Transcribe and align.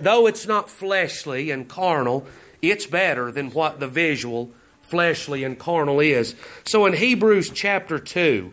though 0.00 0.26
it's 0.26 0.46
not 0.46 0.70
fleshly 0.70 1.50
and 1.50 1.68
carnal, 1.68 2.26
it's 2.62 2.86
better 2.86 3.30
than 3.30 3.50
what 3.50 3.80
the 3.80 3.88
visual, 3.88 4.50
fleshly, 4.82 5.44
and 5.44 5.58
carnal 5.58 6.00
is. 6.00 6.34
So 6.64 6.86
in 6.86 6.94
Hebrews 6.94 7.50
chapter 7.50 7.98
2, 7.98 8.52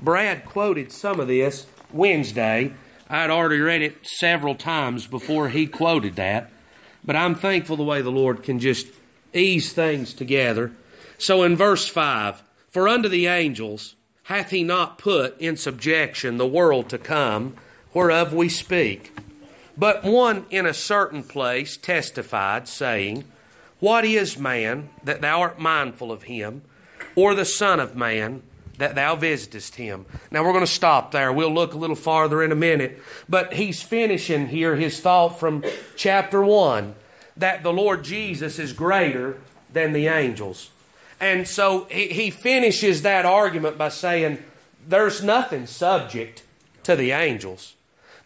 Brad 0.00 0.44
quoted 0.44 0.92
some 0.92 1.20
of 1.20 1.28
this 1.28 1.66
Wednesday. 1.92 2.72
I'd 3.08 3.30
already 3.30 3.60
read 3.60 3.82
it 3.82 4.06
several 4.06 4.54
times 4.54 5.06
before 5.06 5.48
he 5.48 5.66
quoted 5.66 6.16
that, 6.16 6.50
but 7.04 7.16
I'm 7.16 7.34
thankful 7.34 7.76
the 7.76 7.82
way 7.82 8.02
the 8.02 8.10
Lord 8.10 8.42
can 8.42 8.60
just 8.60 8.86
ease 9.34 9.72
things 9.72 10.14
together. 10.14 10.72
So 11.18 11.42
in 11.42 11.56
verse 11.56 11.88
5, 11.88 12.42
for 12.70 12.88
unto 12.88 13.08
the 13.08 13.26
angels 13.26 13.96
hath 14.24 14.50
he 14.50 14.62
not 14.62 14.96
put 14.96 15.38
in 15.40 15.56
subjection 15.56 16.38
the 16.38 16.46
world 16.46 16.88
to 16.90 16.98
come, 16.98 17.56
whereof 17.92 18.32
we 18.32 18.48
speak. 18.48 19.12
But 19.76 20.04
one 20.04 20.46
in 20.50 20.66
a 20.66 20.74
certain 20.74 21.22
place 21.22 21.76
testified, 21.76 22.68
saying, 22.68 23.24
What 23.78 24.04
is 24.04 24.38
man 24.38 24.90
that 25.04 25.20
thou 25.20 25.40
art 25.40 25.58
mindful 25.58 26.12
of 26.12 26.24
him, 26.24 26.62
or 27.14 27.34
the 27.34 27.44
Son 27.44 27.80
of 27.80 27.96
man 27.96 28.42
that 28.78 28.94
thou 28.94 29.16
visitest 29.16 29.76
him? 29.76 30.06
Now 30.30 30.44
we're 30.44 30.52
going 30.52 30.64
to 30.64 30.70
stop 30.70 31.12
there. 31.12 31.32
We'll 31.32 31.52
look 31.52 31.72
a 31.72 31.78
little 31.78 31.96
farther 31.96 32.42
in 32.42 32.52
a 32.52 32.56
minute. 32.56 33.00
But 33.28 33.54
he's 33.54 33.82
finishing 33.82 34.48
here 34.48 34.76
his 34.76 35.00
thought 35.00 35.38
from 35.38 35.64
chapter 35.96 36.42
1 36.42 36.94
that 37.36 37.62
the 37.62 37.72
Lord 37.72 38.04
Jesus 38.04 38.58
is 38.58 38.72
greater 38.72 39.38
than 39.72 39.92
the 39.92 40.08
angels. 40.08 40.70
And 41.20 41.46
so 41.46 41.86
he, 41.90 42.08
he 42.08 42.30
finishes 42.30 43.02
that 43.02 43.26
argument 43.26 43.76
by 43.76 43.90
saying, 43.90 44.42
There's 44.86 45.22
nothing 45.22 45.66
subject 45.66 46.42
to 46.84 46.96
the 46.96 47.12
angels. 47.12 47.74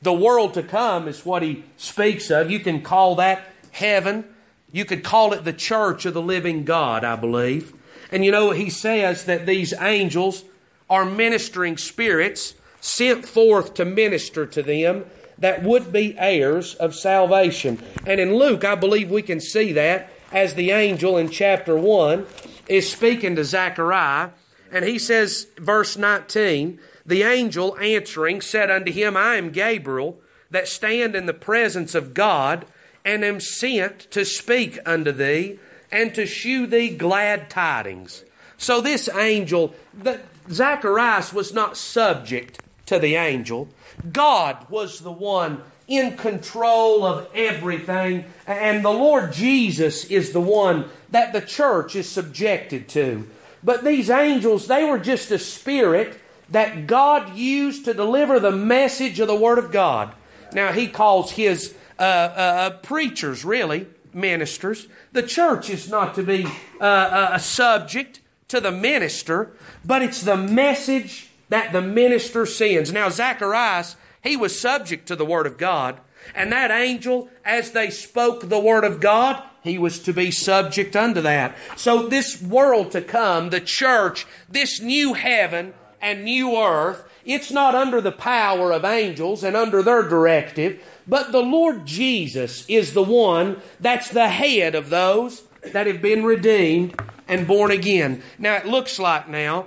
The 0.05 0.13
world 0.13 0.53
to 0.55 0.63
come 0.63 1.09
is 1.09 1.25
what 1.25 1.43
he 1.43 1.65
speaks 1.79 2.31
of. 2.31 2.51
You 2.51 2.61
can 2.61 2.83
call 2.83 3.15
that 3.17 3.43
heaven. 3.71 4.27
You 4.71 4.85
could 4.85 5.03
call 5.03 5.33
it 5.33 5.45
the 5.45 5.53
church 5.53 6.05
of 6.05 6.13
the 6.13 6.21
living 6.21 6.65
God, 6.65 7.05
I 7.05 7.17
believe. 7.17 7.73
And 8.13 8.23
you 8.23 8.31
know, 8.31 8.51
he 8.51 8.69
says 8.69 9.25
that 9.25 9.47
these 9.47 9.73
angels 9.81 10.45
are 10.91 11.07
ministering 11.07 11.79
spirits 11.79 12.55
sent 12.83 13.25
forth 13.25 13.73
to 13.75 13.87
minister 13.87 14.45
to 14.45 14.63
them 14.63 15.07
that 15.39 15.63
would 15.63 15.91
be 15.91 16.15
heirs 16.19 16.75
of 16.75 16.95
salvation. 16.95 17.83
And 18.07 18.21
in 18.21 18.35
Luke, 18.35 18.63
I 18.63 18.75
believe 18.75 19.11
we 19.11 19.23
can 19.23 19.41
see 19.41 19.73
that 19.73 20.11
as 20.31 20.53
the 20.53 20.71
angel 20.71 21.17
in 21.17 21.31
chapter 21.31 21.77
1 21.77 22.27
is 22.69 22.93
speaking 22.93 23.37
to 23.37 23.45
Zechariah, 23.45 24.31
and 24.71 24.85
he 24.85 24.99
says, 24.99 25.47
verse 25.57 25.97
19, 25.97 26.79
the 27.07 27.23
angel 27.23 27.77
answering 27.79 28.41
said 28.41 28.71
unto 28.71 28.91
him, 28.91 29.17
I 29.17 29.37
am 29.37 29.51
Gabriel, 29.51 30.21
that 30.51 30.69
stand 30.69 31.15
in 31.15 31.27
the 31.27 31.35
presence 31.35 31.95
of 31.95 32.15
God, 32.15 32.65
and 33.05 33.25
am 33.25 33.41
sent 33.41 34.11
to 34.13 34.25
speak 34.25 34.79
unto 34.87 35.13
thee, 35.13 35.59
and 35.93 36.15
to 36.15 36.27
shew 36.27 36.67
thee 36.67 36.89
glad 36.89 37.51
tidings. 37.51 38.25
So 38.57 38.81
this 38.81 39.09
angel, 39.09 39.75
that 39.95 40.25
Zacharias 40.51 41.33
was 41.33 41.53
not 41.53 41.77
subject 41.77 42.61
to 42.87 42.99
the 42.99 43.17
angel. 43.17 43.69
God 44.13 44.69
was 44.71 45.01
the 45.01 45.13
one 45.13 45.63
in 45.87 46.17
control 46.17 47.05
of 47.05 47.29
everything, 47.35 48.25
and 48.47 48.85
the 48.85 48.91
Lord 48.91 49.33
Jesus 49.33 50.05
is 50.07 50.33
the 50.33 50.41
one 50.41 50.87
that 51.11 51.33
the 51.33 51.43
church 51.43 51.95
is 51.95 52.09
subjected 52.09 52.89
to. 52.91 53.29
But 53.63 53.85
these 53.85 54.09
angels, 54.09 54.67
they 54.67 54.85
were 54.85 54.99
just 54.99 55.31
a 55.31 55.39
spirit 55.39 56.19
that 56.51 56.87
God 56.87 57.37
used 57.37 57.85
to 57.85 57.95
deliver 57.95 58.39
the 58.39 58.53
message 58.53 59.21
of 59.21 59.29
the 59.29 59.37
Word 59.37 59.59
of 59.59 59.73
God. 59.73 60.15
Now, 60.53 60.73
He 60.73 60.89
calls 60.89 61.33
His 61.33 61.75
uh, 61.99 62.03
uh, 62.03 62.05
uh 62.05 62.71
preachers, 62.79 63.45
really, 63.45 63.87
ministers. 64.13 64.89
The 65.13 65.23
church 65.23 65.71
is 65.71 65.89
not 65.89 66.15
to 66.15 66.23
be 66.23 66.47
uh, 66.81 66.85
uh, 66.85 67.31
a 67.33 67.41
subject 67.41 68.21
to 68.49 68.61
the 68.61 68.73
minister, 68.73 69.53
but 69.85 70.03
it's 70.03 70.23
the 70.23 70.37
message 70.37 71.31
that 71.49 71.73
the 71.73 71.83
minister 71.83 72.47
sends. 72.47 72.93
Now, 72.93 73.09
Zacharias, 73.09 73.97
he 74.23 74.37
was 74.37 74.59
subject 74.59 75.07
to 75.09 75.17
the 75.17 75.25
Word 75.25 75.47
of 75.47 75.59
God. 75.59 76.01
And 76.35 76.51
that 76.53 76.71
angel, 76.71 77.29
as 77.45 77.73
they 77.73 77.91
spoke 77.91 78.49
the 78.49 78.59
Word 78.59 78.85
of 78.85 79.01
God, 79.01 79.43
he 79.63 79.79
was 79.79 79.99
to 80.01 80.13
be 80.13 80.31
subject 80.31 80.97
unto 80.97 81.21
that. 81.21 81.57
So, 81.77 82.09
this 82.09 82.41
world 82.41 82.93
to 82.93 83.03
come, 83.03 83.51
the 83.51 83.61
church, 83.61 84.27
this 84.49 84.81
new 84.81 85.15
heaven 85.15 85.75
and 86.05 86.23
new 86.23 86.57
earth, 86.57 87.09
it's 87.25 87.51
not 87.51 87.75
under 87.75 88.01
the 88.01 88.13
power 88.13 88.71
of 88.71 88.85
angels 88.85 89.43
and 89.43 89.57
under 89.57 89.83
their 89.83 90.03
directive, 90.03 90.81
but 91.09 91.33
the 91.33 91.43
Lord 91.43 91.87
Jesus 91.87 92.65
is 92.69 92.93
the 92.93 93.03
one 93.03 93.63
that's 93.81 94.11
the 94.11 94.29
head 94.29 94.75
of 94.75 94.91
those 94.91 95.45
that 95.73 95.87
have 95.87 96.03
been 96.03 96.23
redeemed 96.23 97.01
and 97.27 97.47
born 97.47 97.71
again. 97.71 98.23
Now, 98.39 98.57
it 98.57 98.67
looks 98.67 98.99
like 98.99 99.29
now 99.29 99.67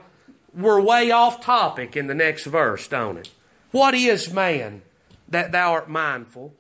we're 0.54 0.80
way 0.80 1.10
off 1.10 1.42
topic 1.42 1.98
in 1.98 2.06
the 2.06 2.14
next 2.14 2.46
verse, 2.46 2.88
don't 2.88 3.18
it? 3.18 3.32
What 3.72 3.96
is 3.96 4.32
man 4.32 4.84
that 5.28 5.52
thou 5.52 5.74
art 5.74 5.90
mindful? 5.90 6.54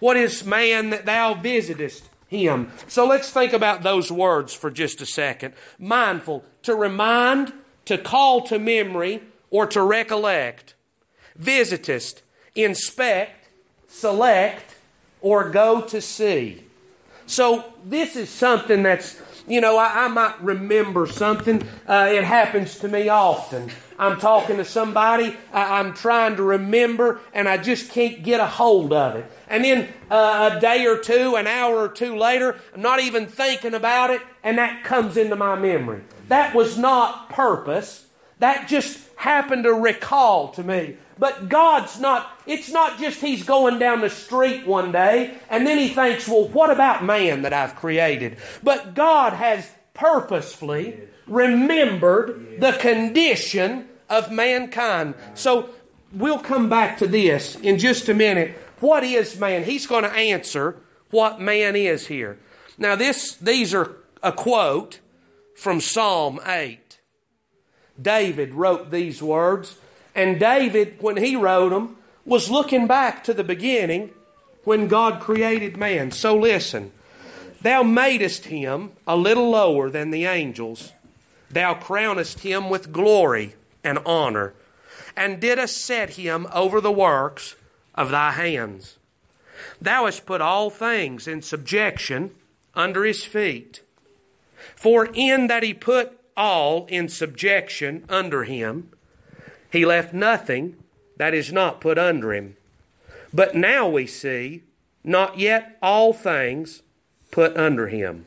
What 0.00 0.16
is 0.16 0.44
man 0.44 0.90
that 0.90 1.06
thou 1.06 1.34
visitest 1.34 2.10
him. 2.30 2.70
So 2.86 3.06
let's 3.06 3.30
think 3.30 3.52
about 3.52 3.82
those 3.82 4.10
words 4.10 4.54
for 4.54 4.70
just 4.70 5.00
a 5.00 5.06
second. 5.06 5.52
Mindful, 5.78 6.44
to 6.62 6.74
remind, 6.76 7.52
to 7.84 7.98
call 7.98 8.42
to 8.42 8.58
memory, 8.58 9.22
or 9.50 9.66
to 9.66 9.82
recollect. 9.82 10.74
Visitest, 11.36 12.22
inspect, 12.54 13.48
select, 13.88 14.76
or 15.20 15.50
go 15.50 15.80
to 15.82 16.00
see. 16.00 16.62
So 17.26 17.64
this 17.84 18.16
is 18.16 18.28
something 18.28 18.82
that's, 18.82 19.20
you 19.50 19.60
know, 19.60 19.76
I, 19.76 20.04
I 20.04 20.08
might 20.08 20.40
remember 20.40 21.06
something. 21.06 21.66
Uh, 21.86 22.08
it 22.12 22.24
happens 22.24 22.78
to 22.78 22.88
me 22.88 23.08
often. 23.08 23.70
I'm 23.98 24.18
talking 24.18 24.56
to 24.56 24.64
somebody, 24.64 25.36
I, 25.52 25.78
I'm 25.78 25.92
trying 25.92 26.36
to 26.36 26.42
remember, 26.42 27.20
and 27.34 27.46
I 27.46 27.58
just 27.58 27.90
can't 27.90 28.22
get 28.22 28.40
a 28.40 28.46
hold 28.46 28.94
of 28.94 29.16
it. 29.16 29.30
And 29.48 29.62
then 29.62 29.88
uh, 30.10 30.52
a 30.56 30.60
day 30.60 30.86
or 30.86 30.96
two, 30.96 31.36
an 31.36 31.46
hour 31.46 31.76
or 31.76 31.88
two 31.88 32.16
later, 32.16 32.58
I'm 32.74 32.80
not 32.80 33.00
even 33.00 33.26
thinking 33.26 33.74
about 33.74 34.10
it, 34.10 34.22
and 34.42 34.56
that 34.56 34.84
comes 34.84 35.18
into 35.18 35.36
my 35.36 35.54
memory. 35.54 36.00
That 36.28 36.54
was 36.54 36.78
not 36.78 37.28
purpose. 37.28 38.06
That 38.38 38.68
just 38.68 39.06
happened 39.16 39.64
to 39.64 39.74
recall 39.74 40.48
to 40.52 40.62
me. 40.62 40.96
But 41.20 41.50
God's 41.50 42.00
not, 42.00 42.32
it's 42.46 42.70
not 42.70 42.98
just 42.98 43.20
He's 43.20 43.44
going 43.44 43.78
down 43.78 44.00
the 44.00 44.10
street 44.10 44.66
one 44.66 44.90
day 44.90 45.34
and 45.50 45.66
then 45.66 45.78
He 45.78 45.90
thinks, 45.90 46.26
well, 46.26 46.48
what 46.48 46.70
about 46.70 47.04
man 47.04 47.42
that 47.42 47.52
I've 47.52 47.76
created? 47.76 48.38
But 48.62 48.94
God 48.94 49.34
has 49.34 49.70
purposefully 49.92 50.98
remembered 51.26 52.58
the 52.58 52.72
condition 52.72 53.86
of 54.08 54.32
mankind. 54.32 55.14
So 55.34 55.68
we'll 56.12 56.38
come 56.38 56.70
back 56.70 56.96
to 56.98 57.06
this 57.06 57.54
in 57.56 57.78
just 57.78 58.08
a 58.08 58.14
minute. 58.14 58.58
What 58.80 59.04
is 59.04 59.38
man? 59.38 59.64
He's 59.64 59.86
going 59.86 60.04
to 60.04 60.12
answer 60.12 60.76
what 61.10 61.38
man 61.38 61.76
is 61.76 62.06
here. 62.06 62.38
Now 62.78 62.96
this 62.96 63.34
these 63.34 63.74
are 63.74 63.94
a 64.22 64.32
quote 64.32 65.00
from 65.54 65.80
Psalm 65.80 66.40
8. 66.46 66.98
David 68.00 68.54
wrote 68.54 68.90
these 68.90 69.22
words, 69.22 69.76
and 70.20 70.38
David 70.38 70.96
when 71.00 71.16
he 71.16 71.34
wrote 71.34 71.70
them 71.70 71.96
was 72.26 72.50
looking 72.50 72.86
back 72.86 73.24
to 73.24 73.32
the 73.32 73.42
beginning 73.42 74.10
when 74.64 74.86
God 74.86 75.20
created 75.20 75.78
man. 75.78 76.10
So 76.10 76.36
listen. 76.36 76.92
Thou 77.62 77.82
madest 77.82 78.46
him 78.46 78.90
a 79.06 79.16
little 79.16 79.50
lower 79.50 79.88
than 79.88 80.10
the 80.10 80.26
angels. 80.26 80.92
Thou 81.50 81.74
crownest 81.74 82.40
him 82.40 82.68
with 82.68 82.92
glory 82.92 83.54
and 83.82 83.98
honor, 84.04 84.54
and 85.16 85.40
didst 85.40 85.78
set 85.78 86.10
him 86.10 86.46
over 86.52 86.80
the 86.80 86.92
works 86.92 87.56
of 87.94 88.10
thy 88.10 88.32
hands. 88.32 88.98
Thou 89.80 90.04
hast 90.04 90.26
put 90.26 90.40
all 90.40 90.70
things 90.70 91.26
in 91.26 91.42
subjection 91.42 92.30
under 92.74 93.04
his 93.04 93.24
feet. 93.24 93.80
For 94.76 95.08
in 95.12 95.46
that 95.48 95.62
he 95.62 95.74
put 95.74 96.18
all 96.36 96.86
in 96.86 97.08
subjection 97.08 98.04
under 98.08 98.44
him, 98.44 98.90
he 99.70 99.86
left 99.86 100.12
nothing 100.12 100.76
that 101.16 101.34
is 101.34 101.52
not 101.52 101.80
put 101.80 101.98
under 101.98 102.32
him. 102.32 102.56
But 103.32 103.54
now 103.54 103.88
we 103.88 104.06
see 104.06 104.62
not 105.04 105.38
yet 105.38 105.78
all 105.82 106.12
things 106.12 106.82
put 107.30 107.56
under 107.56 107.88
him. 107.88 108.24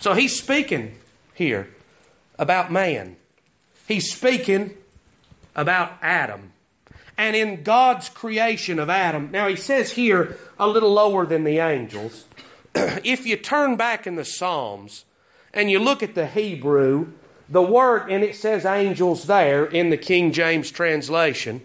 So 0.00 0.14
he's 0.14 0.38
speaking 0.38 0.96
here 1.34 1.68
about 2.38 2.72
man. 2.72 3.16
He's 3.86 4.12
speaking 4.12 4.74
about 5.56 5.92
Adam. 6.02 6.52
And 7.16 7.34
in 7.34 7.64
God's 7.64 8.08
creation 8.08 8.78
of 8.78 8.88
Adam, 8.88 9.30
now 9.32 9.48
he 9.48 9.56
says 9.56 9.92
here 9.92 10.38
a 10.58 10.68
little 10.68 10.92
lower 10.92 11.26
than 11.26 11.42
the 11.42 11.58
angels. 11.58 12.26
if 12.74 13.26
you 13.26 13.36
turn 13.36 13.76
back 13.76 14.06
in 14.06 14.14
the 14.14 14.24
Psalms 14.24 15.04
and 15.52 15.70
you 15.70 15.80
look 15.80 16.02
at 16.02 16.14
the 16.14 16.28
Hebrew, 16.28 17.12
the 17.48 17.62
word, 17.62 18.10
and 18.10 18.22
it 18.22 18.36
says 18.36 18.64
angels 18.64 19.24
there 19.24 19.64
in 19.64 19.90
the 19.90 19.96
King 19.96 20.32
James 20.32 20.70
translation, 20.70 21.62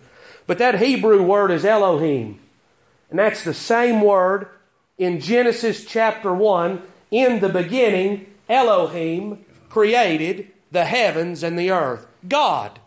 but 0.47 0.57
that 0.57 0.79
Hebrew 0.79 1.21
word 1.23 1.51
is 1.51 1.65
Elohim. 1.65 2.39
And 3.09 3.19
that's 3.19 3.43
the 3.43 3.53
same 3.53 4.01
word 4.01 4.47
in 4.97 5.19
Genesis 5.19 5.85
chapter 5.85 6.33
1. 6.33 6.81
In 7.11 7.41
the 7.41 7.49
beginning, 7.49 8.25
Elohim 8.49 9.45
created 9.69 10.47
the 10.71 10.85
heavens 10.85 11.43
and 11.43 11.57
the 11.57 11.69
earth. 11.69 12.07
God. 12.27 12.79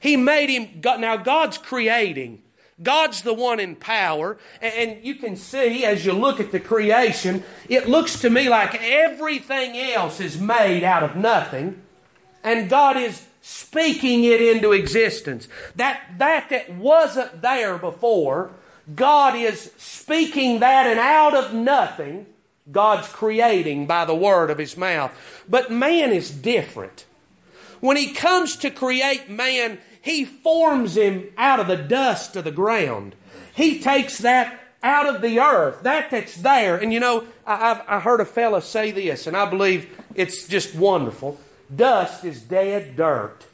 He 0.00 0.16
made 0.16 0.50
him. 0.50 0.80
God, 0.80 1.00
Now, 1.00 1.16
God's 1.16 1.58
creating. 1.58 2.42
God's 2.82 3.22
the 3.22 3.34
one 3.34 3.60
in 3.60 3.76
power. 3.76 4.38
And 4.60 5.04
you 5.04 5.14
can 5.14 5.36
see 5.36 5.84
as 5.84 6.04
you 6.04 6.12
look 6.12 6.40
at 6.40 6.50
the 6.50 6.58
creation, 6.58 7.44
it 7.68 7.88
looks 7.88 8.20
to 8.20 8.30
me 8.30 8.48
like 8.48 8.74
everything 8.82 9.76
else 9.76 10.18
is 10.18 10.40
made 10.40 10.82
out 10.82 11.04
of 11.04 11.14
nothing. 11.14 11.81
And 12.44 12.68
God 12.68 12.96
is 12.96 13.26
speaking 13.42 14.24
it 14.24 14.40
into 14.40 14.72
existence. 14.72 15.48
That, 15.76 16.00
that 16.18 16.48
that 16.50 16.74
wasn't 16.74 17.42
there 17.42 17.76
before, 17.76 18.52
God 18.94 19.34
is 19.34 19.72
speaking 19.78 20.60
that 20.60 20.86
and 20.86 20.98
out 20.98 21.34
of 21.34 21.52
nothing, 21.52 22.26
God's 22.70 23.08
creating 23.08 23.86
by 23.86 24.04
the 24.04 24.14
word 24.14 24.50
of 24.50 24.58
His 24.58 24.76
mouth. 24.76 25.12
But 25.48 25.70
man 25.70 26.12
is 26.12 26.30
different. 26.30 27.04
When 27.80 27.96
He 27.96 28.12
comes 28.12 28.56
to 28.56 28.70
create 28.70 29.28
man, 29.28 29.78
He 30.00 30.24
forms 30.24 30.96
him 30.96 31.28
out 31.36 31.60
of 31.60 31.66
the 31.66 31.76
dust 31.76 32.36
of 32.36 32.44
the 32.44 32.50
ground. 32.52 33.14
He 33.54 33.80
takes 33.80 34.18
that 34.18 34.60
out 34.82 35.06
of 35.06 35.22
the 35.22 35.38
earth, 35.38 35.82
that 35.82 36.10
that's 36.10 36.36
there. 36.36 36.76
And 36.76 36.92
you 36.92 37.00
know, 37.00 37.24
I, 37.46 37.56
have 37.56 37.84
I 37.86 38.00
heard 38.00 38.20
a 38.20 38.24
fella 38.24 38.62
say 38.62 38.90
this, 38.90 39.26
and 39.26 39.36
I 39.36 39.48
believe 39.48 39.96
it's 40.14 40.46
just 40.46 40.74
wonderful. 40.74 41.38
Dust 41.74 42.24
is 42.24 42.42
dead 42.42 42.96
dirt. 42.96 43.46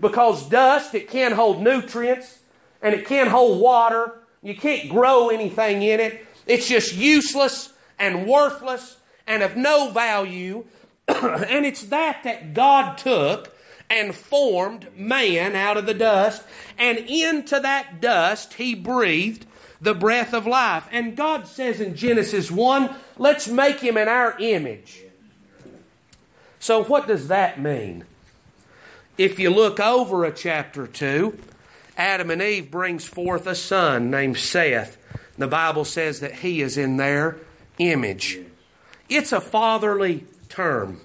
Because 0.00 0.48
dust, 0.48 0.94
it 0.94 1.10
can't 1.10 1.34
hold 1.34 1.62
nutrients 1.62 2.40
and 2.82 2.94
it 2.94 3.06
can't 3.06 3.28
hold 3.28 3.60
water. 3.60 4.20
You 4.42 4.56
can't 4.56 4.88
grow 4.88 5.28
anything 5.28 5.82
in 5.82 6.00
it. 6.00 6.26
It's 6.46 6.68
just 6.68 6.94
useless 6.94 7.72
and 7.98 8.26
worthless 8.26 8.96
and 9.26 9.42
of 9.42 9.56
no 9.56 9.90
value. 9.90 10.64
and 11.08 11.66
it's 11.66 11.84
that 11.86 12.22
that 12.24 12.54
God 12.54 12.96
took 12.96 13.54
and 13.90 14.14
formed 14.14 14.86
man 14.96 15.56
out 15.56 15.76
of 15.76 15.84
the 15.84 15.94
dust, 15.94 16.44
and 16.78 16.96
into 16.96 17.58
that 17.58 18.00
dust 18.00 18.54
he 18.54 18.72
breathed 18.72 19.44
the 19.80 19.94
breath 19.94 20.32
of 20.32 20.46
life. 20.46 20.86
And 20.92 21.16
God 21.16 21.48
says 21.48 21.80
in 21.80 21.96
Genesis 21.96 22.50
1, 22.50 22.94
let's 23.18 23.48
make 23.48 23.80
him 23.80 23.96
in 23.96 24.06
our 24.06 24.38
image. 24.38 25.02
So, 26.60 26.84
what 26.84 27.08
does 27.08 27.28
that 27.28 27.58
mean? 27.58 28.04
If 29.16 29.38
you 29.38 29.50
look 29.50 29.80
over 29.80 30.24
a 30.24 30.32
chapter 30.32 30.86
2, 30.86 31.36
Adam 31.96 32.30
and 32.30 32.40
Eve 32.40 32.70
brings 32.70 33.06
forth 33.06 33.46
a 33.46 33.54
son 33.54 34.10
named 34.10 34.36
Seth. 34.36 34.98
The 35.38 35.48
Bible 35.48 35.86
says 35.86 36.20
that 36.20 36.36
he 36.36 36.60
is 36.60 36.76
in 36.76 36.98
their 36.98 37.38
image. 37.78 38.38
It's 39.08 39.32
a 39.32 39.40
fatherly 39.40 40.26
term. 40.50 41.00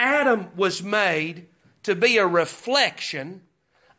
Adam 0.00 0.48
was 0.56 0.82
made 0.82 1.46
to 1.82 1.94
be 1.94 2.16
a 2.16 2.26
reflection 2.26 3.42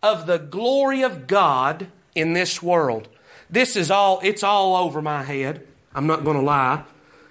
of 0.02 0.26
the 0.26 0.40
glory 0.40 1.04
of 1.04 1.28
God 1.28 1.88
in 2.16 2.34
this 2.34 2.64
world. 2.64 3.08
This 3.48 3.76
is 3.76 3.92
all, 3.92 4.20
it's 4.24 4.44
all 4.44 4.76
over 4.76 5.02
my 5.04 5.24
head. 5.24 5.68
I'm 5.94 6.08
not 6.08 6.24
going 6.24 6.38
to 6.38 6.44
lie. 6.44 6.84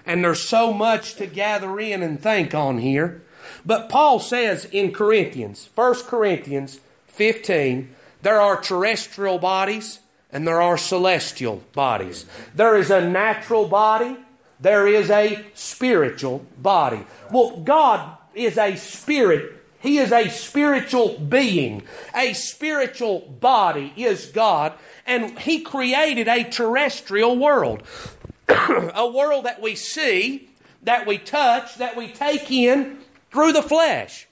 And 0.06 0.24
there's 0.24 0.48
so 0.48 0.72
much 0.72 1.16
to 1.16 1.26
gather 1.26 1.78
in 1.80 2.02
and 2.02 2.20
think 2.20 2.54
on 2.54 2.78
here. 2.78 3.22
But 3.64 3.88
Paul 3.88 4.18
says 4.18 4.64
in 4.66 4.92
Corinthians, 4.92 5.68
1 5.74 5.94
Corinthians 6.04 6.80
15, 7.08 7.94
there 8.22 8.40
are 8.40 8.60
terrestrial 8.60 9.38
bodies 9.38 10.00
and 10.30 10.46
there 10.46 10.62
are 10.62 10.78
celestial 10.78 11.62
bodies. 11.72 12.24
There 12.54 12.76
is 12.76 12.90
a 12.90 13.06
natural 13.06 13.68
body, 13.68 14.16
there 14.58 14.86
is 14.86 15.10
a 15.10 15.44
spiritual 15.54 16.46
body. 16.58 17.04
Well, 17.30 17.60
God 17.60 18.16
is 18.34 18.56
a 18.56 18.76
spirit. 18.76 19.58
He 19.80 19.98
is 19.98 20.12
a 20.12 20.28
spiritual 20.28 21.18
being. 21.18 21.82
A 22.14 22.32
spiritual 22.32 23.20
body 23.40 23.92
is 23.96 24.26
God, 24.26 24.72
and 25.04 25.38
He 25.40 25.60
created 25.60 26.28
a 26.28 26.44
terrestrial 26.44 27.36
world. 27.36 27.82
a 28.48 29.10
world 29.12 29.44
that 29.44 29.60
we 29.60 29.74
see, 29.74 30.48
that 30.84 31.06
we 31.06 31.18
touch, 31.18 31.76
that 31.76 31.96
we 31.96 32.08
take 32.08 32.50
in, 32.50 32.98
through 33.32 33.52
the 33.52 33.62
flesh. 33.62 34.28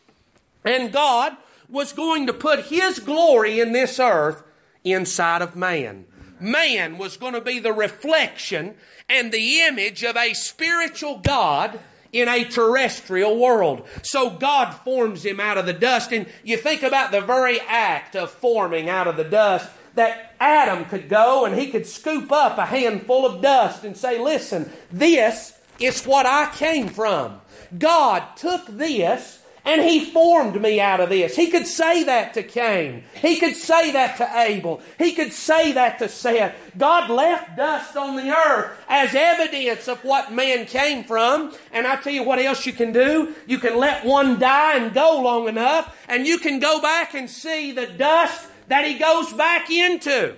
And 0.64 0.92
God 0.92 1.36
was 1.68 1.92
going 1.92 2.26
to 2.26 2.32
put 2.32 2.66
His 2.66 2.98
glory 2.98 3.60
in 3.60 3.72
this 3.72 3.98
earth 3.98 4.42
inside 4.84 5.42
of 5.42 5.56
man. 5.56 6.06
Man 6.38 6.98
was 6.98 7.16
going 7.16 7.34
to 7.34 7.40
be 7.40 7.58
the 7.58 7.72
reflection 7.72 8.74
and 9.08 9.32
the 9.32 9.60
image 9.60 10.02
of 10.04 10.16
a 10.16 10.32
spiritual 10.34 11.18
God 11.18 11.78
in 12.12 12.28
a 12.28 12.44
terrestrial 12.44 13.38
world. 13.38 13.86
So 14.02 14.30
God 14.30 14.72
forms 14.72 15.24
him 15.24 15.38
out 15.38 15.58
of 15.58 15.66
the 15.66 15.72
dust. 15.72 16.12
And 16.12 16.26
you 16.42 16.56
think 16.56 16.82
about 16.82 17.12
the 17.12 17.20
very 17.20 17.60
act 17.60 18.16
of 18.16 18.30
forming 18.30 18.88
out 18.88 19.06
of 19.06 19.16
the 19.16 19.24
dust 19.24 19.70
that 19.94 20.34
Adam 20.40 20.84
could 20.86 21.08
go 21.08 21.44
and 21.44 21.58
he 21.58 21.70
could 21.70 21.86
scoop 21.86 22.32
up 22.32 22.58
a 22.58 22.66
handful 22.66 23.26
of 23.26 23.42
dust 23.42 23.84
and 23.84 23.96
say, 23.96 24.18
Listen, 24.18 24.70
this 24.90 25.58
is 25.78 26.04
what 26.04 26.26
I 26.26 26.50
came 26.54 26.88
from. 26.88 27.40
God 27.78 28.36
took 28.36 28.66
this 28.66 29.40
and 29.64 29.82
he 29.82 30.04
formed 30.04 30.60
me 30.60 30.80
out 30.80 31.00
of 31.00 31.10
this. 31.10 31.36
He 31.36 31.50
could 31.50 31.66
say 31.66 32.04
that 32.04 32.34
to 32.34 32.42
Cain. 32.42 33.04
He 33.14 33.38
could 33.38 33.54
say 33.54 33.92
that 33.92 34.16
to 34.16 34.40
Abel. 34.40 34.80
He 34.98 35.12
could 35.12 35.32
say 35.32 35.72
that 35.72 35.98
to 35.98 36.08
Seth. 36.08 36.54
God 36.78 37.10
left 37.10 37.56
dust 37.56 37.96
on 37.96 38.16
the 38.16 38.34
earth 38.34 38.72
as 38.88 39.14
evidence 39.14 39.86
of 39.86 40.02
what 40.02 40.32
man 40.32 40.66
came 40.66 41.04
from. 41.04 41.52
And 41.72 41.86
I 41.86 41.96
tell 41.96 42.12
you 42.12 42.22
what 42.22 42.38
else 42.38 42.64
you 42.64 42.72
can 42.72 42.92
do. 42.92 43.34
You 43.46 43.58
can 43.58 43.76
let 43.76 44.04
one 44.04 44.38
die 44.38 44.78
and 44.78 44.94
go 44.94 45.20
long 45.20 45.46
enough, 45.46 45.94
and 46.08 46.26
you 46.26 46.38
can 46.38 46.58
go 46.58 46.80
back 46.80 47.14
and 47.14 47.28
see 47.28 47.72
the 47.72 47.86
dust 47.86 48.48
that 48.68 48.86
he 48.86 48.94
goes 48.94 49.32
back 49.32 49.70
into. 49.70 50.36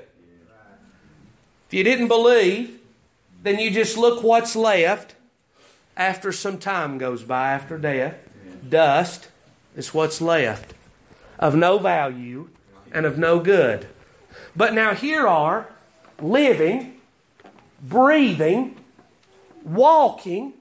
If 1.69 1.75
you 1.75 1.85
didn't 1.85 2.09
believe, 2.09 2.81
then 3.43 3.59
you 3.59 3.71
just 3.71 3.97
look 3.97 4.23
what's 4.23 4.57
left 4.57 5.15
after 5.97 6.33
some 6.33 6.59
time 6.59 6.99
goes 6.99 7.23
by 7.23 7.53
after 7.53 7.79
death, 7.79 8.29
dust 8.69 9.29
is 9.77 9.95
what's 9.95 10.21
left 10.21 10.75
of 11.39 11.55
no 11.55 11.79
value 11.79 12.49
and 12.93 13.07
of 13.07 13.19
no 13.19 13.41
good. 13.41 13.87
But 14.55 14.75
now 14.75 14.95
here 14.95 15.27
are 15.27 15.69
living, 16.21 17.01
breathing, 17.83 18.77
walking, 19.65 20.55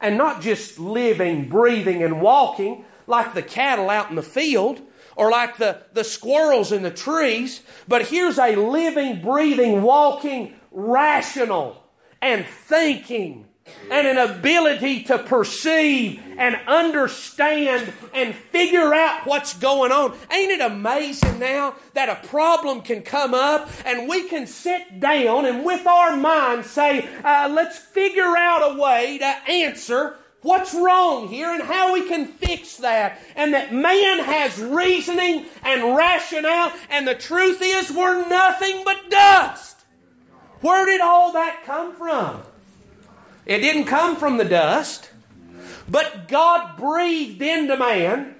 and 0.00 0.16
not 0.16 0.40
just 0.40 0.78
living, 0.78 1.48
breathing, 1.48 2.02
and 2.02 2.20
walking 2.20 2.84
like 3.06 3.34
the 3.34 3.42
cattle 3.42 3.90
out 3.90 4.10
in 4.10 4.16
the 4.16 4.22
field 4.22 4.80
or 5.16 5.30
like 5.30 5.56
the, 5.56 5.82
the 5.94 6.04
squirrels 6.04 6.70
in 6.70 6.84
the 6.84 6.90
trees, 6.92 7.62
but 7.88 8.06
here's 8.06 8.38
a 8.38 8.54
living, 8.54 9.20
breathing, 9.20 9.82
walking, 9.82 10.54
rational, 10.70 11.82
and 12.22 12.46
thinking 12.46 13.47
and 13.90 14.06
an 14.06 14.18
ability 14.18 15.04
to 15.04 15.18
perceive 15.18 16.20
and 16.36 16.58
understand 16.66 17.92
and 18.14 18.34
figure 18.34 18.94
out 18.94 19.26
what's 19.26 19.54
going 19.54 19.92
on. 19.92 20.16
Ain't 20.30 20.52
it 20.52 20.60
amazing 20.60 21.38
now 21.38 21.74
that 21.94 22.08
a 22.08 22.26
problem 22.28 22.82
can 22.82 23.02
come 23.02 23.34
up 23.34 23.68
and 23.84 24.08
we 24.08 24.28
can 24.28 24.46
sit 24.46 25.00
down 25.00 25.46
and 25.46 25.64
with 25.64 25.86
our 25.86 26.16
mind 26.16 26.64
say, 26.64 27.08
uh, 27.24 27.48
let's 27.52 27.78
figure 27.78 28.36
out 28.36 28.76
a 28.76 28.80
way 28.80 29.18
to 29.18 29.50
answer 29.50 30.16
what's 30.42 30.74
wrong 30.74 31.28
here 31.28 31.52
and 31.52 31.62
how 31.62 31.92
we 31.92 32.06
can 32.08 32.26
fix 32.26 32.76
that. 32.78 33.20
And 33.36 33.54
that 33.54 33.72
man 33.72 34.20
has 34.20 34.58
reasoning 34.60 35.46
and 35.64 35.96
rationale, 35.96 36.72
and 36.90 37.06
the 37.06 37.14
truth 37.14 37.58
is 37.60 37.90
we're 37.90 38.28
nothing 38.28 38.82
but 38.84 39.10
dust. 39.10 39.76
Where 40.60 40.86
did 40.86 41.00
all 41.00 41.32
that 41.32 41.62
come 41.64 41.94
from? 41.94 42.42
It 43.48 43.58
didn't 43.60 43.86
come 43.86 44.16
from 44.16 44.36
the 44.36 44.44
dust, 44.44 45.10
but 45.88 46.28
God 46.28 46.76
breathed 46.76 47.40
into 47.40 47.78
man 47.78 48.34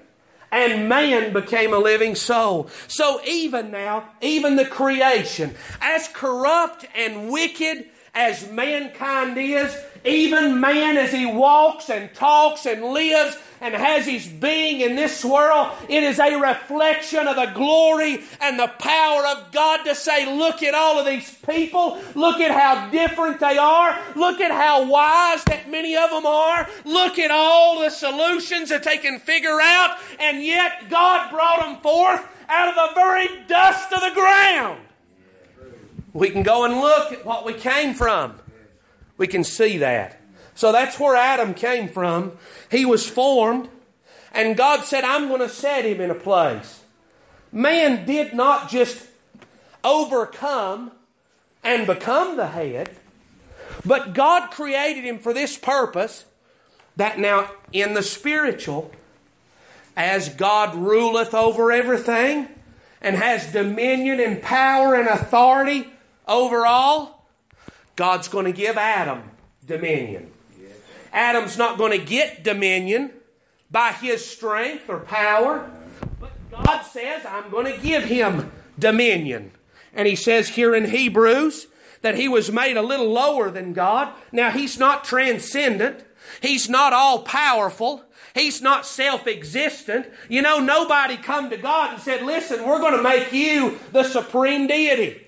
and 0.51 0.87
man 0.87 1.33
became 1.33 1.73
a 1.73 1.79
living 1.79 2.13
soul. 2.13 2.69
So 2.87 3.19
even 3.25 3.71
now, 3.71 4.09
even 4.21 4.55
the 4.55 4.65
creation, 4.65 5.55
as 5.81 6.07
corrupt 6.09 6.85
and 6.95 7.31
wicked 7.31 7.85
as 8.13 8.49
mankind 8.51 9.35
is, 9.37 9.75
even 10.05 10.61
man 10.61 10.95
as 10.95 11.11
he 11.11 11.25
walks 11.25 11.89
and 11.89 12.13
talks 12.13 12.67
and 12.67 12.83
lives 12.83 13.35
and 13.61 13.73
has 13.73 14.05
his 14.05 14.27
being 14.27 14.81
in 14.81 14.95
this 14.95 15.23
world, 15.23 15.71
it 15.87 16.03
is 16.03 16.19
a 16.19 16.39
reflection 16.39 17.27
of 17.27 17.35
the 17.35 17.51
glory 17.53 18.21
and 18.41 18.59
the 18.59 18.71
power 18.79 19.25
of 19.27 19.51
God 19.51 19.83
to 19.83 19.95
say, 19.95 20.25
look 20.37 20.63
at 20.63 20.73
all 20.73 20.99
of 20.99 21.05
these 21.05 21.33
people. 21.47 22.01
Look 22.15 22.39
at 22.39 22.51
how 22.51 22.89
different 22.89 23.39
they 23.39 23.57
are. 23.57 23.99
Look 24.15 24.39
at 24.39 24.51
how 24.51 24.89
wise 24.89 25.43
that 25.45 25.69
many 25.69 25.95
of 25.95 26.09
them 26.09 26.25
are. 26.25 26.67
Look 26.85 27.19
at 27.19 27.31
all 27.31 27.79
the 27.79 27.89
solutions 27.89 28.69
that 28.69 28.83
they 28.83 28.97
can 28.97 29.19
figure 29.19 29.59
out. 29.61 29.97
And 30.19 30.43
yet 30.43 30.89
God 30.89 31.31
brought 31.31 31.59
them 31.59 31.77
forth 31.77 32.25
out 32.47 32.69
of 32.69 32.75
the 32.75 32.95
very 32.95 33.27
dust 33.47 33.93
of 33.93 34.01
the 34.01 34.11
ground. 34.13 34.81
We 36.13 36.29
can 36.31 36.43
go 36.43 36.65
and 36.65 36.75
look 36.75 37.11
at 37.11 37.25
what 37.25 37.45
we 37.45 37.53
came 37.53 37.93
from. 37.93 38.39
We 39.17 39.27
can 39.27 39.43
see 39.43 39.77
that. 39.77 40.18
So 40.59 40.73
that's 40.73 40.99
where 40.99 41.15
Adam 41.15 41.53
came 41.53 41.87
from. 41.87 42.33
He 42.69 42.83
was 42.83 43.07
formed, 43.07 43.69
and 44.33 44.57
God 44.57 44.83
said, 44.83 45.05
I'm 45.05 45.29
going 45.29 45.39
to 45.39 45.47
set 45.47 45.85
him 45.85 46.01
in 46.01 46.11
a 46.11 46.13
place. 46.13 46.83
Man 47.49 48.05
did 48.05 48.33
not 48.33 48.69
just 48.69 49.07
overcome 49.85 50.91
and 51.63 51.87
become 51.87 52.35
the 52.35 52.47
head, 52.47 52.89
but 53.85 54.13
God 54.13 54.51
created 54.51 55.05
him 55.05 55.19
for 55.19 55.33
this 55.33 55.57
purpose 55.57 56.25
that 56.97 57.17
now 57.17 57.49
in 57.71 57.93
the 57.93 58.03
spiritual, 58.03 58.91
as 59.95 60.27
God 60.27 60.75
ruleth 60.75 61.33
over 61.33 61.71
everything 61.71 62.49
and 63.01 63.15
has 63.15 63.53
dominion 63.53 64.19
and 64.19 64.41
power 64.41 64.93
and 64.93 65.07
authority 65.07 65.87
over 66.27 66.65
all, 66.65 67.25
God's 67.95 68.27
going 68.27 68.43
to 68.43 68.51
give 68.51 68.75
Adam 68.75 69.23
dominion. 69.65 70.33
Adam's 71.11 71.57
not 71.57 71.77
going 71.77 71.91
to 71.91 72.05
get 72.05 72.43
dominion 72.43 73.11
by 73.71 73.91
his 73.91 74.25
strength 74.25 74.89
or 74.89 74.99
power, 74.99 75.69
but 76.19 76.31
God 76.51 76.81
says, 76.83 77.25
I'm 77.25 77.49
going 77.49 77.73
to 77.73 77.81
give 77.81 78.03
him 78.03 78.51
dominion. 78.77 79.51
And 79.93 80.07
he 80.07 80.15
says 80.15 80.49
here 80.49 80.75
in 80.75 80.85
Hebrews 80.85 81.67
that 82.01 82.15
he 82.15 82.27
was 82.27 82.51
made 82.51 82.77
a 82.77 82.81
little 82.81 83.09
lower 83.11 83.49
than 83.49 83.73
God. 83.73 84.13
Now, 84.31 84.51
he's 84.51 84.79
not 84.79 85.03
transcendent, 85.03 86.05
he's 86.41 86.69
not 86.69 86.93
all 86.93 87.19
powerful. 87.23 88.03
He's 88.35 88.61
not 88.61 88.85
self-existent. 88.85 90.05
You 90.29 90.43
know, 90.43 90.59
nobody 90.59 91.17
come 91.17 91.49
to 91.49 91.57
God 91.57 91.95
and 91.95 92.01
said, 92.01 92.21
"Listen, 92.21 92.63
we're 92.63 92.79
going 92.79 92.95
to 92.95 93.01
make 93.01 93.33
you 93.33 93.79
the 93.91 94.03
supreme 94.03 94.67
deity." 94.67 95.25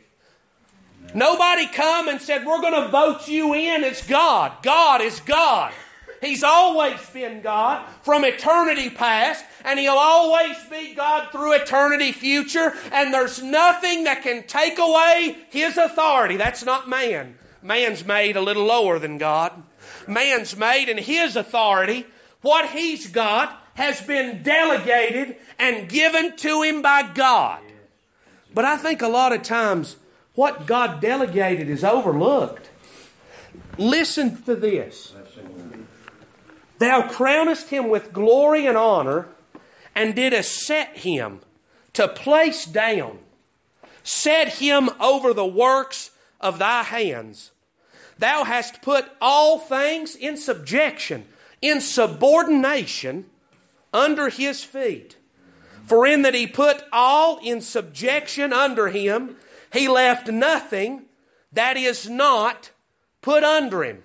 Nobody 1.13 1.67
come 1.67 2.07
and 2.07 2.21
said, 2.21 2.45
We're 2.45 2.61
going 2.61 2.83
to 2.83 2.89
vote 2.89 3.27
you 3.27 3.53
in 3.53 3.83
as 3.83 4.01
God. 4.03 4.53
God 4.63 5.01
is 5.01 5.19
God. 5.19 5.73
He's 6.21 6.43
always 6.43 6.99
been 7.09 7.41
God 7.41 7.83
from 8.03 8.23
eternity 8.23 8.91
past, 8.91 9.43
and 9.65 9.79
He'll 9.79 9.93
always 9.93 10.55
be 10.69 10.93
God 10.93 11.31
through 11.31 11.53
eternity 11.53 12.11
future, 12.11 12.73
and 12.91 13.11
there's 13.11 13.41
nothing 13.41 14.03
that 14.03 14.21
can 14.21 14.43
take 14.43 14.77
away 14.77 15.37
His 15.49 15.77
authority. 15.77 16.37
That's 16.37 16.63
not 16.63 16.87
man. 16.87 17.35
Man's 17.63 18.05
made 18.05 18.35
a 18.35 18.41
little 18.41 18.65
lower 18.65 18.99
than 18.99 19.17
God. 19.17 19.51
Man's 20.07 20.55
made, 20.55 20.89
and 20.89 20.99
His 20.99 21.35
authority, 21.35 22.05
what 22.41 22.69
He's 22.69 23.07
got, 23.07 23.59
has 23.73 23.99
been 24.01 24.43
delegated 24.43 25.37
and 25.57 25.89
given 25.89 26.37
to 26.37 26.61
Him 26.61 26.83
by 26.83 27.01
God. 27.13 27.61
But 28.53 28.65
I 28.65 28.77
think 28.77 29.01
a 29.01 29.07
lot 29.07 29.33
of 29.33 29.41
times 29.41 29.95
what 30.35 30.65
God 30.65 31.01
delegated 31.01 31.69
is 31.69 31.83
overlooked. 31.83 32.69
Listen 33.77 34.41
to 34.43 34.55
this. 34.55 35.13
Thou 36.79 37.07
crownest 37.07 37.69
him 37.69 37.89
with 37.89 38.13
glory 38.13 38.65
and 38.65 38.77
honor, 38.77 39.27
and 39.95 40.15
didst 40.15 40.65
set 40.65 40.97
him 40.97 41.41
to 41.93 42.07
place 42.07 42.65
down, 42.65 43.19
set 44.03 44.55
him 44.55 44.89
over 44.99 45.33
the 45.33 45.45
works 45.45 46.11
of 46.39 46.59
thy 46.59 46.83
hands. 46.83 47.51
Thou 48.17 48.45
hast 48.45 48.81
put 48.81 49.05
all 49.21 49.59
things 49.59 50.15
in 50.15 50.37
subjection, 50.37 51.25
in 51.61 51.81
subordination 51.81 53.25
under 53.93 54.29
his 54.29 54.63
feet. 54.63 55.17
For 55.85 56.07
in 56.07 56.21
that 56.21 56.33
he 56.33 56.47
put 56.47 56.83
all 56.91 57.39
in 57.43 57.61
subjection 57.61 58.53
under 58.53 58.87
him, 58.87 59.35
he 59.71 59.87
left 59.87 60.27
nothing 60.27 61.05
that 61.51 61.77
is 61.77 62.09
not 62.09 62.71
put 63.21 63.43
under 63.43 63.83
him. 63.83 64.03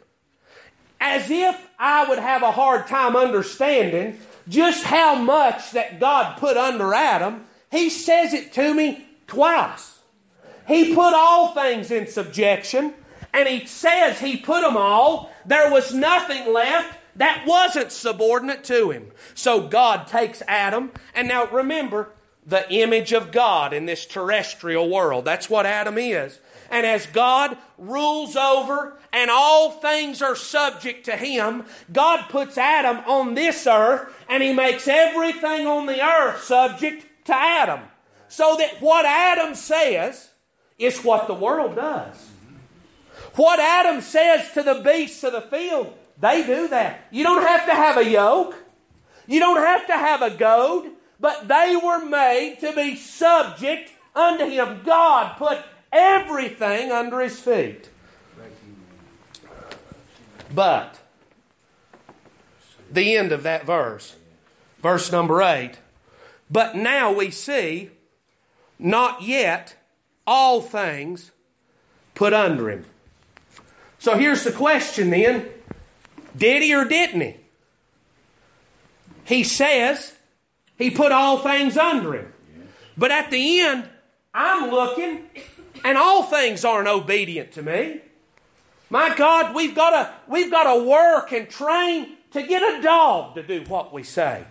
As 1.00 1.30
if 1.30 1.68
I 1.78 2.08
would 2.08 2.18
have 2.18 2.42
a 2.42 2.52
hard 2.52 2.87
time 2.87 3.16
understanding 3.16 4.18
just 4.49 4.85
how 4.85 5.14
much 5.14 5.73
that 5.73 6.00
God 6.00 6.38
put 6.38 6.56
under 6.56 6.94
Adam, 6.94 7.46
he 7.70 7.90
says 7.90 8.32
it 8.32 8.52
to 8.54 8.75
me 8.75 9.06
twice. 9.26 9.99
He 10.66 10.94
put 10.94 11.14
all 11.14 11.54
things 11.54 11.90
in 11.90 12.06
subjection, 12.06 12.94
and 13.32 13.49
he 13.49 13.66
says 13.66 14.18
he 14.18 14.37
put 14.37 14.62
them 14.62 14.76
all. 14.76 15.30
There 15.44 15.70
was 15.70 15.92
nothing 15.92 16.52
left 16.52 16.99
that 17.16 17.44
wasn't 17.46 17.92
subordinate 17.92 18.64
to 18.64 18.90
him. 18.90 19.11
So 19.35 19.68
God 19.68 20.06
takes 20.06 20.42
Adam, 20.46 20.90
and 21.14 21.28
now 21.28 21.46
remember, 21.46 22.11
the 22.46 22.72
image 22.72 23.12
of 23.12 23.32
God 23.32 23.72
in 23.72 23.86
this 23.86 24.06
terrestrial 24.06 24.88
world. 24.88 25.24
That's 25.24 25.50
what 25.50 25.66
Adam 25.66 25.98
is. 25.98 26.38
And 26.70 26.86
as 26.86 27.06
God 27.06 27.56
rules 27.76 28.36
over 28.36 28.96
and 29.12 29.30
all 29.30 29.72
things 29.72 30.22
are 30.22 30.36
subject 30.36 31.04
to 31.06 31.16
him, 31.16 31.64
God 31.92 32.28
puts 32.28 32.56
Adam 32.56 32.98
on 33.06 33.34
this 33.34 33.66
earth 33.66 34.14
and 34.28 34.42
he 34.42 34.52
makes 34.52 34.86
everything 34.88 35.66
on 35.66 35.86
the 35.86 36.00
earth 36.00 36.42
subject 36.42 37.04
to 37.26 37.34
Adam. 37.34 37.80
So 38.28 38.56
that 38.58 38.80
what 38.80 39.04
Adam 39.04 39.54
says 39.54 40.30
is 40.78 41.00
what 41.00 41.26
the 41.26 41.34
world 41.34 41.76
does. 41.76 42.30
What 43.34 43.60
Adam 43.60 44.00
says 44.00 44.52
to 44.52 44.62
the 44.62 44.82
beasts 44.84 45.22
of 45.24 45.32
the 45.32 45.40
field, 45.40 45.92
they 46.18 46.46
do 46.46 46.68
that. 46.68 47.06
You 47.10 47.24
don't 47.24 47.42
have 47.42 47.66
to 47.66 47.74
have 47.74 47.96
a 47.96 48.08
yoke. 48.08 48.54
You 49.26 49.40
don't 49.40 49.58
have 49.58 49.86
to 49.88 49.92
have 49.92 50.22
a 50.22 50.30
goad 50.30 50.90
but 51.18 51.49
they 51.49 51.78
were 51.82 52.04
made 52.04 52.58
to 52.61 52.73
be 52.73 52.96
subject 52.96 53.90
unto 54.14 54.46
him. 54.46 54.82
God 54.85 55.37
put 55.37 55.58
everything 55.92 56.90
under 56.90 57.20
his 57.20 57.38
feet. 57.40 57.88
But 60.54 61.00
the 62.90 63.16
end 63.16 63.32
of 63.32 63.42
that 63.42 63.66
verse, 63.66 64.16
verse 64.80 65.11
number 65.11 65.42
8. 65.42 65.73
But 66.50 66.76
now 66.76 67.12
we 67.12 67.30
see, 67.30 67.90
not 68.78 69.23
yet 69.23 69.75
all 70.26 70.61
things 70.61 71.32
put 72.14 72.32
under 72.32 72.70
him. 72.70 72.85
So 73.99 74.16
here's 74.16 74.44
the 74.44 74.52
question 74.52 75.11
then 75.11 75.49
Did 76.37 76.62
he 76.62 76.75
or 76.75 76.85
didn't 76.85 77.20
he? 77.20 77.37
He 79.25 79.42
says, 79.42 80.15
he 80.78 80.90
put 80.90 81.12
all 81.12 81.38
things 81.38 81.76
under 81.76 82.14
him. 82.14 82.33
But 82.97 83.11
at 83.11 83.30
the 83.30 83.61
end, 83.61 83.88
I'm 84.35 84.71
looking, 84.71 85.25
and 85.85 85.99
all 85.99 86.23
things 86.25 86.64
aren't 86.64 86.88
obedient 86.88 87.52
to 87.52 87.62
me. 87.62 88.00
My 88.88 89.14
God, 89.16 89.54
we've 89.54 89.75
got 89.75 89.90
to 89.90 90.12
we've 90.28 90.50
got 90.50 90.73
to 90.73 90.85
work 90.85 91.33
and 91.33 91.49
train 91.49 92.16
to 92.33 92.42
get 92.42 92.62
a 92.62 92.83
dog 92.83 93.35
to 93.35 93.42
do 93.42 93.62
what 93.62 93.92
we 93.92 94.02
say. 94.02 94.45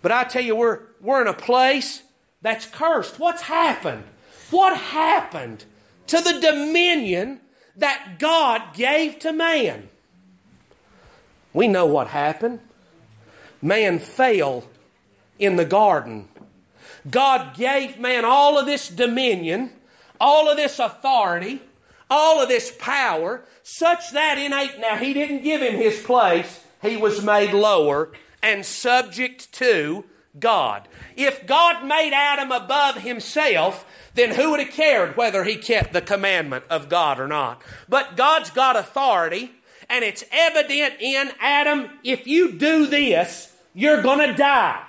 But 0.00 0.12
I 0.12 0.24
tell 0.24 0.42
you, 0.42 0.56
we're 0.56 0.80
we're 1.00 1.20
in 1.20 1.28
a 1.28 1.34
place 1.34 2.02
that's 2.40 2.66
cursed. 2.66 3.18
What's 3.18 3.42
happened? 3.42 4.04
What 4.50 4.76
happened 4.76 5.64
to 6.06 6.20
the 6.20 6.40
dominion 6.40 7.40
that 7.76 8.18
God 8.18 8.74
gave 8.74 9.18
to 9.20 9.32
man? 9.32 9.88
We 11.52 11.68
know 11.68 11.86
what 11.86 12.08
happened 12.08 12.60
man 13.60 13.98
fell 13.98 14.64
in 15.38 15.56
the 15.56 15.64
garden. 15.64 16.28
God 17.08 17.56
gave 17.56 17.98
man 17.98 18.24
all 18.24 18.58
of 18.58 18.66
this 18.66 18.88
dominion, 18.88 19.70
all 20.20 20.50
of 20.50 20.56
this 20.56 20.78
authority, 20.78 21.60
all 22.10 22.42
of 22.42 22.48
this 22.48 22.74
power, 22.78 23.44
such 23.62 24.12
that 24.12 24.38
in 24.38 24.52
eight, 24.52 24.78
now 24.78 24.96
he 24.96 25.12
didn't 25.12 25.42
give 25.42 25.60
him 25.60 25.74
his 25.74 26.02
place, 26.02 26.64
he 26.82 26.96
was 26.96 27.22
made 27.22 27.52
lower 27.52 28.10
and 28.42 28.64
subject 28.64 29.52
to 29.52 30.04
God. 30.38 30.88
If 31.16 31.46
God 31.46 31.84
made 31.84 32.12
Adam 32.12 32.52
above 32.52 32.96
himself, 32.96 33.84
then 34.14 34.34
who 34.34 34.50
would 34.50 34.60
have 34.60 34.70
cared 34.70 35.16
whether 35.16 35.44
he 35.44 35.56
kept 35.56 35.92
the 35.92 36.00
commandment 36.00 36.64
of 36.70 36.88
God 36.88 37.18
or 37.18 37.26
not? 37.26 37.62
But 37.88 38.16
God's 38.16 38.50
got 38.50 38.76
authority, 38.76 39.52
and 39.88 40.04
it's 40.04 40.24
evident 40.30 40.94
in 41.00 41.30
Adam 41.40 41.90
if 42.04 42.26
you 42.26 42.52
do 42.52 42.86
this, 42.86 43.54
you're 43.74 44.02
going 44.02 44.26
to 44.26 44.34
die. 44.34 44.82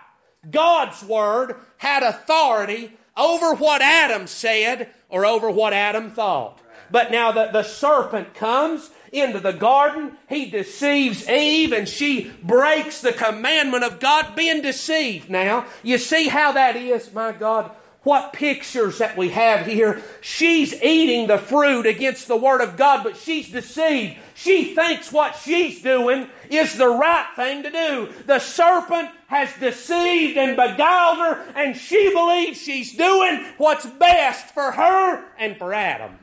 God's 0.49 1.03
word 1.03 1.55
had 1.77 2.03
authority 2.03 2.93
over 3.15 3.53
what 3.53 3.81
Adam 3.81 4.27
said 4.27 4.89
or 5.09 5.25
over 5.25 5.49
what 5.49 5.73
Adam 5.73 6.11
thought. 6.11 6.59
But 6.91 7.11
now 7.11 7.31
the, 7.31 7.49
the 7.51 7.63
serpent 7.63 8.33
comes 8.33 8.89
into 9.11 9.39
the 9.39 9.53
garden, 9.53 10.13
he 10.27 10.49
deceives 10.49 11.27
Eve, 11.27 11.71
and 11.71 11.87
she 11.87 12.31
breaks 12.43 13.01
the 13.01 13.11
commandment 13.11 13.83
of 13.83 13.99
God, 13.99 14.35
being 14.35 14.61
deceived. 14.61 15.29
Now, 15.29 15.65
you 15.83 15.97
see 15.97 16.27
how 16.27 16.51
that 16.51 16.75
is, 16.75 17.11
my 17.13 17.31
God? 17.31 17.71
What 18.03 18.31
pictures 18.31 18.99
that 18.99 19.17
we 19.17 19.29
have 19.29 19.65
here. 19.65 20.01
She's 20.21 20.73
eating 20.81 21.27
the 21.27 21.37
fruit 21.37 21.85
against 21.85 22.27
the 22.27 22.37
Word 22.37 22.61
of 22.61 22.77
God, 22.77 23.03
but 23.03 23.17
she's 23.17 23.49
deceived. 23.49 24.17
She 24.35 24.73
thinks 24.73 25.11
what 25.11 25.35
she's 25.35 25.81
doing 25.81 26.29
is 26.49 26.77
the 26.77 26.87
right 26.87 27.27
thing 27.35 27.63
to 27.63 27.71
do. 27.71 28.09
The 28.25 28.39
serpent 28.39 29.09
has 29.27 29.53
deceived 29.59 30.37
and 30.37 30.55
beguiled 30.55 31.17
her, 31.17 31.45
and 31.55 31.75
she 31.75 32.13
believes 32.13 32.61
she's 32.61 32.95
doing 32.95 33.45
what's 33.57 33.85
best 33.85 34.53
for 34.53 34.71
her 34.71 35.25
and 35.37 35.57
for 35.57 35.73
Adam. 35.73 36.17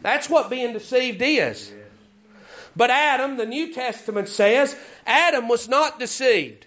That's 0.00 0.30
what 0.30 0.48
being 0.48 0.72
deceived 0.72 1.20
is. 1.22 1.72
But 2.76 2.90
Adam, 2.90 3.36
the 3.36 3.46
New 3.46 3.72
Testament 3.72 4.28
says, 4.28 4.76
Adam 5.06 5.48
was 5.48 5.68
not 5.68 5.98
deceived, 5.98 6.66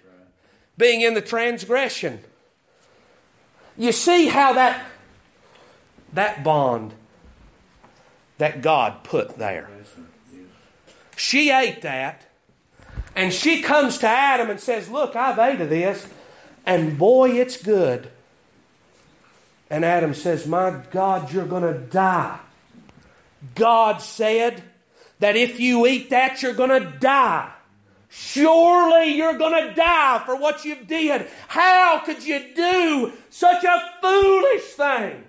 being 0.76 1.00
in 1.00 1.14
the 1.14 1.22
transgression. 1.22 2.20
You 3.76 3.92
see 3.92 4.26
how 4.26 4.52
that, 4.54 4.84
that 6.12 6.44
bond 6.44 6.92
that 8.38 8.62
God 8.62 9.04
put 9.04 9.36
there. 9.36 9.68
She 11.16 11.50
ate 11.50 11.82
that, 11.82 12.26
and 13.14 13.32
she 13.32 13.60
comes 13.60 13.98
to 13.98 14.08
Adam 14.08 14.48
and 14.48 14.58
says, 14.58 14.88
Look, 14.88 15.14
I've 15.14 15.38
ate 15.38 15.60
of 15.60 15.68
this, 15.68 16.08
and 16.64 16.98
boy, 16.98 17.32
it's 17.32 17.62
good. 17.62 18.10
And 19.68 19.84
Adam 19.84 20.14
says, 20.14 20.46
My 20.46 20.82
God, 20.90 21.32
you're 21.32 21.46
going 21.46 21.62
to 21.62 21.78
die. 21.78 22.40
God 23.54 24.02
said 24.02 24.62
that 25.20 25.36
if 25.36 25.60
you 25.60 25.86
eat 25.86 26.10
that, 26.10 26.42
you're 26.42 26.54
going 26.54 26.70
to 26.70 26.90
die. 26.98 27.50
Surely 28.10 29.14
you're 29.14 29.38
going 29.38 29.68
to 29.68 29.72
die 29.72 30.20
for 30.26 30.34
what 30.34 30.64
you've 30.64 30.88
did. 30.88 31.28
How 31.46 32.00
could 32.04 32.26
you 32.26 32.44
do 32.54 33.12
such 33.30 33.62
a 33.62 33.82
foolish 34.02 34.64
thing? 34.64 35.24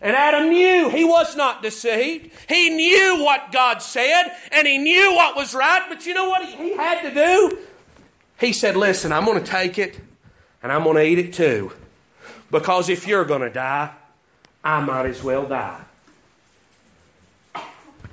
And 0.00 0.16
Adam 0.16 0.48
knew 0.48 0.88
he 0.88 1.04
was 1.04 1.36
not 1.36 1.62
deceived. 1.62 2.30
He 2.48 2.70
knew 2.70 3.22
what 3.22 3.52
God 3.52 3.82
said 3.82 4.34
and 4.50 4.66
he 4.66 4.78
knew 4.78 5.14
what 5.14 5.36
was 5.36 5.54
right. 5.54 5.84
But 5.88 6.06
you 6.06 6.14
know 6.14 6.28
what 6.28 6.44
he 6.44 6.74
had 6.74 7.02
to 7.02 7.14
do? 7.14 7.58
He 8.40 8.52
said, 8.52 8.76
Listen, 8.76 9.12
I'm 9.12 9.26
going 9.26 9.42
to 9.42 9.50
take 9.50 9.78
it 9.78 9.98
and 10.62 10.72
I'm 10.72 10.84
going 10.84 10.96
to 10.96 11.04
eat 11.04 11.18
it 11.18 11.34
too. 11.34 11.72
Because 12.50 12.88
if 12.88 13.06
you're 13.06 13.24
going 13.24 13.42
to 13.42 13.50
die, 13.50 13.92
I 14.64 14.80
might 14.80 15.06
as 15.06 15.22
well 15.22 15.46
die. 15.46 15.82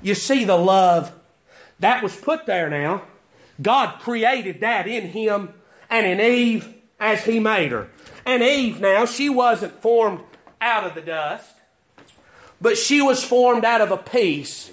You 0.02 0.14
see 0.14 0.44
the 0.44 0.56
love 0.56 1.12
that 1.80 2.02
was 2.02 2.14
put 2.14 2.44
there 2.44 2.68
now. 2.68 3.02
God 3.60 4.00
created 4.00 4.60
that 4.60 4.86
in 4.86 5.08
him 5.08 5.50
and 5.90 6.06
in 6.06 6.20
Eve 6.20 6.74
as 6.98 7.24
he 7.24 7.38
made 7.38 7.72
her. 7.72 7.88
And 8.26 8.42
Eve 8.42 8.80
now, 8.80 9.04
she 9.06 9.28
wasn't 9.28 9.80
formed 9.80 10.20
out 10.60 10.84
of 10.84 10.94
the 10.94 11.00
dust, 11.00 11.54
but 12.60 12.78
she 12.78 13.02
was 13.02 13.22
formed 13.22 13.64
out 13.64 13.80
of 13.80 13.90
a 13.90 13.96
piece 13.96 14.70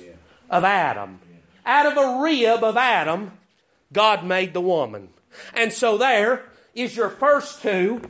of 0.49 0.63
Adam. 0.63 1.19
Out 1.65 1.85
of 1.85 1.97
a 1.97 2.21
rib 2.23 2.63
of 2.63 2.77
Adam, 2.77 3.31
God 3.93 4.23
made 4.25 4.53
the 4.53 4.61
woman. 4.61 5.09
And 5.53 5.71
so 5.71 5.97
there 5.97 6.45
is 6.73 6.95
your 6.95 7.09
first 7.09 7.61
two. 7.61 8.01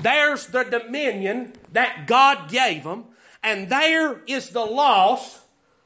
There's 0.00 0.46
the 0.46 0.64
dominion 0.64 1.52
that 1.72 2.06
God 2.06 2.50
gave 2.50 2.84
them. 2.84 3.04
And 3.42 3.68
there 3.68 4.22
is 4.26 4.50
the 4.50 4.64
loss 4.64 5.40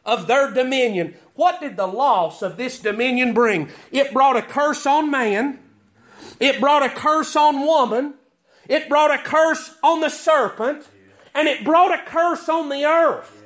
of 0.05 0.27
their 0.27 0.51
dominion. 0.51 1.15
What 1.35 1.61
did 1.61 1.77
the 1.77 1.87
loss 1.87 2.43
of 2.43 2.57
this 2.57 2.79
dominion 2.79 3.35
bring? 3.35 3.71
It 3.91 4.13
brought 4.13 4.37
a 4.37 4.43
curse 4.43 4.87
on 4.87 5.11
man. 5.11 5.59
It 6.39 6.61
brought 6.61 6.83
a 6.83 6.89
curse 6.89 7.37
on 7.37 7.61
woman. 7.67 8.15
It 8.69 8.89
brought 8.89 9.11
a 9.13 9.19
curse 9.19 9.75
on 9.83 10.01
the 10.01 10.11
serpent. 10.11 10.87
And 11.35 11.49
it 11.49 11.65
brought 11.65 11.93
a 11.93 12.03
curse 12.05 12.49
on 12.49 12.69
the 12.69 12.85
earth 12.85 13.40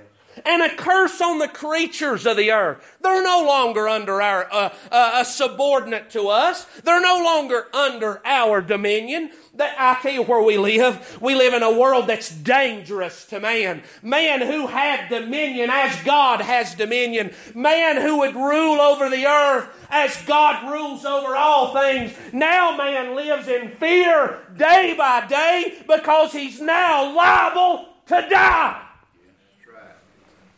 and 0.44 0.62
a 0.62 0.74
curse 0.74 1.20
on 1.20 1.38
the 1.38 1.48
creatures 1.48 2.26
of 2.26 2.36
the 2.36 2.50
earth. 2.50 2.96
They're 3.00 3.22
no 3.22 3.44
longer 3.46 3.88
under 3.88 4.20
our 4.20 4.48
uh, 4.52 4.74
uh, 4.90 5.10
a 5.16 5.24
subordinate 5.24 6.10
to 6.10 6.28
us. 6.28 6.64
They're 6.82 7.00
no 7.00 7.22
longer 7.22 7.66
under 7.74 8.20
our 8.24 8.60
dominion. 8.60 9.30
That 9.56 9.76
I 9.78 10.00
tell 10.02 10.12
you 10.12 10.22
where 10.22 10.42
we 10.42 10.58
live. 10.58 11.18
We 11.20 11.36
live 11.36 11.54
in 11.54 11.62
a 11.62 11.78
world 11.78 12.08
that's 12.08 12.28
dangerous 12.28 13.26
to 13.26 13.38
man. 13.38 13.82
Man 14.02 14.40
who 14.40 14.66
had 14.66 15.08
dominion 15.08 15.70
as 15.70 15.94
God 16.02 16.40
has 16.40 16.74
dominion. 16.74 17.32
Man 17.54 18.00
who 18.00 18.18
would 18.18 18.34
rule 18.34 18.80
over 18.80 19.08
the 19.08 19.26
earth 19.26 19.68
as 19.90 20.20
God 20.22 20.70
rules 20.70 21.04
over 21.04 21.36
all 21.36 21.72
things. 21.72 22.12
Now 22.32 22.76
man 22.76 23.14
lives 23.14 23.46
in 23.46 23.68
fear 23.68 24.40
day 24.56 24.94
by 24.98 25.26
day 25.26 25.78
because 25.86 26.32
he's 26.32 26.60
now 26.60 27.14
liable 27.14 27.88
to 28.06 28.26
die. 28.28 28.83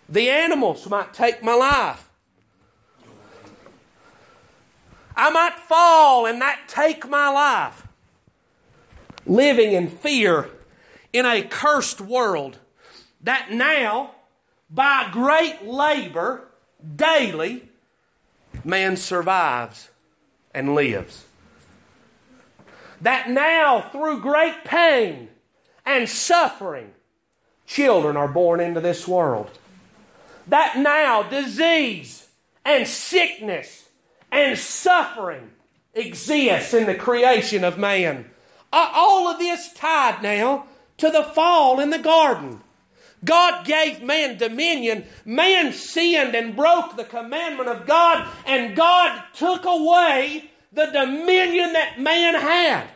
The 0.09 0.31
animals 0.31 0.88
might 0.88 1.12
take 1.12 1.42
my 1.42 1.55
life. 1.55 2.09
I 5.16 5.31
might 5.31 5.59
fall 5.59 6.27
and 6.27 6.40
that 6.40 6.69
take 6.69 7.09
my 7.09 7.29
life. 7.29 7.88
Living 9.25 9.73
in 9.73 9.88
fear 9.88 10.49
in 11.12 11.27
a 11.27 11.42
cursed 11.42 12.01
world 12.01 12.59
that 13.23 13.51
now, 13.51 14.12
by 14.71 15.09
great 15.11 15.64
labor, 15.64 16.49
daily, 16.95 17.69
man 18.64 18.97
survives 18.97 19.88
and 20.55 20.75
lives. 20.75 21.25
That 23.01 23.29
now, 23.29 23.81
through 23.81 24.21
great 24.21 24.64
pain 24.64 25.29
and 25.85 26.09
suffering, 26.09 26.92
children 27.66 28.16
are 28.16 28.29
born 28.29 28.61
into 28.61 28.81
this 28.81 29.09
world 29.09 29.51
that 30.48 30.78
now 30.78 31.22
disease 31.22 32.28
and 32.64 32.87
sickness 32.87 33.88
and 34.30 34.59
suffering 34.59 35.50
exists 35.94 36.74
in 36.74 36.87
the 36.87 36.94
creation 36.94 37.64
of 37.64 37.78
man. 37.78 38.26
Uh, 38.72 38.90
all 38.94 39.28
of 39.28 39.38
this 39.38 39.72
tied 39.72 40.22
now 40.22 40.66
to 40.98 41.11
the 41.11 41.22
fall 41.22 41.80
in 41.80 41.90
the 41.90 41.98
garden. 41.98 42.61
God 43.24 43.64
gave 43.64 44.02
man 44.02 44.37
dominion. 44.37 45.04
Man 45.24 45.72
sinned 45.72 46.35
and 46.35 46.54
broke 46.54 46.96
the 46.96 47.04
commandment 47.04 47.68
of 47.68 47.87
God, 47.87 48.28
and 48.44 48.76
God 48.76 49.22
took 49.35 49.64
away 49.64 50.50
the 50.72 50.87
dominion 50.87 51.72
that 51.72 51.98
man 51.98 52.35
had. 52.35 52.88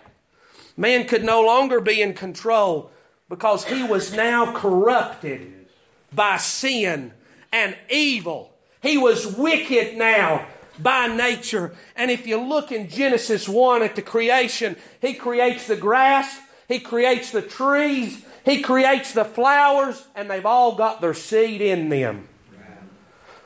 Man 0.76 1.06
could 1.06 1.24
no 1.24 1.40
longer 1.40 1.80
be 1.80 2.00
in 2.00 2.14
control 2.14 2.90
because 3.28 3.64
he 3.64 3.82
was 3.82 4.12
now 4.12 4.52
corrupted 4.52 5.66
by 6.12 6.36
sin 6.36 7.12
and 7.52 7.76
evil. 7.90 8.52
He 8.82 8.96
was 8.96 9.26
wicked 9.26 9.96
now 9.96 10.46
by 10.78 11.06
nature. 11.08 11.74
And 11.96 12.10
if 12.10 12.26
you 12.26 12.40
look 12.40 12.72
in 12.72 12.88
Genesis 12.88 13.48
1 13.48 13.82
at 13.82 13.96
the 13.96 14.02
creation, 14.02 14.76
He 15.00 15.14
creates 15.14 15.66
the 15.66 15.76
grass, 15.76 16.40
He 16.68 16.80
creates 16.80 17.30
the 17.30 17.42
trees, 17.42 18.24
He 18.44 18.62
creates 18.62 19.12
the 19.12 19.24
flowers, 19.24 20.06
and 20.14 20.30
they've 20.30 20.46
all 20.46 20.74
got 20.74 21.00
their 21.00 21.14
seed 21.14 21.60
in 21.60 21.88
them. 21.88 22.28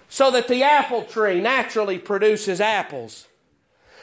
So 0.09 0.31
that 0.31 0.47
the 0.47 0.63
apple 0.63 1.03
tree 1.03 1.41
naturally 1.41 1.99
produces 1.99 2.61
apples, 2.61 3.27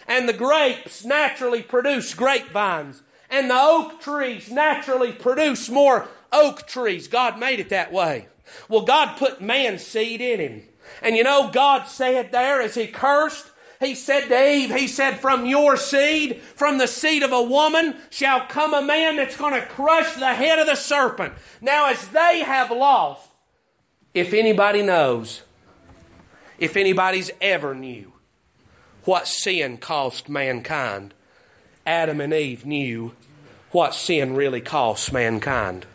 and 0.08 0.28
the 0.28 0.34
grapes 0.34 1.06
naturally 1.06 1.62
produce 1.62 2.14
grapevines, 2.14 3.02
and 3.30 3.50
the 3.50 3.58
oak 3.58 4.02
trees 4.02 4.52
naturally 4.52 5.14
produce 5.14 5.70
more 5.70 6.10
oak 6.34 6.68
trees. 6.68 7.08
God 7.08 7.40
made 7.40 7.62
it 7.62 7.70
that 7.70 7.94
way. 7.94 8.28
Well, 8.70 8.82
God 8.82 9.18
put 9.18 9.42
man's 9.42 9.86
seed 9.86 10.22
in 10.22 10.40
him. 10.40 10.64
And 11.02 11.16
you 11.16 11.24
know, 11.24 11.50
God 11.52 11.88
said 11.88 12.32
there 12.32 12.62
as 12.62 12.76
he 12.76 12.88
cursed, 12.88 13.52
he 13.82 13.96
said 13.96 14.28
to 14.28 14.50
Eve, 14.50 14.74
He 14.74 14.88
said, 14.88 15.20
From 15.20 15.48
your 15.48 15.76
seed, 15.76 16.40
from 16.56 16.78
the 16.78 16.88
seed 16.88 17.24
of 17.24 17.32
a 17.32 17.42
woman, 17.42 17.96
shall 18.12 18.46
come 18.46 18.76
a 18.76 18.82
man 18.82 19.16
that's 19.16 19.36
going 19.36 19.60
to 19.60 19.66
crush 19.66 20.14
the 20.14 20.36
head 20.36 20.60
of 20.60 20.68
the 20.68 20.76
serpent. 20.76 21.34
Now, 21.62 21.90
as 21.90 22.08
they 22.10 22.42
have 22.46 22.70
lost, 22.70 23.28
if 24.14 24.34
anybody 24.34 24.84
knows, 24.84 25.42
if 26.60 26.78
anybody's 26.78 27.32
ever 27.42 27.74
knew 27.74 28.14
what 29.04 29.28
sin 29.28 29.78
cost 29.78 30.30
mankind, 30.30 31.16
Adam 31.84 32.22
and 32.22 32.34
Eve 32.34 32.68
knew 32.68 33.14
what 33.72 33.96
sin 33.96 34.36
really 34.36 34.62
cost 34.62 35.12
mankind. 35.12 35.88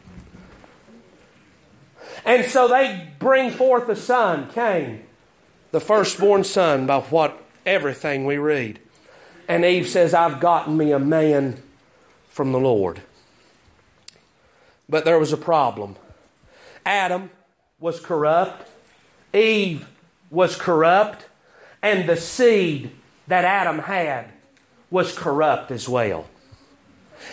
And 2.27 2.45
so 2.45 2.67
they 2.67 3.09
bring 3.21 3.53
forth 3.53 3.89
a 3.89 3.95
son, 3.95 4.51
Cain, 4.51 5.05
the 5.71 5.81
firstborn 5.81 6.43
son, 6.43 6.85
by 6.85 6.99
what 6.99 7.41
everything 7.65 8.27
we 8.27 8.37
read. 8.37 8.81
And 9.49 9.65
Eve 9.65 9.87
says, 9.87 10.13
I've 10.13 10.41
gotten 10.41 10.77
me 10.77 10.91
a 10.91 10.99
man 10.99 11.63
from 12.29 12.51
the 12.51 12.59
Lord. 12.59 13.01
But 14.89 15.05
there 15.05 15.21
was 15.21 15.33
a 15.33 15.37
problem. 15.37 15.95
Adam 16.85 17.31
was 17.79 18.01
corrupt, 18.01 18.69
Eve 19.33 19.89
was 20.29 20.57
corrupt, 20.57 21.27
and 21.81 22.09
the 22.09 22.17
seed 22.17 22.91
that 23.29 23.45
Adam 23.45 23.81
had 23.81 24.27
was 24.91 25.17
corrupt 25.17 25.71
as 25.71 25.89
well. 25.89 26.27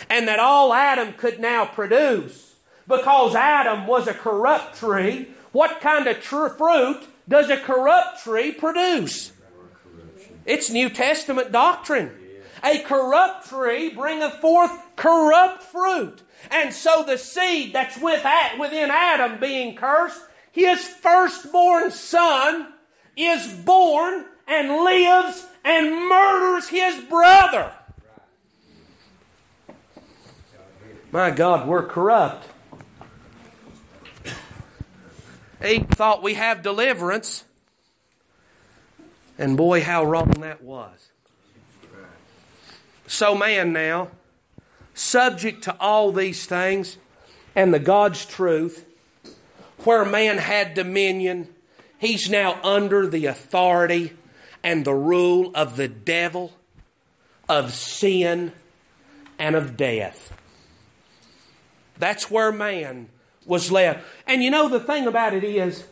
And 0.09 0.27
that 0.27 0.39
all 0.39 0.73
Adam 0.73 1.13
could 1.13 1.39
now 1.39 1.65
produce 1.65 2.52
because 2.87 3.35
Adam 3.35 3.87
was 3.87 4.07
a 4.07 4.13
corrupt 4.13 4.77
tree, 4.77 5.27
what 5.51 5.81
kind 5.81 6.07
of 6.07 6.21
tr- 6.21 6.47
fruit 6.49 7.03
does 7.27 7.49
a 7.49 7.57
corrupt 7.57 8.23
tree 8.23 8.51
produce? 8.51 9.31
It's 10.45 10.69
New 10.69 10.89
Testament 10.89 11.51
doctrine. 11.51 12.11
A 12.63 12.79
corrupt 12.79 13.49
tree 13.49 13.89
bringeth 13.89 14.33
forth 14.35 14.71
corrupt 14.95 15.63
fruit. 15.63 16.21
And 16.51 16.73
so 16.73 17.03
the 17.03 17.17
seed 17.17 17.73
that's 17.73 17.97
within 17.97 18.89
Adam 18.91 19.39
being 19.39 19.75
cursed, 19.75 20.21
his 20.51 20.85
firstborn 20.85 21.91
son 21.91 22.73
is 23.15 23.47
born 23.47 24.25
and 24.47 24.69
lives 24.69 25.45
and 25.63 26.09
murders 26.09 26.69
his 26.69 26.99
brother. 27.05 27.71
My 31.11 31.31
God, 31.31 31.67
we're 31.67 31.85
corrupt. 31.85 32.47
Eve 35.63 35.87
thought 35.89 36.21
we 36.21 36.33
have 36.33 36.61
deliverance. 36.61 37.43
And 39.37 39.57
boy, 39.57 39.81
how 39.81 40.03
wrong 40.03 40.29
that 40.41 40.61
was. 40.61 41.09
So, 43.07 43.35
man, 43.35 43.73
now, 43.73 44.09
subject 44.93 45.63
to 45.65 45.75
all 45.79 46.11
these 46.11 46.45
things 46.45 46.97
and 47.55 47.73
the 47.73 47.79
God's 47.79 48.25
truth, 48.25 48.85
where 49.83 50.05
man 50.05 50.37
had 50.37 50.73
dominion, 50.73 51.47
he's 51.97 52.29
now 52.29 52.59
under 52.63 53.07
the 53.07 53.25
authority 53.25 54.13
and 54.63 54.85
the 54.85 54.93
rule 54.93 55.51
of 55.53 55.75
the 55.75 55.87
devil, 55.87 56.53
of 57.49 57.73
sin, 57.73 58.51
and 59.37 59.55
of 59.55 59.75
death. 59.75 60.39
That's 61.97 62.31
where 62.31 62.51
man 62.51 63.09
was 63.45 63.71
left. 63.71 64.05
And 64.27 64.43
you 64.43 64.51
know 64.51 64.69
the 64.69 64.79
thing 64.79 65.07
about 65.07 65.33
it 65.33 65.43
is, 65.43 65.85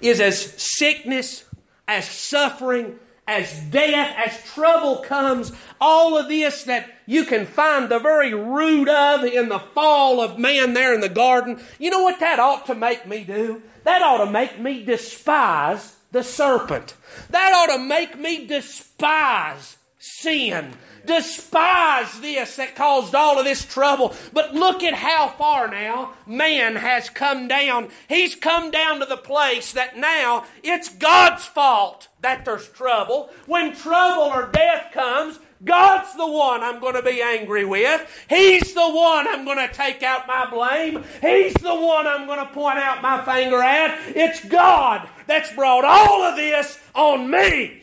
is 0.00 0.20
as 0.20 0.54
sickness, 0.56 1.44
as 1.86 2.08
suffering, 2.08 2.96
as 3.26 3.60
death, 3.70 4.14
as 4.16 4.42
trouble 4.52 4.96
comes, 4.98 5.52
all 5.80 6.18
of 6.18 6.28
this 6.28 6.64
that 6.64 6.90
you 7.06 7.24
can 7.24 7.46
find 7.46 7.88
the 7.88 7.98
very 7.98 8.34
root 8.34 8.88
of 8.88 9.24
in 9.24 9.48
the 9.48 9.58
fall 9.58 10.20
of 10.20 10.38
man 10.38 10.74
there 10.74 10.92
in 10.92 11.00
the 11.00 11.08
garden, 11.08 11.60
you 11.78 11.90
know 11.90 12.02
what 12.02 12.20
that 12.20 12.40
ought 12.40 12.66
to 12.66 12.74
make 12.74 13.06
me 13.06 13.22
do? 13.22 13.62
That 13.84 14.02
ought 14.02 14.24
to 14.24 14.30
make 14.30 14.58
me 14.58 14.84
despise 14.84 15.96
the 16.10 16.24
serpent. 16.24 16.94
That 17.30 17.52
ought 17.54 17.76
to 17.76 17.82
make 17.82 18.18
me 18.18 18.46
despise 18.46 19.76
sin 19.98 20.72
despise 21.06 22.20
this 22.20 22.56
that 22.56 22.76
caused 22.76 23.14
all 23.14 23.38
of 23.38 23.44
this 23.44 23.64
trouble. 23.64 24.14
But 24.32 24.54
look 24.54 24.82
at 24.82 24.94
how 24.94 25.28
far 25.28 25.68
now 25.68 26.14
man 26.26 26.76
has 26.76 27.10
come 27.10 27.48
down. 27.48 27.88
He's 28.08 28.34
come 28.34 28.70
down 28.70 29.00
to 29.00 29.06
the 29.06 29.16
place 29.16 29.72
that 29.72 29.96
now 29.96 30.44
it's 30.62 30.88
God's 30.88 31.44
fault 31.44 32.08
that 32.20 32.44
there's 32.44 32.68
trouble. 32.68 33.30
When 33.46 33.74
trouble 33.74 34.22
or 34.22 34.50
death 34.50 34.92
comes, 34.92 35.38
God's 35.62 36.14
the 36.16 36.26
one 36.26 36.62
I'm 36.62 36.80
going 36.80 36.94
to 36.94 37.02
be 37.02 37.20
angry 37.20 37.64
with. 37.66 38.24
He's 38.28 38.72
the 38.72 38.88
one 38.88 39.28
I'm 39.28 39.44
going 39.44 39.58
to 39.58 39.74
take 39.74 40.02
out 40.02 40.26
my 40.26 40.48
blame. 40.48 41.04
He's 41.20 41.52
the 41.54 41.74
one 41.74 42.06
I'm 42.06 42.26
going 42.26 42.38
to 42.38 42.52
point 42.52 42.78
out 42.78 43.02
my 43.02 43.22
finger 43.24 43.60
at. 43.62 43.98
It's 44.16 44.42
God 44.44 45.06
that's 45.26 45.52
brought 45.52 45.84
all 45.84 46.22
of 46.22 46.36
this 46.36 46.78
on 46.94 47.30
me. 47.30 47.79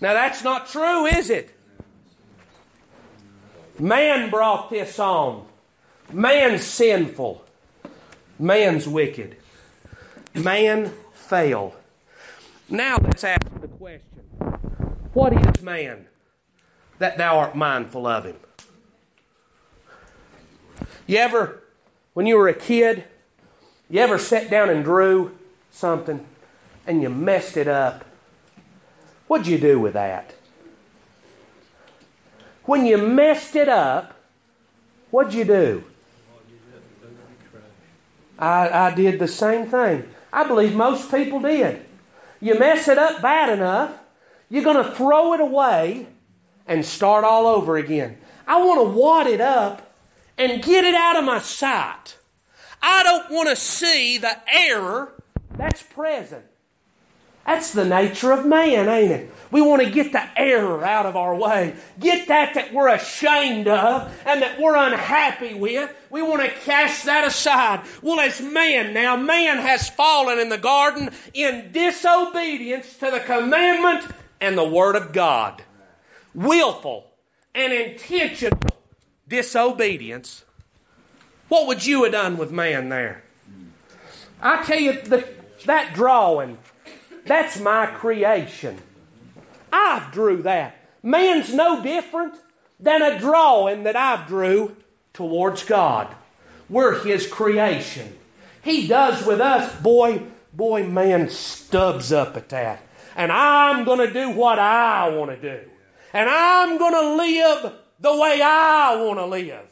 Now 0.00 0.12
that's 0.12 0.44
not 0.44 0.68
true, 0.68 1.06
is 1.06 1.30
it? 1.30 1.54
Man 3.78 4.30
brought 4.30 4.70
this 4.70 4.98
on. 4.98 5.46
Man's 6.12 6.64
sinful. 6.64 7.44
Man's 8.38 8.86
wicked. 8.88 9.36
Man 10.34 10.92
failed. 11.14 11.72
Now 12.68 12.98
let's 13.02 13.24
ask 13.24 13.42
the 13.60 13.68
question 13.68 14.22
What 15.12 15.32
is 15.32 15.62
man 15.62 16.06
that 16.98 17.18
thou 17.18 17.38
art 17.38 17.56
mindful 17.56 18.06
of 18.06 18.24
him? 18.24 18.36
You 21.06 21.18
ever, 21.18 21.62
when 22.14 22.26
you 22.26 22.36
were 22.36 22.48
a 22.48 22.54
kid, 22.54 23.04
you 23.88 24.00
ever 24.00 24.18
sat 24.18 24.50
down 24.50 24.68
and 24.68 24.84
drew 24.84 25.36
something 25.72 26.26
and 26.86 27.02
you 27.02 27.08
messed 27.08 27.56
it 27.56 27.68
up 27.68 28.04
What'd 29.28 29.46
you 29.46 29.58
do 29.58 29.78
with 29.78 29.92
that? 29.92 30.34
When 32.64 32.84
you 32.84 32.98
messed 32.98 33.54
it 33.56 33.68
up, 33.68 34.14
what'd 35.10 35.32
you 35.32 35.44
do? 35.44 35.84
I, 38.38 38.68
I 38.68 38.94
did 38.94 39.18
the 39.18 39.28
same 39.28 39.66
thing. 39.66 40.08
I 40.32 40.46
believe 40.46 40.74
most 40.74 41.10
people 41.10 41.40
did. 41.40 41.84
You 42.40 42.58
mess 42.58 42.88
it 42.88 42.98
up 42.98 43.20
bad 43.20 43.50
enough, 43.50 43.98
you're 44.48 44.64
going 44.64 44.82
to 44.82 44.92
throw 44.92 45.34
it 45.34 45.40
away 45.40 46.06
and 46.66 46.84
start 46.84 47.24
all 47.24 47.46
over 47.46 47.76
again. 47.76 48.18
I 48.46 48.62
want 48.62 48.80
to 48.80 48.98
wad 48.98 49.26
it 49.26 49.40
up 49.40 49.94
and 50.36 50.62
get 50.62 50.84
it 50.84 50.94
out 50.94 51.16
of 51.16 51.24
my 51.24 51.38
sight. 51.38 52.16
I 52.80 53.02
don't 53.02 53.30
want 53.30 53.48
to 53.48 53.56
see 53.56 54.18
the 54.18 54.38
error 54.52 55.12
that's 55.56 55.82
present. 55.82 56.44
That's 57.48 57.72
the 57.72 57.86
nature 57.86 58.30
of 58.32 58.44
man, 58.44 58.90
ain't 58.90 59.10
it? 59.10 59.32
We 59.50 59.62
want 59.62 59.82
to 59.82 59.88
get 59.88 60.12
the 60.12 60.22
error 60.38 60.84
out 60.84 61.06
of 61.06 61.16
our 61.16 61.34
way. 61.34 61.76
Get 61.98 62.28
that 62.28 62.52
that 62.52 62.74
we're 62.74 62.88
ashamed 62.90 63.66
of 63.66 64.14
and 64.26 64.42
that 64.42 64.60
we're 64.60 64.76
unhappy 64.76 65.54
with. 65.54 65.90
We 66.10 66.20
want 66.20 66.42
to 66.42 66.50
cast 66.50 67.06
that 67.06 67.26
aside. 67.26 67.86
Well, 68.02 68.20
as 68.20 68.42
man 68.42 68.92
now, 68.92 69.16
man 69.16 69.56
has 69.60 69.88
fallen 69.88 70.38
in 70.38 70.50
the 70.50 70.58
garden 70.58 71.08
in 71.32 71.72
disobedience 71.72 72.98
to 72.98 73.10
the 73.10 73.20
commandment 73.20 74.12
and 74.42 74.58
the 74.58 74.68
Word 74.68 74.94
of 74.94 75.14
God. 75.14 75.62
Willful 76.34 77.06
and 77.54 77.72
intentional 77.72 78.60
disobedience. 79.26 80.44
What 81.48 81.66
would 81.66 81.86
you 81.86 82.02
have 82.02 82.12
done 82.12 82.36
with 82.36 82.52
man 82.52 82.90
there? 82.90 83.24
I 84.42 84.62
tell 84.64 84.78
you, 84.78 85.00
the, 85.00 85.26
that 85.64 85.94
drawing 85.94 86.58
that's 87.28 87.60
my 87.60 87.86
creation. 87.86 88.78
I 89.72 90.08
drew 90.12 90.42
that. 90.42 90.76
Man's 91.02 91.52
no 91.54 91.82
different 91.82 92.34
than 92.80 93.02
a 93.02 93.18
drawing 93.18 93.84
that 93.84 93.96
I 93.96 94.24
drew 94.26 94.76
towards 95.12 95.64
God. 95.64 96.08
We're 96.68 97.02
His 97.04 97.26
creation. 97.26 98.16
He 98.62 98.86
does 98.86 99.24
with 99.26 99.40
us, 99.40 99.80
boy, 99.80 100.22
boy, 100.52 100.84
man 100.84 101.30
stubs 101.30 102.12
up 102.12 102.36
at 102.36 102.48
that. 102.50 102.82
And 103.16 103.32
I'm 103.32 103.84
going 103.84 104.06
to 104.06 104.12
do 104.12 104.30
what 104.30 104.58
I 104.58 105.08
want 105.08 105.30
to 105.30 105.40
do. 105.40 105.68
And 106.12 106.28
I'm 106.28 106.78
going 106.78 106.94
to 106.94 107.16
live 107.16 107.72
the 108.00 108.16
way 108.16 108.40
I 108.42 108.96
want 108.96 109.18
to 109.18 109.26
live 109.26 109.67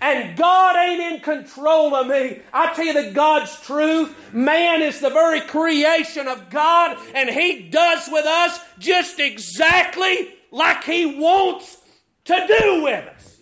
and 0.00 0.36
God 0.36 0.76
ain't 0.76 1.14
in 1.14 1.20
control 1.20 1.94
of 1.94 2.06
me. 2.06 2.40
I 2.52 2.72
tell 2.74 2.84
you 2.84 2.92
the 2.92 3.12
God's 3.12 3.60
truth. 3.60 4.32
Man 4.32 4.82
is 4.82 5.00
the 5.00 5.10
very 5.10 5.40
creation 5.40 6.28
of 6.28 6.50
God, 6.50 6.96
and 7.14 7.28
He 7.28 7.68
does 7.68 8.08
with 8.10 8.26
us 8.26 8.60
just 8.78 9.18
exactly 9.18 10.34
like 10.50 10.84
He 10.84 11.18
wants 11.18 11.78
to 12.24 12.58
do 12.60 12.82
with 12.84 13.08
us. 13.08 13.38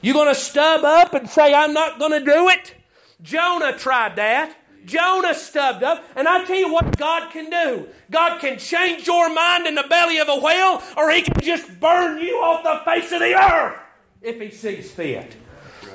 You 0.00 0.12
going 0.12 0.32
to 0.32 0.40
stub 0.40 0.84
up 0.84 1.14
and 1.14 1.28
say, 1.28 1.52
I'm 1.52 1.72
not 1.72 1.98
going 1.98 2.12
to 2.12 2.20
do 2.20 2.48
it? 2.48 2.74
Jonah 3.22 3.76
tried 3.76 4.16
that. 4.16 4.54
Jonah 4.86 5.34
stubbed 5.34 5.82
up. 5.82 6.02
And 6.16 6.26
I 6.26 6.44
tell 6.44 6.56
you 6.56 6.72
what 6.72 6.96
God 6.96 7.30
can 7.32 7.50
do. 7.50 7.88
God 8.10 8.40
can 8.40 8.58
change 8.58 9.06
your 9.06 9.32
mind 9.32 9.66
in 9.66 9.74
the 9.74 9.84
belly 9.88 10.18
of 10.18 10.28
a 10.28 10.38
whale, 10.38 10.82
or 10.96 11.10
He 11.10 11.22
can 11.22 11.40
just 11.42 11.78
burn 11.78 12.18
you 12.18 12.36
off 12.36 12.62
the 12.62 12.90
face 12.90 13.12
of 13.12 13.20
the 13.20 13.34
earth 13.34 13.78
if 14.22 14.40
He 14.40 14.50
sees 14.50 14.90
fit. 14.90 15.36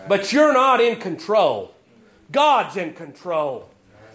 But 0.08 0.32
you're 0.32 0.54
not 0.54 0.82
in 0.82 0.98
control. 0.98 1.74
God's 2.32 2.78
in 2.78 2.94
control. 2.94 3.70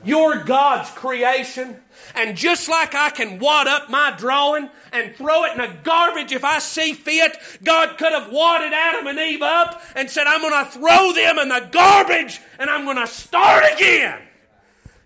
You're 0.05 0.45
God's 0.45 0.91
creation. 0.91 1.77
And 2.15 2.37
just 2.37 2.69
like 2.69 2.95
I 2.95 3.11
can 3.11 3.39
wad 3.39 3.67
up 3.67 3.91
my 3.91 4.15
drawing 4.17 4.71
and 4.93 5.15
throw 5.17 5.45
it 5.45 5.53
in 5.53 5.59
the 5.59 5.77
garbage 5.83 6.33
if 6.33 6.45
I 6.45 6.61
see 6.61 6.93
fit, 6.93 7.37
God 7.65 7.99
could 7.99 8.13
have 8.13 8.31
wadded 8.31 8.73
Adam 8.73 9.07
and 9.07 9.19
Eve 9.19 9.43
up 9.43 9.83
and 9.97 10.09
said, 10.09 10.27
I'm 10.27 10.43
going 10.43 10.65
to 10.65 10.71
throw 10.71 11.13
them 11.13 11.39
in 11.39 11.49
the 11.49 11.69
garbage 11.73 12.41
and 12.59 12.71
I'm 12.71 12.85
going 12.85 12.99
to 12.99 13.07
start 13.07 13.65
again. 13.75 14.21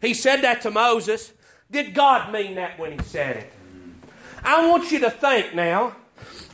He 0.00 0.14
said 0.14 0.42
that 0.42 0.62
to 0.62 0.70
Moses. 0.70 1.32
Did 1.70 1.94
God 1.94 2.32
mean 2.32 2.56
that 2.56 2.78
when 2.78 2.92
he 2.92 3.04
said 3.04 3.36
it? 3.36 3.52
I 4.42 4.66
want 4.68 4.90
you 4.90 4.98
to 5.00 5.10
think 5.10 5.54
now. 5.54 5.94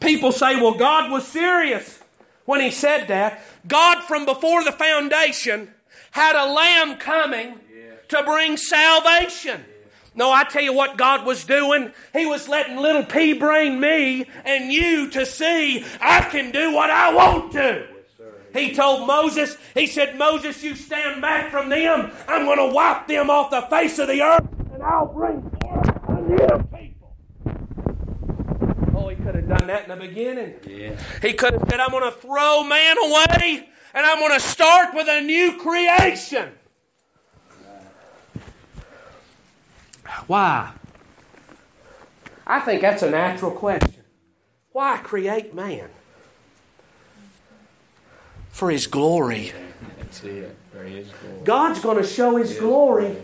People 0.01 0.33
say, 0.33 0.57
well, 0.57 0.75
God 0.75 1.11
was 1.11 1.27
serious 1.27 2.01
when 2.45 2.61
he 2.61 2.71
said 2.71 3.09
that. 3.09 3.43
God, 3.67 4.03
from 4.03 4.25
before 4.25 4.63
the 4.65 4.73
foundation, 4.73 5.73
had 6.11 6.37
a 6.37 6.53
lamb 6.53 6.97
coming 6.97 7.61
to 8.09 8.23
bring 8.23 8.57
salvation. 8.57 9.65
No, 10.15 10.33
I 10.33 10.45
tell 10.45 10.63
you 10.63 10.73
what 10.73 10.97
God 10.97 11.27
was 11.27 11.45
doing. 11.45 11.93
He 12.13 12.25
was 12.25 12.49
letting 12.49 12.77
little 12.77 13.05
pea 13.05 13.35
brain 13.35 13.81
me 13.81 14.27
and 14.45 14.73
you 14.73 15.11
to 15.11 15.27
see 15.27 15.85
I 16.01 16.23
can 16.23 16.51
do 16.53 16.73
what 16.73 16.91
I 16.91 17.13
want 17.15 17.53
to. 17.53 17.87
He 18.57 18.73
told 18.73 19.07
Moses, 19.07 19.57
He 19.75 19.87
said, 19.87 20.17
Moses, 20.17 20.63
you 20.63 20.75
stand 20.75 21.21
back 21.21 21.51
from 21.51 21.69
them. 21.69 22.11
I'm 22.27 22.45
going 22.45 22.59
to 22.59 22.75
wipe 22.75 23.07
them 23.07 23.31
off 23.31 23.51
the 23.51 23.63
face 23.63 23.99
of 23.99 24.09
the 24.09 24.23
earth 24.23 24.47
and 24.73 24.83
I'll 24.83 25.07
bring 25.07 25.43
forth 25.61 26.09
a 26.09 26.21
new 26.21 26.69
people. 26.79 27.17
Oh, 28.95 29.09
he 29.09 29.17
could 29.17 29.35
have 29.35 29.49
done 29.49 29.67
that 29.67 29.85
in 29.85 29.89
the 29.91 29.97
beginning. 29.97 30.55
Yeah. 30.67 30.99
He 31.23 31.33
could 31.33 31.55
have 31.55 31.65
said, 31.69 31.81
I'm 31.81 31.91
going 31.91 32.05
to 32.05 32.19
throw 32.19 32.65
man 32.65 32.97
away 32.99 33.69
and 33.95 34.07
I'm 34.07 34.19
going 34.19 34.33
to 34.33 34.41
start 34.41 34.95
with 34.95 35.09
a 35.09 35.21
new 35.23 35.59
creation. 35.59 36.51
Why? 40.27 40.73
I 42.47 42.61
think 42.61 42.81
that's 42.81 43.03
a 43.03 43.11
natural 43.11 43.51
question. 43.51 44.05
Why 44.73 44.99
create 44.99 45.55
man? 45.55 45.91
For 48.57 48.71
his 48.71 48.87
glory. 48.87 49.53
God's 51.45 51.81
going 51.81 51.99
to 51.99 52.09
show 52.09 52.37
his 52.37 52.59
glory 52.59 53.17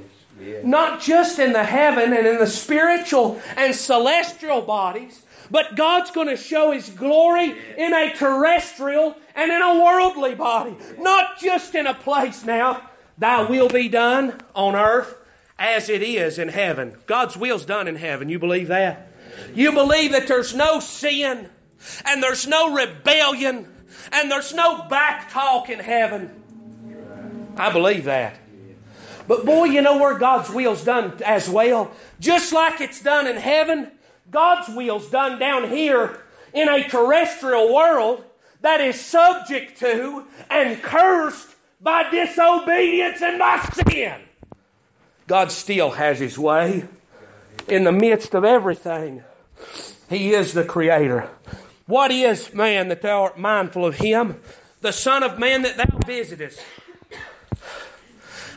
not 0.65 1.01
just 1.01 1.39
in 1.39 1.53
the 1.53 1.65
heaven 1.65 2.13
and 2.13 2.27
in 2.27 2.39
the 2.39 2.47
spiritual 2.47 3.41
and 3.57 3.75
celestial 3.75 4.63
bodies, 4.63 5.23
but 5.51 5.77
God's 5.77 6.11
going 6.11 6.29
to 6.29 6.37
show 6.37 6.73
His 6.73 6.89
glory 6.89 7.55
in 7.77 7.93
a 7.93 8.15
terrestrial 8.15 9.17
and 9.35 9.51
in 9.51 9.63
a 9.63 9.83
worldly 9.83 10.35
body. 10.35 10.77
Not 10.99 11.39
just 11.39 11.75
in 11.75 11.87
a 11.87 11.95
place 11.95 12.45
now, 12.45 12.89
Thy 13.19 13.43
will 13.43 13.69
be 13.69 13.89
done 13.89 14.41
on 14.55 14.75
earth 14.75 15.19
as 15.59 15.89
it 15.89 16.03
is 16.03 16.39
in 16.39 16.49
heaven. 16.49 16.97
God's 17.07 17.37
will's 17.37 17.67
done 17.67 17.87
in 17.87 17.97
heaven. 17.97 18.29
You 18.29 18.39
believe 18.39 18.69
that? 18.69 19.09
You 19.55 19.73
believe 19.73 20.13
that 20.13 20.27
there's 20.27 20.55
no 20.55 20.81
sin 20.81 21.49
and 22.05 22.23
there's 22.23 22.47
no 22.47 22.75
rebellion 22.75 23.69
and 24.13 24.31
there's 24.31 24.55
no 24.55 24.83
back 24.85 25.31
talk 25.31 25.69
in 25.69 25.79
heaven. 25.79 26.31
I 27.57 27.73
believe 27.73 28.05
that. 28.05 28.39
But 29.29 29.45
boy, 29.45 29.65
you 29.65 29.83
know 29.83 29.99
where 29.99 30.19
God's 30.19 30.51
will's 30.51 30.85
done 30.85 31.21
as 31.25 31.49
well? 31.49 31.93
Just 32.21 32.53
like 32.53 32.81
it's 32.81 33.03
done 33.03 33.27
in 33.27 33.37
heaven, 33.37 33.93
God's 34.31 34.75
will's 34.75 35.11
done 35.11 35.39
down 35.39 35.69
here 35.69 36.21
in 36.53 36.69
a 36.69 36.89
terrestrial 36.89 37.73
world 37.73 38.25
that 38.63 38.81
is 38.81 39.01
subject 39.01 39.79
to 39.81 40.25
and 40.51 40.83
cursed 40.83 41.55
by 41.81 42.09
disobedience 42.11 43.21
and 43.23 43.39
by 43.39 43.61
sin. 43.61 44.21
God 45.27 45.51
still 45.51 45.93
has 45.93 46.19
His 46.19 46.39
way 46.39 46.85
in 47.69 47.85
the 47.85 47.93
midst 47.93 48.35
of 48.35 48.45
everything. 48.45 49.25
He 50.09 50.33
is 50.33 50.53
the 50.53 50.65
Creator. 50.65 51.31
What 51.93 52.11
is 52.11 52.55
man 52.55 52.89
that 52.89 53.03
thou 53.03 53.25
art 53.25 53.39
mindful 53.39 53.85
of 53.85 53.97
him? 53.97 54.41
The 54.81 54.95
Son 54.95 55.23
of 55.23 55.39
Man 55.39 55.61
that 55.61 55.77
thou 55.77 55.99
visitest. 56.07 56.59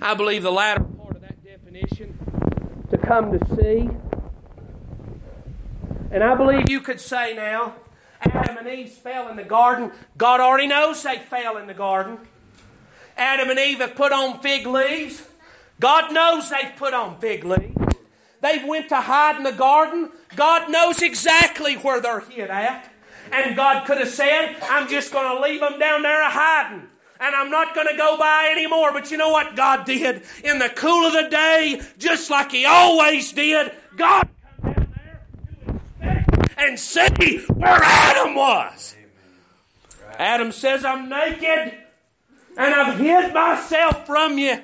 I 0.01 0.13
believe 0.13 0.41
the 0.41 0.53
latter 0.53 0.85
part 0.85 1.17
of 1.17 1.21
that 1.21 1.43
definition 1.43 2.17
to 2.91 2.97
come 2.97 3.37
to 3.37 3.55
see. 3.57 3.89
And 6.11 6.23
I 6.23 6.33
believe 6.35 6.69
you 6.69 6.79
could 6.79 7.01
say 7.01 7.33
now, 7.35 7.75
Adam 8.21 8.55
and 8.55 8.69
Eve 8.69 8.91
fell 8.91 9.27
in 9.27 9.35
the 9.35 9.43
garden. 9.43 9.91
God 10.15 10.39
already 10.39 10.67
knows 10.67 11.03
they 11.03 11.17
fell 11.17 11.57
in 11.57 11.67
the 11.67 11.73
garden. 11.73 12.19
Adam 13.17 13.49
and 13.49 13.59
Eve 13.59 13.79
have 13.79 13.95
put 13.95 14.13
on 14.13 14.39
fig 14.39 14.65
leaves. 14.65 15.27
God 15.81 16.13
knows 16.13 16.49
they've 16.51 16.77
put 16.77 16.93
on 16.93 17.19
fig 17.19 17.43
leaves. 17.43 17.75
They've 18.39 18.65
went 18.65 18.87
to 18.87 19.01
hide 19.01 19.35
in 19.35 19.43
the 19.43 19.51
garden. 19.51 20.11
God 20.37 20.71
knows 20.71 21.01
exactly 21.01 21.75
where 21.75 21.99
they're 21.99 22.21
hid 22.21 22.49
at. 22.49 22.93
And 23.31 23.55
God 23.55 23.85
could 23.85 23.97
have 23.97 24.09
said, 24.09 24.55
I'm 24.63 24.87
just 24.87 25.11
going 25.11 25.35
to 25.35 25.41
leave 25.41 25.59
them 25.59 25.79
down 25.79 26.01
there 26.01 26.21
a 26.21 26.29
hiding. 26.29 26.87
And 27.19 27.35
I'm 27.35 27.49
not 27.49 27.73
going 27.73 27.87
to 27.87 27.97
go 27.97 28.17
by 28.17 28.49
anymore. 28.51 28.91
But 28.91 29.11
you 29.11 29.17
know 29.17 29.29
what 29.29 29.55
God 29.55 29.85
did? 29.85 30.23
In 30.43 30.59
the 30.59 30.69
cool 30.69 31.05
of 31.05 31.13
the 31.13 31.29
day, 31.29 31.81
just 31.97 32.29
like 32.29 32.51
He 32.51 32.65
always 32.65 33.31
did, 33.31 33.71
God 33.95 34.27
come 34.61 34.73
down 34.73 34.89
there 35.99 36.25
to 36.27 36.49
and 36.57 36.79
see 36.79 37.37
where 37.47 37.79
Adam 37.81 38.35
was. 38.35 38.95
Adam 40.17 40.51
says, 40.51 40.85
I'm 40.85 41.09
naked 41.09 41.73
and 42.57 42.73
I've 42.73 42.99
hid 42.99 43.33
myself 43.33 44.05
from 44.05 44.37
you. 44.37 44.61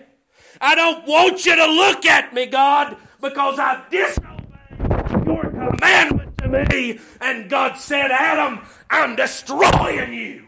I 0.59 0.75
don't 0.75 1.07
want 1.07 1.45
you 1.45 1.55
to 1.55 1.65
look 1.65 2.05
at 2.05 2.33
me, 2.33 2.45
God, 2.45 2.95
because 3.19 3.59
I've 3.59 3.89
disobeyed 3.89 4.21
your 4.21 4.21
commandment 4.21 4.29
to 4.29 4.30
me. 6.51 6.99
And 7.19 7.49
God 7.49 7.77
said, 7.77 8.11
Adam, 8.11 8.61
I'm 8.89 9.15
destroying 9.15 10.13
you. 10.13 10.47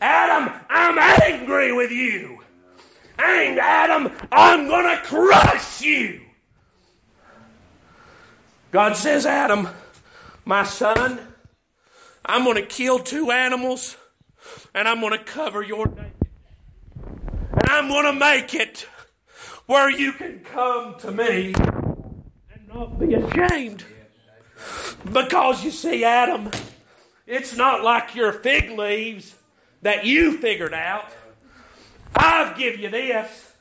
Adam, 0.00 0.52
I'm 0.68 0.98
angry 1.22 1.72
with 1.72 1.90
you. 1.90 2.40
And 3.18 3.58
Adam, 3.58 4.12
I'm 4.30 4.66
going 4.66 4.96
to 4.96 5.02
crush 5.02 5.80
you. 5.80 6.20
God 8.72 8.96
says, 8.96 9.24
Adam, 9.24 9.68
my 10.44 10.64
son, 10.64 11.18
I'm 12.24 12.44
going 12.44 12.56
to 12.56 12.66
kill 12.66 12.98
two 12.98 13.30
animals 13.30 13.96
and 14.74 14.86
I'm 14.86 15.00
going 15.00 15.16
to 15.16 15.24
cover 15.24 15.62
your 15.62 15.86
naked. 15.86 16.12
And 17.52 17.68
I'm 17.70 17.88
going 17.88 18.04
to 18.04 18.12
make 18.12 18.54
it 18.54 18.86
where 19.66 19.90
you 19.90 20.12
can 20.12 20.40
come 20.40 20.98
to 21.00 21.10
me 21.10 21.54
and 21.56 22.68
not 22.68 22.98
be 22.98 23.14
ashamed. 23.14 23.84
Because 25.12 25.64
you 25.64 25.70
see, 25.70 26.04
Adam, 26.04 26.50
it's 27.26 27.56
not 27.56 27.82
like 27.82 28.14
your 28.14 28.32
fig 28.32 28.70
leaves 28.70 29.34
that 29.82 30.04
you 30.04 30.38
figured 30.38 30.74
out. 30.74 31.10
I've 32.14 32.56
give 32.56 32.78
you 32.78 32.88
this. 32.88 33.52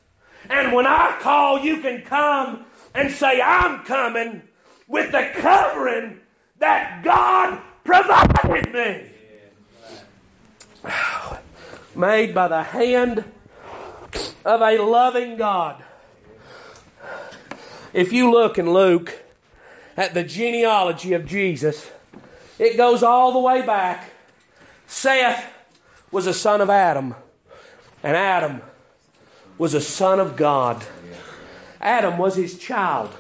And 0.50 0.74
when 0.74 0.86
I 0.86 1.18
call, 1.22 1.60
you 1.60 1.82
can 1.82 2.02
come 2.02 2.66
and 2.94 3.12
say, 3.12 3.42
I'm 3.42 3.84
coming 3.84 4.44
with 4.88 5.12
the 5.12 5.32
covering 5.36 6.20
that 6.60 7.04
God 7.04 7.60
provided 7.84 8.74
me. 8.74 9.12
Made 11.96 12.34
by 12.34 12.48
the 12.48 12.64
hand 12.64 13.24
of 14.44 14.62
a 14.62 14.78
loving 14.78 15.38
God. 15.38 15.84
If 17.94 18.12
you 18.12 18.32
look 18.32 18.58
in 18.58 18.72
Luke 18.72 19.25
at 19.98 20.14
the 20.14 20.24
genealogy 20.24 21.14
of 21.14 21.26
Jesus, 21.26 21.90
it 22.60 22.78
goes 22.78 23.04
all 23.04 23.32
the 23.32 23.40
way 23.40 23.62
back. 23.66 24.12
Seth 24.88 25.52
was 26.12 26.28
a 26.28 26.34
son 26.34 26.62
of 26.62 26.70
Adam, 26.70 27.16
and 28.04 28.16
Adam 28.16 28.62
was 29.58 29.74
a 29.74 29.82
son 29.82 30.20
of 30.20 30.36
God. 30.36 30.86
Adam 31.82 32.18
was 32.18 32.36
his 32.36 32.58
child. 32.58 33.14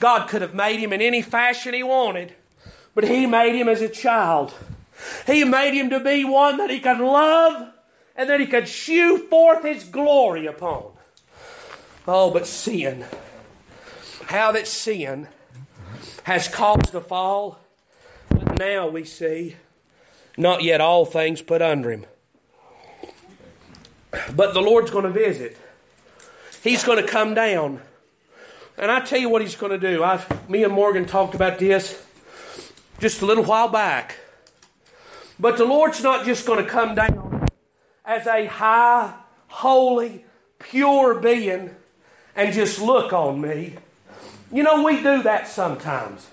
God 0.00 0.28
could 0.28 0.42
have 0.42 0.54
made 0.54 0.78
him 0.78 0.92
in 0.92 1.00
any 1.00 1.22
fashion 1.22 1.74
he 1.74 1.82
wanted, 1.82 2.34
but 2.94 3.04
he 3.04 3.26
made 3.26 3.54
him 3.54 3.68
as 3.68 3.80
a 3.80 3.88
child. 3.88 4.54
He 5.26 5.44
made 5.44 5.74
him 5.74 5.90
to 5.90 6.00
be 6.00 6.24
one 6.24 6.56
that 6.58 6.70
he 6.70 6.80
could 6.80 6.98
love 6.98 7.72
and 8.16 8.28
that 8.28 8.40
he 8.40 8.46
could 8.46 8.68
shew 8.68 9.18
forth 9.28 9.64
his 9.64 9.84
glory 9.84 10.46
upon. 10.46 10.92
Oh, 12.06 12.30
but 12.30 12.46
sin, 12.46 13.04
how 14.26 14.52
that 14.52 14.66
sin 14.66 15.28
has 16.28 16.46
caused 16.46 16.92
the 16.92 17.00
fall, 17.00 17.58
but 18.28 18.58
now 18.58 18.86
we 18.86 19.02
see 19.02 19.56
not 20.36 20.62
yet 20.62 20.78
all 20.78 21.06
things 21.06 21.40
put 21.40 21.62
under 21.62 21.90
him. 21.90 22.04
But 24.36 24.52
the 24.52 24.60
Lord's 24.60 24.90
going 24.90 25.06
to 25.06 25.10
visit. 25.10 25.56
He's 26.62 26.84
going 26.84 27.02
to 27.02 27.10
come 27.10 27.32
down. 27.32 27.80
And 28.76 28.90
I 28.90 29.00
tell 29.00 29.18
you 29.18 29.30
what 29.30 29.40
he's 29.40 29.56
going 29.56 29.72
to 29.72 29.78
do. 29.78 30.04
I've, 30.04 30.50
me 30.50 30.62
and 30.64 30.72
Morgan 30.74 31.06
talked 31.06 31.34
about 31.34 31.58
this 31.58 32.04
just 33.00 33.22
a 33.22 33.26
little 33.26 33.44
while 33.44 33.68
back. 33.68 34.16
But 35.40 35.56
the 35.56 35.64
Lord's 35.64 36.02
not 36.02 36.26
just 36.26 36.46
going 36.46 36.62
to 36.62 36.70
come 36.70 36.94
down 36.94 37.46
as 38.04 38.26
a 38.26 38.44
high, 38.44 39.14
holy, 39.46 40.26
pure 40.58 41.18
being 41.20 41.70
and 42.36 42.52
just 42.52 42.82
look 42.82 43.14
on 43.14 43.40
me. 43.40 43.78
You 44.50 44.62
know, 44.62 44.82
we 44.82 45.02
do 45.02 45.22
that 45.22 45.48
sometimes. 45.48 46.28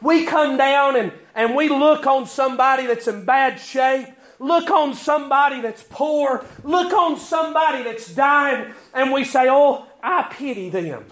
We 0.00 0.24
come 0.24 0.56
down 0.56 0.96
and, 0.96 1.12
and 1.34 1.56
we 1.56 1.68
look 1.68 2.06
on 2.06 2.26
somebody 2.26 2.86
that's 2.86 3.08
in 3.08 3.24
bad 3.24 3.58
shape, 3.58 4.08
look 4.38 4.70
on 4.70 4.94
somebody 4.94 5.60
that's 5.60 5.82
poor, 5.82 6.44
look 6.62 6.92
on 6.92 7.18
somebody 7.18 7.82
that's 7.82 8.14
dying, 8.14 8.72
and 8.94 9.12
we 9.12 9.24
say, 9.24 9.48
Oh, 9.48 9.86
I 10.02 10.28
pity 10.30 10.70
them. 10.70 11.04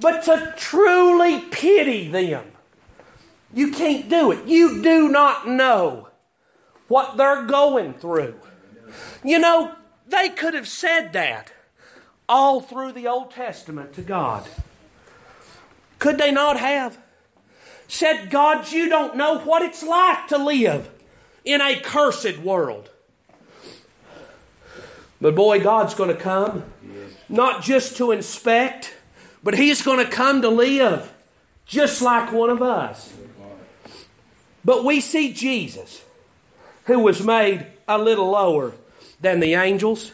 But 0.00 0.24
to 0.24 0.52
truly 0.56 1.40
pity 1.52 2.08
them, 2.08 2.44
you 3.52 3.70
can't 3.70 4.08
do 4.08 4.32
it. 4.32 4.46
You 4.46 4.82
do 4.82 5.08
not 5.08 5.46
know 5.46 6.08
what 6.88 7.16
they're 7.16 7.44
going 7.44 7.94
through. 7.94 8.34
You 9.22 9.38
know, 9.38 9.72
they 10.08 10.28
could 10.28 10.54
have 10.54 10.66
said 10.66 11.12
that 11.12 11.52
all 12.28 12.60
through 12.60 12.92
the 12.92 13.06
Old 13.06 13.30
Testament 13.30 13.94
to 13.94 14.02
God? 14.02 14.48
Could 15.98 16.18
they 16.18 16.32
not 16.32 16.58
have? 16.58 16.98
Said, 17.88 18.30
God, 18.30 18.70
you 18.72 18.88
don't 18.88 19.16
know 19.16 19.38
what 19.38 19.62
it's 19.62 19.82
like 19.82 20.28
to 20.28 20.38
live 20.38 20.88
in 21.44 21.60
a 21.60 21.78
cursed 21.80 22.38
world. 22.38 22.88
But 25.20 25.34
boy, 25.34 25.60
God's 25.60 25.94
going 25.94 26.14
to 26.14 26.20
come, 26.20 26.64
not 27.28 27.62
just 27.62 27.96
to 27.98 28.10
inspect, 28.10 28.94
but 29.42 29.54
He's 29.54 29.82
going 29.82 30.04
to 30.04 30.10
come 30.10 30.42
to 30.42 30.48
live 30.48 31.12
just 31.66 32.02
like 32.02 32.32
one 32.32 32.50
of 32.50 32.62
us. 32.62 33.12
But 34.64 34.84
we 34.84 35.00
see 35.00 35.32
Jesus, 35.32 36.04
who 36.84 36.98
was 36.98 37.22
made 37.22 37.66
a 37.86 37.98
little 37.98 38.30
lower 38.30 38.72
than 39.20 39.40
the 39.40 39.54
angels. 39.54 40.12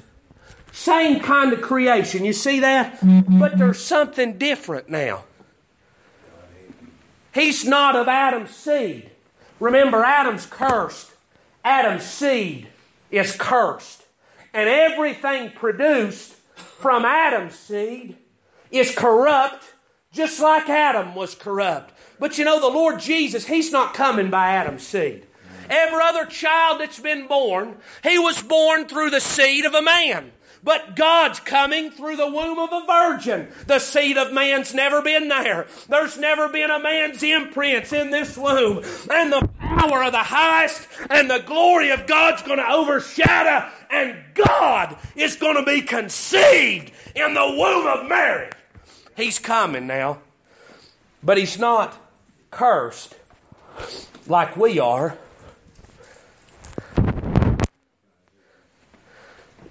Same 0.73 1.21
kind 1.21 1.53
of 1.53 1.61
creation. 1.61 2.25
You 2.25 2.33
see 2.33 2.61
that? 2.61 3.01
Mm-hmm. 3.01 3.39
But 3.39 3.59
there's 3.59 3.83
something 3.83 4.39
different 4.39 4.89
now. 4.89 5.25
He's 7.35 7.65
not 7.65 7.97
of 7.97 8.09
Adam's 8.09 8.55
seed. 8.55 9.11
Remember, 9.59 10.05
Adam's 10.05 10.47
cursed. 10.47 11.13
Adam's 11.65 12.05
seed 12.05 12.69
is 13.11 13.37
cursed. 13.37 14.05
And 14.53 14.69
everything 14.69 15.51
produced 15.51 16.35
from 16.55 17.05
Adam's 17.05 17.55
seed 17.55 18.17
is 18.71 18.95
corrupt, 18.95 19.65
just 20.13 20.41
like 20.41 20.69
Adam 20.69 21.15
was 21.15 21.35
corrupt. 21.35 21.95
But 22.19 22.39
you 22.39 22.45
know, 22.45 22.61
the 22.61 22.69
Lord 22.69 23.01
Jesus, 23.01 23.47
He's 23.47 23.71
not 23.71 23.95
coming 23.95 24.31
by 24.31 24.51
Adam's 24.51 24.87
seed. 24.87 25.25
Every 25.69 26.01
other 26.03 26.27
child 26.27 26.81
that's 26.81 26.99
been 26.99 27.29
born, 27.29 27.77
he 28.03 28.19
was 28.19 28.43
born 28.43 28.89
through 28.89 29.11
the 29.11 29.21
seed 29.21 29.65
of 29.65 29.75
a 29.75 29.83
man. 29.83 30.33
But 30.63 30.95
God's 30.95 31.41
coming 31.41 31.91
through 31.91 32.17
the 32.17 32.31
womb 32.31 32.59
of 32.59 32.71
a 32.73 32.87
virgin. 32.87 33.49
The 33.67 33.79
seed 33.79 34.19
of 34.19 34.33
man's 34.33 34.75
never 34.75 35.01
been 35.01 35.29
there. 35.29 35.67
There's 35.89 36.19
never 36.19 36.49
been 36.49 36.71
a 36.71 36.79
man's 36.79 37.23
imprints 37.23 37.93
in 37.93 38.11
this 38.11 38.37
womb. 38.37 38.85
And 39.11 39.33
the 39.33 39.49
power 39.59 40.05
of 40.05 40.13
the 40.13 40.19
highest 40.19 40.87
and 41.09 41.31
the 41.31 41.43
glory 41.47 41.91
of 41.91 42.07
God's 42.07 42.43
going 42.43 42.59
to 42.59 42.71
overshadow, 42.71 43.71
and 43.91 44.17
God 44.35 44.97
is 45.17 45.37
going 45.37 45.57
to 45.57 45.65
be 45.65 45.81
conceived 45.81 46.93
in 47.15 47.35
the 47.35 47.55
womb 47.57 47.87
of 47.87 48.09
Mary. 48.09 48.51
He's 49.17 49.39
coming 49.39 49.87
now, 49.87 50.19
but 51.23 51.39
he's 51.39 51.59
not 51.59 51.97
cursed 52.51 53.15
like 54.27 54.57
we 54.57 54.79
are. 54.79 55.17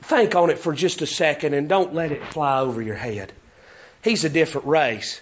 Think 0.09 0.33
on 0.33 0.49
it 0.49 0.57
for 0.57 0.73
just 0.73 1.03
a 1.03 1.05
second 1.05 1.53
and 1.53 1.69
don't 1.69 1.93
let 1.93 2.11
it 2.11 2.25
fly 2.25 2.61
over 2.61 2.81
your 2.81 2.95
head. 2.95 3.31
He's 4.03 4.25
a 4.25 4.29
different 4.29 4.65
race. 4.65 5.21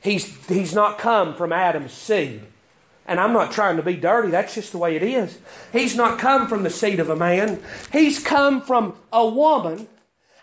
He's, 0.00 0.34
he's 0.48 0.74
not 0.74 0.96
come 0.96 1.34
from 1.34 1.52
Adam's 1.52 1.92
seed. 1.92 2.40
And 3.04 3.20
I'm 3.20 3.34
not 3.34 3.52
trying 3.52 3.76
to 3.76 3.82
be 3.82 3.94
dirty, 3.94 4.30
that's 4.30 4.54
just 4.54 4.72
the 4.72 4.78
way 4.78 4.96
it 4.96 5.02
is. 5.02 5.38
He's 5.70 5.94
not 5.94 6.18
come 6.18 6.48
from 6.48 6.62
the 6.62 6.70
seed 6.70 6.98
of 6.98 7.10
a 7.10 7.16
man, 7.16 7.60
he's 7.92 8.18
come 8.18 8.62
from 8.62 8.94
a 9.12 9.28
woman 9.28 9.88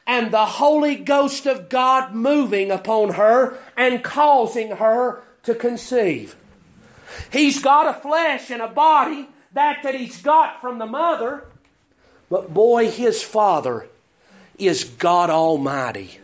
and 0.05 0.29
the 0.29 0.45
Holy 0.45 0.97
Ghost 0.97 1.47
of 1.47 1.69
God 1.69 2.13
moving 2.13 2.69
upon 2.69 3.13
her 3.13 3.57
and 3.75 4.03
causing 4.03 4.75
her 4.75 5.23
to 5.41 5.55
conceive. 5.55 6.35
He's 7.31 7.59
got 7.59 7.87
a 7.87 7.99
flesh 7.99 8.51
and 8.51 8.61
a 8.61 8.67
body 8.67 9.29
that 9.53 9.83
that 9.83 9.95
he's 9.95 10.21
got 10.21 10.61
from 10.61 10.79
the 10.79 10.85
mother. 10.85 11.45
But 12.29 12.53
boy, 12.53 12.89
his 12.89 13.23
father 13.23 13.87
is 14.57 14.83
God 14.83 15.29
Almighty. 15.29 16.19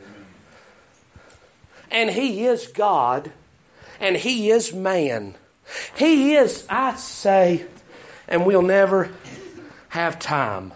And 1.90 2.12
he 2.12 2.46
is 2.46 2.68
God, 2.68 3.32
and 4.00 4.18
he 4.18 4.50
is 4.50 4.74
man. 4.74 5.36
He 5.96 6.36
is, 6.36 6.66
I 6.70 6.96
say, 6.96 7.66
and 8.28 8.46
we'll 8.46 8.62
never 8.62 9.12
have 9.90 10.20
time 10.20 10.74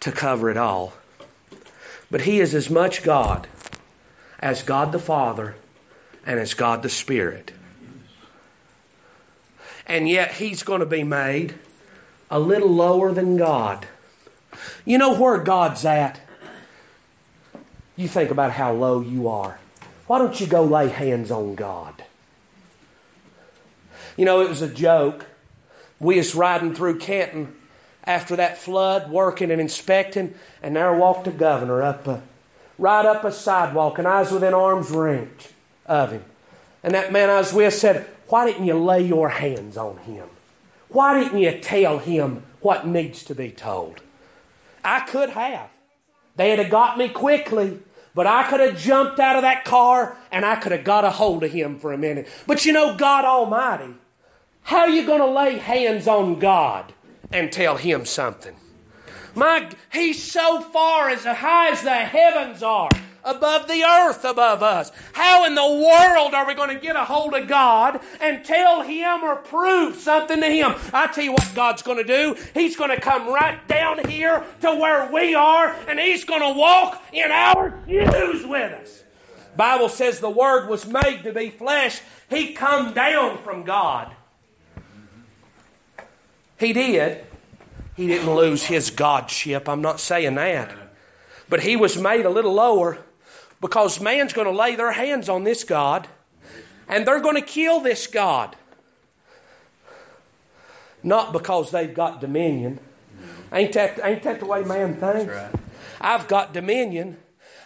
to 0.00 0.12
cover 0.12 0.50
it 0.50 0.56
all. 0.56 0.92
But 2.10 2.22
he 2.22 2.40
is 2.40 2.54
as 2.54 2.68
much 2.68 3.02
God 3.02 3.46
as 4.40 4.62
God 4.62 4.92
the 4.92 4.98
Father 4.98 5.54
and 6.24 6.38
as 6.38 6.54
God 6.54 6.82
the 6.82 6.88
Spirit 6.88 7.52
and 9.86 10.08
yet 10.08 10.34
he's 10.34 10.62
going 10.62 10.80
to 10.80 10.86
be 10.86 11.04
made 11.04 11.54
a 12.30 12.38
little 12.38 12.68
lower 12.68 13.12
than 13.12 13.36
God. 13.36 13.86
You 14.84 14.98
know 14.98 15.14
where 15.14 15.38
God's 15.38 15.84
at? 15.84 16.20
You 17.96 18.08
think 18.08 18.30
about 18.30 18.52
how 18.52 18.72
low 18.72 19.00
you 19.00 19.28
are. 19.28 19.58
Why 20.06 20.18
don't 20.18 20.38
you 20.40 20.46
go 20.46 20.64
lay 20.64 20.88
hands 20.88 21.30
on 21.30 21.54
God? 21.54 22.04
You 24.16 24.24
know, 24.24 24.40
it 24.40 24.48
was 24.48 24.62
a 24.62 24.68
joke. 24.68 25.26
We 25.98 26.16
was 26.16 26.34
riding 26.34 26.74
through 26.74 26.98
Canton 26.98 27.54
after 28.04 28.36
that 28.36 28.58
flood, 28.58 29.10
working 29.10 29.50
and 29.50 29.60
inspecting, 29.60 30.34
and 30.62 30.76
there 30.76 30.94
walked 30.94 31.26
a 31.26 31.32
governor 31.32 31.82
up 31.82 32.06
a, 32.06 32.22
right 32.78 33.04
up 33.04 33.24
a 33.24 33.32
sidewalk, 33.32 33.98
and 33.98 34.06
I 34.06 34.20
was 34.20 34.30
within 34.30 34.54
arm's 34.54 34.90
reach 34.90 35.48
of 35.86 36.12
him. 36.12 36.24
And 36.84 36.94
that 36.94 37.12
man 37.12 37.30
I 37.30 37.38
was 37.38 37.52
with 37.52 37.74
said, 37.74 38.06
why 38.28 38.46
didn't 38.46 38.66
you 38.66 38.74
lay 38.74 39.02
your 39.02 39.28
hands 39.28 39.76
on 39.76 39.98
him? 39.98 40.28
Why 40.88 41.20
didn't 41.20 41.38
you 41.38 41.58
tell 41.58 41.98
him 41.98 42.44
what 42.60 42.86
needs 42.86 43.22
to 43.24 43.34
be 43.34 43.50
told? 43.50 44.00
I 44.84 45.00
could 45.00 45.30
have. 45.30 45.70
They'd 46.36 46.58
have 46.58 46.70
got 46.70 46.98
me 46.98 47.08
quickly, 47.08 47.78
but 48.14 48.26
I 48.26 48.48
could 48.48 48.60
have 48.60 48.78
jumped 48.78 49.18
out 49.18 49.36
of 49.36 49.42
that 49.42 49.64
car 49.64 50.16
and 50.30 50.44
I 50.44 50.56
could 50.56 50.72
have 50.72 50.84
got 50.84 51.04
a 51.04 51.10
hold 51.10 51.44
of 51.44 51.52
him 51.52 51.78
for 51.78 51.92
a 51.92 51.98
minute. 51.98 52.28
But 52.46 52.64
you 52.64 52.72
know, 52.72 52.96
God 52.96 53.24
Almighty, 53.24 53.94
how 54.62 54.80
are 54.80 54.88
you 54.88 55.06
going 55.06 55.20
to 55.20 55.26
lay 55.26 55.58
hands 55.58 56.08
on 56.08 56.38
God 56.38 56.92
and 57.32 57.52
tell 57.52 57.76
him 57.76 58.04
something? 58.04 58.56
My, 59.34 59.68
he's 59.92 60.22
so 60.22 60.60
far 60.60 61.10
as 61.10 61.24
high 61.24 61.70
as 61.70 61.82
the 61.82 61.94
heavens 61.94 62.62
are 62.62 62.90
above 63.26 63.68
the 63.68 63.82
earth 63.82 64.24
above 64.24 64.62
us. 64.62 64.90
How 65.12 65.44
in 65.44 65.54
the 65.54 65.66
world 65.66 66.32
are 66.32 66.46
we 66.46 66.54
going 66.54 66.74
to 66.74 66.80
get 66.80 66.96
a 66.96 67.04
hold 67.04 67.34
of 67.34 67.48
God 67.48 68.00
and 68.20 68.44
tell 68.44 68.82
Him 68.82 69.22
or 69.22 69.36
prove 69.36 69.96
something 69.96 70.40
to 70.40 70.46
Him? 70.46 70.74
I 70.92 71.08
tell 71.08 71.24
you 71.24 71.32
what 71.32 71.50
God's 71.54 71.82
going 71.82 71.98
to 71.98 72.04
do. 72.04 72.36
He's 72.54 72.76
going 72.76 72.90
to 72.90 73.00
come 73.00 73.28
right 73.28 73.66
down 73.68 74.08
here 74.08 74.44
to 74.62 74.74
where 74.74 75.12
we 75.12 75.34
are 75.34 75.76
and 75.88 75.98
He's 75.98 76.24
going 76.24 76.42
to 76.42 76.58
walk 76.58 77.02
in 77.12 77.30
our 77.30 77.78
shoes 77.86 78.46
with 78.46 78.72
us. 78.72 79.02
Bible 79.56 79.88
says 79.88 80.20
the 80.20 80.30
Word 80.30 80.68
was 80.68 80.86
made 80.86 81.22
to 81.24 81.32
be 81.32 81.50
flesh. 81.50 82.00
He 82.30 82.52
come 82.52 82.94
down 82.94 83.38
from 83.38 83.64
God. 83.64 84.12
He 86.58 86.72
did. 86.72 87.24
He 87.96 88.06
didn't 88.06 88.34
lose 88.34 88.64
his 88.64 88.90
godship. 88.90 89.68
I'm 89.68 89.80
not 89.80 90.00
saying 90.00 90.34
that. 90.34 90.70
But 91.48 91.62
he 91.62 91.76
was 91.76 91.96
made 91.96 92.26
a 92.26 92.30
little 92.30 92.52
lower 92.52 92.98
because 93.66 94.00
man's 94.00 94.32
going 94.32 94.46
to 94.46 94.56
lay 94.56 94.76
their 94.76 94.92
hands 94.92 95.28
on 95.28 95.42
this 95.42 95.64
God 95.64 96.06
and 96.88 97.04
they're 97.04 97.18
going 97.18 97.34
to 97.34 97.42
kill 97.42 97.80
this 97.80 98.06
God. 98.06 98.54
Not 101.02 101.32
because 101.32 101.72
they've 101.72 101.92
got 101.92 102.20
dominion. 102.20 102.78
Ain't 103.52 103.72
that, 103.72 103.98
ain't 104.04 104.22
that 104.22 104.38
the 104.38 104.46
way 104.46 104.62
man 104.62 104.94
thinks? 104.94 105.32
Right. 105.32 105.50
I've 106.00 106.28
got 106.28 106.54
dominion. 106.54 107.16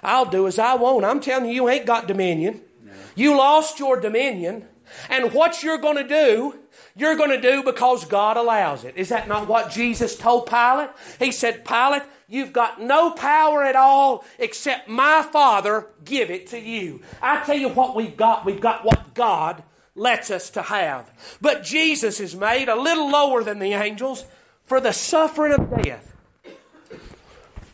I'll 0.03 0.25
do 0.25 0.47
as 0.47 0.59
I 0.59 0.75
want. 0.77 1.05
I'm 1.05 1.21
telling 1.21 1.51
you, 1.51 1.55
you 1.55 1.69
ain't 1.69 1.85
got 1.85 2.09
dominion. 2.09 2.63
No. 2.83 2.93
You 3.15 3.37
lost 3.37 3.79
your 3.79 4.01
dominion. 4.01 4.65
And 5.11 5.35
what 5.35 5.63
you're 5.63 5.77
going 5.77 5.99
to 5.99 6.09
do, 6.09 6.61
you're 6.97 7.15
going 7.15 7.31
to 7.31 7.41
do 7.41 7.63
because 7.63 8.07
God 8.07 8.39
allows 8.39 8.85
it. 8.85 8.97
Is 8.97 9.11
that 9.11 9.29
not 9.29 9.49
what 9.49 9.71
Jesus 9.71 10.17
told 10.17 10.47
Pilate? 10.47 10.89
He 11.19 11.31
said, 11.31 11.67
Pilate, 11.67 12.05
You've 12.31 12.53
got 12.53 12.81
no 12.81 13.11
power 13.11 13.65
at 13.65 13.75
all 13.75 14.25
except 14.39 14.89
my 14.89 15.27
Father 15.33 15.89
give 16.05 16.31
it 16.31 16.47
to 16.49 16.61
you. 16.61 17.03
I 17.21 17.43
tell 17.45 17.57
you 17.57 17.69
what 17.69 17.97
we've 17.97 18.17
got. 18.17 18.47
We've 18.47 18.61
got 18.61 18.85
what 18.85 19.15
God 19.15 19.65
lets 19.97 20.31
us 20.31 20.49
to 20.51 20.63
have. 20.63 21.11
But 21.41 21.65
Jesus 21.65 22.21
is 22.21 22.37
made 22.37 22.69
a 22.69 22.81
little 22.81 23.11
lower 23.11 23.43
than 23.43 23.59
the 23.59 23.73
angels 23.73 24.25
for 24.65 24.81
the 24.81 24.93
suffering 24.93 25.55
of 25.55 25.83
death. 25.83 26.17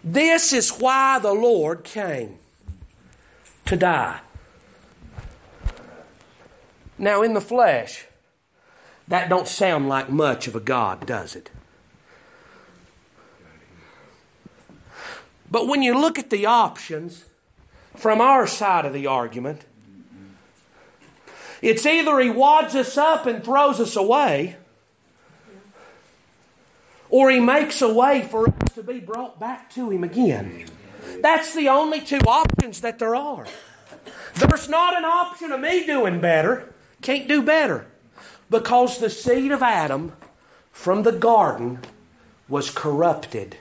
This 0.02 0.54
is 0.54 0.70
why 0.70 1.18
the 1.18 1.34
Lord 1.34 1.84
came 1.84 2.38
to 3.66 3.76
die. 3.76 4.20
Now 6.96 7.20
in 7.20 7.34
the 7.34 7.42
flesh, 7.42 8.06
that 9.06 9.28
don't 9.28 9.46
sound 9.46 9.86
like 9.90 10.08
much 10.08 10.48
of 10.48 10.56
a 10.56 10.60
God, 10.60 11.06
does 11.06 11.36
it? 11.36 11.50
But 15.50 15.68
when 15.68 15.82
you 15.82 15.98
look 15.98 16.18
at 16.18 16.30
the 16.30 16.46
options 16.46 17.24
from 17.94 18.20
our 18.20 18.46
side 18.46 18.84
of 18.84 18.92
the 18.92 19.06
argument, 19.06 19.62
it's 21.62 21.86
either 21.86 22.18
he 22.20 22.30
wads 22.30 22.74
us 22.74 22.98
up 22.98 23.26
and 23.26 23.42
throws 23.42 23.80
us 23.80 23.96
away, 23.96 24.56
or 27.08 27.30
He 27.30 27.40
makes 27.40 27.80
a 27.82 27.92
way 27.92 28.22
for 28.22 28.48
us 28.48 28.74
to 28.74 28.82
be 28.82 29.00
brought 29.00 29.38
back 29.38 29.70
to 29.74 29.90
Him 29.90 30.04
again. 30.04 30.66
That's 31.22 31.54
the 31.54 31.68
only 31.68 32.00
two 32.00 32.18
options 32.26 32.80
that 32.80 32.98
there 32.98 33.14
are. 33.14 33.46
There's 34.34 34.68
not 34.68 34.96
an 34.96 35.04
option 35.04 35.52
of 35.52 35.60
me 35.60 35.86
doing 35.86 36.20
better. 36.20 36.74
Can't 37.02 37.28
do 37.28 37.42
better. 37.42 37.86
Because 38.50 38.98
the 38.98 39.10
seed 39.10 39.50
of 39.50 39.62
Adam 39.62 40.12
from 40.70 41.02
the 41.02 41.12
garden 41.12 41.80
was 42.48 42.70
corrupted. 42.70 43.56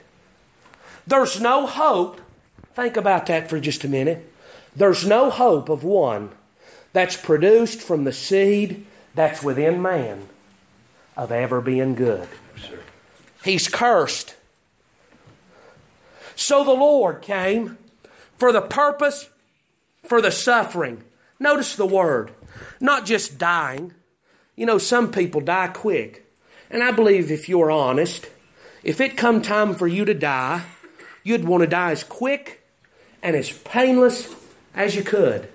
There's 1.06 1.40
no 1.40 1.66
hope. 1.66 2.20
Think 2.74 2.96
about 2.96 3.26
that 3.26 3.48
for 3.48 3.60
just 3.60 3.84
a 3.84 3.88
minute. 3.88 4.32
There's 4.74 5.06
no 5.06 5.30
hope 5.30 5.68
of 5.68 5.84
one 5.84 6.30
that's 6.92 7.16
produced 7.16 7.80
from 7.80 8.04
the 8.04 8.12
seed 8.12 8.84
that's 9.14 9.42
within 9.42 9.80
man 9.80 10.28
of 11.16 11.32
ever 11.32 11.60
being 11.60 11.94
good. 11.94 12.28
He's 13.44 13.68
cursed. 13.68 14.34
So 16.34 16.64
the 16.64 16.72
Lord 16.72 17.22
came 17.22 17.78
for 18.36 18.52
the 18.52 18.60
purpose, 18.60 19.30
for 20.04 20.20
the 20.20 20.30
suffering. 20.30 21.02
Notice 21.38 21.76
the 21.76 21.86
word. 21.86 22.32
Not 22.80 23.06
just 23.06 23.38
dying. 23.38 23.94
You 24.56 24.66
know, 24.66 24.78
some 24.78 25.10
people 25.10 25.40
die 25.40 25.68
quick. 25.68 26.26
And 26.70 26.82
I 26.82 26.90
believe 26.90 27.30
if 27.30 27.48
you're 27.48 27.70
honest, 27.70 28.28
if 28.82 29.00
it 29.00 29.16
come 29.16 29.40
time 29.40 29.74
for 29.74 29.86
you 29.86 30.04
to 30.04 30.14
die, 30.14 30.64
you'd 31.26 31.44
want 31.44 31.60
to 31.60 31.66
die 31.66 31.90
as 31.90 32.04
quick 32.04 32.60
and 33.20 33.34
as 33.34 33.50
painless 33.50 34.32
as 34.76 34.94
you 34.94 35.02
could. 35.02 35.48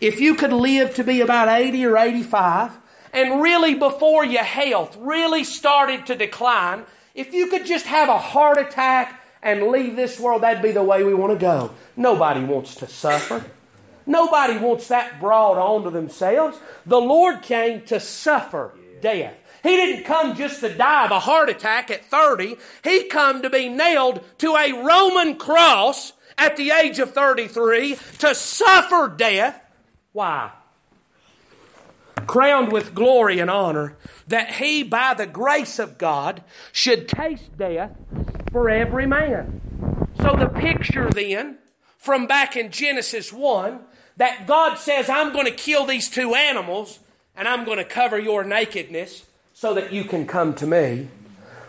If 0.00 0.20
you 0.20 0.36
could 0.36 0.52
live 0.52 0.94
to 0.94 1.02
be 1.02 1.20
about 1.20 1.48
80 1.48 1.84
or 1.86 1.96
85, 1.96 2.70
and 3.12 3.42
really 3.42 3.74
before 3.74 4.24
your 4.24 4.44
health 4.44 4.96
really 5.00 5.42
started 5.42 6.06
to 6.06 6.14
decline, 6.14 6.84
if 7.16 7.34
you 7.34 7.48
could 7.48 7.66
just 7.66 7.86
have 7.86 8.08
a 8.08 8.16
heart 8.16 8.58
attack 8.58 9.20
and 9.42 9.68
leave 9.68 9.96
this 9.96 10.20
world, 10.20 10.42
that'd 10.42 10.62
be 10.62 10.70
the 10.70 10.84
way 10.84 11.02
we 11.02 11.14
want 11.14 11.32
to 11.32 11.38
go. 11.38 11.72
Nobody 11.96 12.44
wants 12.44 12.76
to 12.76 12.86
suffer. 12.86 13.44
Nobody 14.06 14.56
wants 14.56 14.86
that 14.86 15.18
brought 15.18 15.58
onto 15.58 15.90
themselves. 15.90 16.58
The 16.84 17.00
Lord 17.00 17.42
came 17.42 17.80
to 17.86 17.98
suffer 17.98 18.70
death. 19.02 19.34
He 19.66 19.74
didn't 19.74 20.04
come 20.04 20.36
just 20.36 20.60
to 20.60 20.72
die 20.72 21.06
of 21.06 21.10
a 21.10 21.18
heart 21.18 21.48
attack 21.48 21.90
at 21.90 22.04
30. 22.04 22.56
He 22.84 23.08
come 23.08 23.42
to 23.42 23.50
be 23.50 23.68
nailed 23.68 24.22
to 24.38 24.54
a 24.54 24.72
Roman 24.72 25.34
cross 25.34 26.12
at 26.38 26.56
the 26.56 26.70
age 26.70 27.00
of 27.00 27.12
33 27.12 27.96
to 28.18 28.32
suffer 28.32 29.12
death. 29.16 29.60
Why? 30.12 30.52
Crowned 32.28 32.70
with 32.70 32.94
glory 32.94 33.40
and 33.40 33.50
honor, 33.50 33.96
that 34.28 34.52
he, 34.52 34.84
by 34.84 35.14
the 35.14 35.26
grace 35.26 35.80
of 35.80 35.98
God, 35.98 36.44
should 36.70 37.08
taste 37.08 37.58
death 37.58 37.90
for 38.52 38.70
every 38.70 39.06
man. 39.06 39.60
So 40.20 40.36
the 40.36 40.46
picture 40.46 41.10
then, 41.10 41.58
from 41.98 42.28
back 42.28 42.54
in 42.54 42.70
Genesis 42.70 43.32
1, 43.32 43.80
that 44.16 44.46
God 44.46 44.78
says, 44.78 45.10
I'm 45.10 45.32
going 45.32 45.46
to 45.46 45.50
kill 45.50 45.86
these 45.86 46.08
two 46.08 46.36
animals 46.36 47.00
and 47.34 47.48
I'm 47.48 47.64
going 47.64 47.78
to 47.78 47.84
cover 47.84 48.16
your 48.16 48.44
nakedness 48.44 49.24
so 49.58 49.72
that 49.72 49.90
you 49.90 50.04
can 50.04 50.26
come 50.26 50.52
to 50.52 50.66
me. 50.66 51.08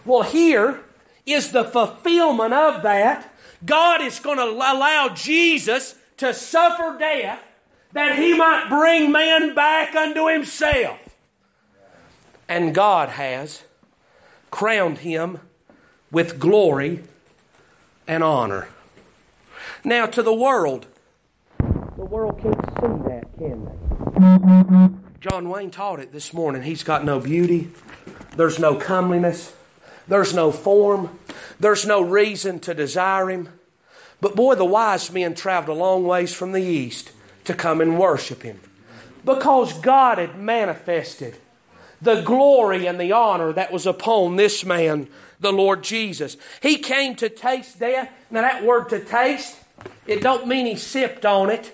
Well, 0.03 0.23
here 0.23 0.81
is 1.25 1.53
the 1.53 1.63
fulfillment 1.63 2.53
of 2.53 2.83
that. 2.83 3.33
God 3.65 4.01
is 4.01 4.19
going 4.19 4.39
to 4.39 4.43
allow 4.43 5.07
Jesus 5.15 5.95
to 6.17 6.33
suffer 6.33 6.97
death 6.99 7.41
that 7.93 8.19
he 8.19 8.33
might 8.33 8.67
bring 8.67 9.09
man 9.09 9.55
back 9.55 9.95
unto 9.95 10.27
himself. 10.27 10.99
And 12.49 12.75
God 12.75 13.07
has 13.07 13.63
crowned 14.51 14.97
him 14.97 15.39
with 16.11 16.39
glory 16.39 17.05
and 18.05 18.21
honor. 18.21 18.67
Now, 19.85 20.07
to 20.07 20.21
the 20.21 20.33
world, 20.33 20.87
the 21.57 22.03
world 22.03 22.37
can't 22.41 22.53
see 22.53 23.09
that, 23.09 23.27
can 23.37 23.63
they? 23.63 24.96
John 25.19 25.49
Wayne 25.49 25.71
taught 25.71 25.99
it 25.99 26.11
this 26.11 26.31
morning. 26.31 26.61
He's 26.61 26.83
got 26.83 27.03
no 27.03 27.19
beauty, 27.19 27.71
there's 28.35 28.59
no 28.59 28.75
comeliness, 28.75 29.55
there's 30.07 30.33
no 30.33 30.51
form, 30.51 31.17
there's 31.59 31.87
no 31.87 32.01
reason 32.01 32.59
to 32.59 32.75
desire 32.75 33.29
him. 33.31 33.49
But 34.21 34.35
boy, 34.35 34.55
the 34.55 34.65
wise 34.65 35.11
men 35.11 35.33
traveled 35.33 35.75
a 35.75 35.79
long 35.79 36.03
ways 36.03 36.33
from 36.33 36.51
the 36.51 36.61
east 36.61 37.11
to 37.45 37.55
come 37.55 37.81
and 37.81 37.97
worship 37.97 38.43
him 38.43 38.59
because 39.25 39.73
God 39.79 40.19
had 40.19 40.37
manifested 40.37 41.37
the 41.99 42.21
glory 42.21 42.85
and 42.85 42.99
the 42.99 43.11
honor 43.11 43.51
that 43.53 43.71
was 43.71 43.87
upon 43.87 44.35
this 44.35 44.63
man, 44.63 45.07
the 45.39 45.51
Lord 45.51 45.83
Jesus. 45.83 46.37
He 46.61 46.77
came 46.77 47.15
to 47.15 47.27
taste 47.27 47.79
death. 47.79 48.11
Now 48.29 48.41
that 48.41 48.63
word 48.63 48.89
to 48.89 48.99
taste, 49.03 49.57
it 50.05 50.21
don't 50.21 50.47
mean 50.47 50.67
he 50.67 50.75
sipped 50.75 51.25
on 51.25 51.49
it 51.49 51.73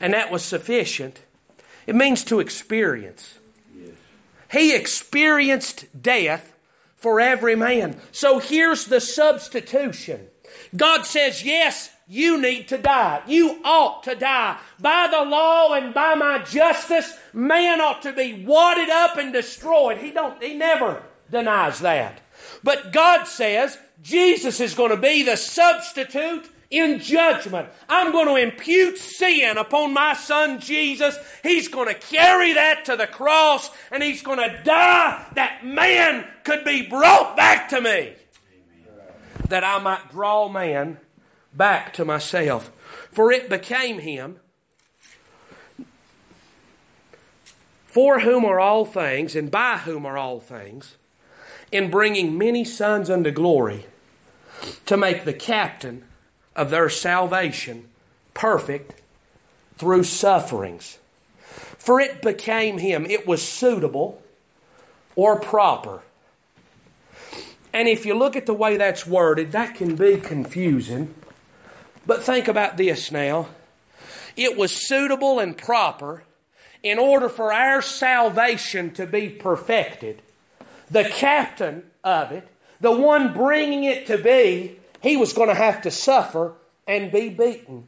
and 0.00 0.14
that 0.14 0.30
was 0.32 0.42
sufficient. 0.42 1.20
It 1.86 1.94
means 1.94 2.24
to 2.24 2.40
experience. 2.40 3.38
Yes. 3.74 3.94
He 4.52 4.74
experienced 4.74 5.86
death 6.00 6.56
for 6.96 7.20
every 7.20 7.54
man. 7.54 8.00
So 8.12 8.38
here's 8.38 8.86
the 8.86 9.00
substitution. 9.00 10.26
God 10.74 11.06
says, 11.06 11.44
Yes, 11.44 11.90
you 12.08 12.40
need 12.40 12.68
to 12.68 12.78
die. 12.78 13.22
You 13.26 13.60
ought 13.64 14.02
to 14.04 14.14
die. 14.14 14.58
By 14.80 15.08
the 15.10 15.28
law 15.28 15.72
and 15.72 15.92
by 15.92 16.14
my 16.14 16.38
justice, 16.38 17.16
man 17.32 17.80
ought 17.80 18.02
to 18.02 18.12
be 18.12 18.44
wadded 18.44 18.88
up 18.88 19.16
and 19.16 19.32
destroyed. 19.32 19.98
He 19.98 20.12
don't 20.12 20.40
he 20.42 20.54
never 20.54 21.02
denies 21.30 21.80
that. 21.80 22.20
But 22.62 22.92
God 22.92 23.24
says 23.26 23.78
Jesus 24.02 24.60
is 24.60 24.74
going 24.74 24.90
to 24.90 24.96
be 24.96 25.22
the 25.22 25.36
substitute 25.36 26.48
in 26.70 26.98
judgment. 26.98 27.68
I'm 27.88 28.12
going 28.12 28.26
to 28.26 28.36
impute 28.36 28.98
sin 28.98 29.56
upon 29.56 29.92
my 29.92 30.14
son 30.14 30.60
Jesus. 30.60 31.16
He's 31.42 31.68
going 31.68 31.88
to 31.88 31.94
carry 31.94 32.54
that 32.54 32.84
to 32.86 32.96
the 32.96 33.06
cross 33.06 33.70
and 33.90 34.02
he's 34.02 34.22
going 34.22 34.38
to 34.38 34.62
die 34.64 35.26
that 35.34 35.64
man 35.64 36.26
could 36.44 36.64
be 36.64 36.86
brought 36.86 37.36
back 37.36 37.68
to 37.70 37.80
me. 37.80 38.14
That 39.48 39.64
I 39.64 39.78
might 39.78 40.10
draw 40.10 40.48
man 40.48 40.98
back 41.54 41.92
to 41.94 42.04
myself. 42.04 42.72
For 43.12 43.30
it 43.30 43.48
became 43.48 44.00
him 44.00 44.40
for 47.96 48.20
whom 48.20 48.44
are 48.44 48.60
all 48.60 48.84
things 48.84 49.34
and 49.34 49.50
by 49.50 49.78
whom 49.78 50.04
are 50.04 50.18
all 50.18 50.38
things, 50.38 50.98
in 51.72 51.90
bringing 51.90 52.36
many 52.36 52.62
sons 52.62 53.08
unto 53.08 53.30
glory, 53.30 53.86
to 54.84 54.98
make 54.98 55.24
the 55.24 55.32
captain 55.32 56.04
of 56.56 56.70
their 56.70 56.88
salvation 56.88 57.88
perfect 58.34 59.00
through 59.76 60.04
sufferings. 60.04 60.98
For 61.78 62.00
it 62.00 62.22
became 62.22 62.78
him, 62.78 63.06
it 63.06 63.26
was 63.26 63.46
suitable 63.46 64.22
or 65.14 65.38
proper. 65.38 66.02
And 67.72 67.88
if 67.88 68.06
you 68.06 68.14
look 68.14 68.36
at 68.36 68.46
the 68.46 68.54
way 68.54 68.76
that's 68.76 69.06
worded, 69.06 69.52
that 69.52 69.74
can 69.74 69.96
be 69.96 70.16
confusing. 70.16 71.14
But 72.06 72.22
think 72.22 72.48
about 72.48 72.76
this 72.76 73.12
now. 73.12 73.48
It 74.36 74.56
was 74.56 74.72
suitable 74.72 75.38
and 75.38 75.56
proper 75.56 76.24
in 76.82 76.98
order 76.98 77.28
for 77.28 77.52
our 77.52 77.82
salvation 77.82 78.92
to 78.92 79.06
be 79.06 79.28
perfected. 79.28 80.22
The 80.90 81.04
captain 81.04 81.84
of 82.04 82.32
it, 82.32 82.48
the 82.80 82.92
one 82.92 83.32
bringing 83.32 83.84
it 83.84 84.06
to 84.06 84.18
be, 84.18 84.76
he 85.06 85.16
was 85.16 85.32
going 85.32 85.48
to 85.48 85.54
have 85.54 85.82
to 85.82 85.90
suffer 85.90 86.54
and 86.86 87.12
be 87.12 87.28
beaten 87.28 87.86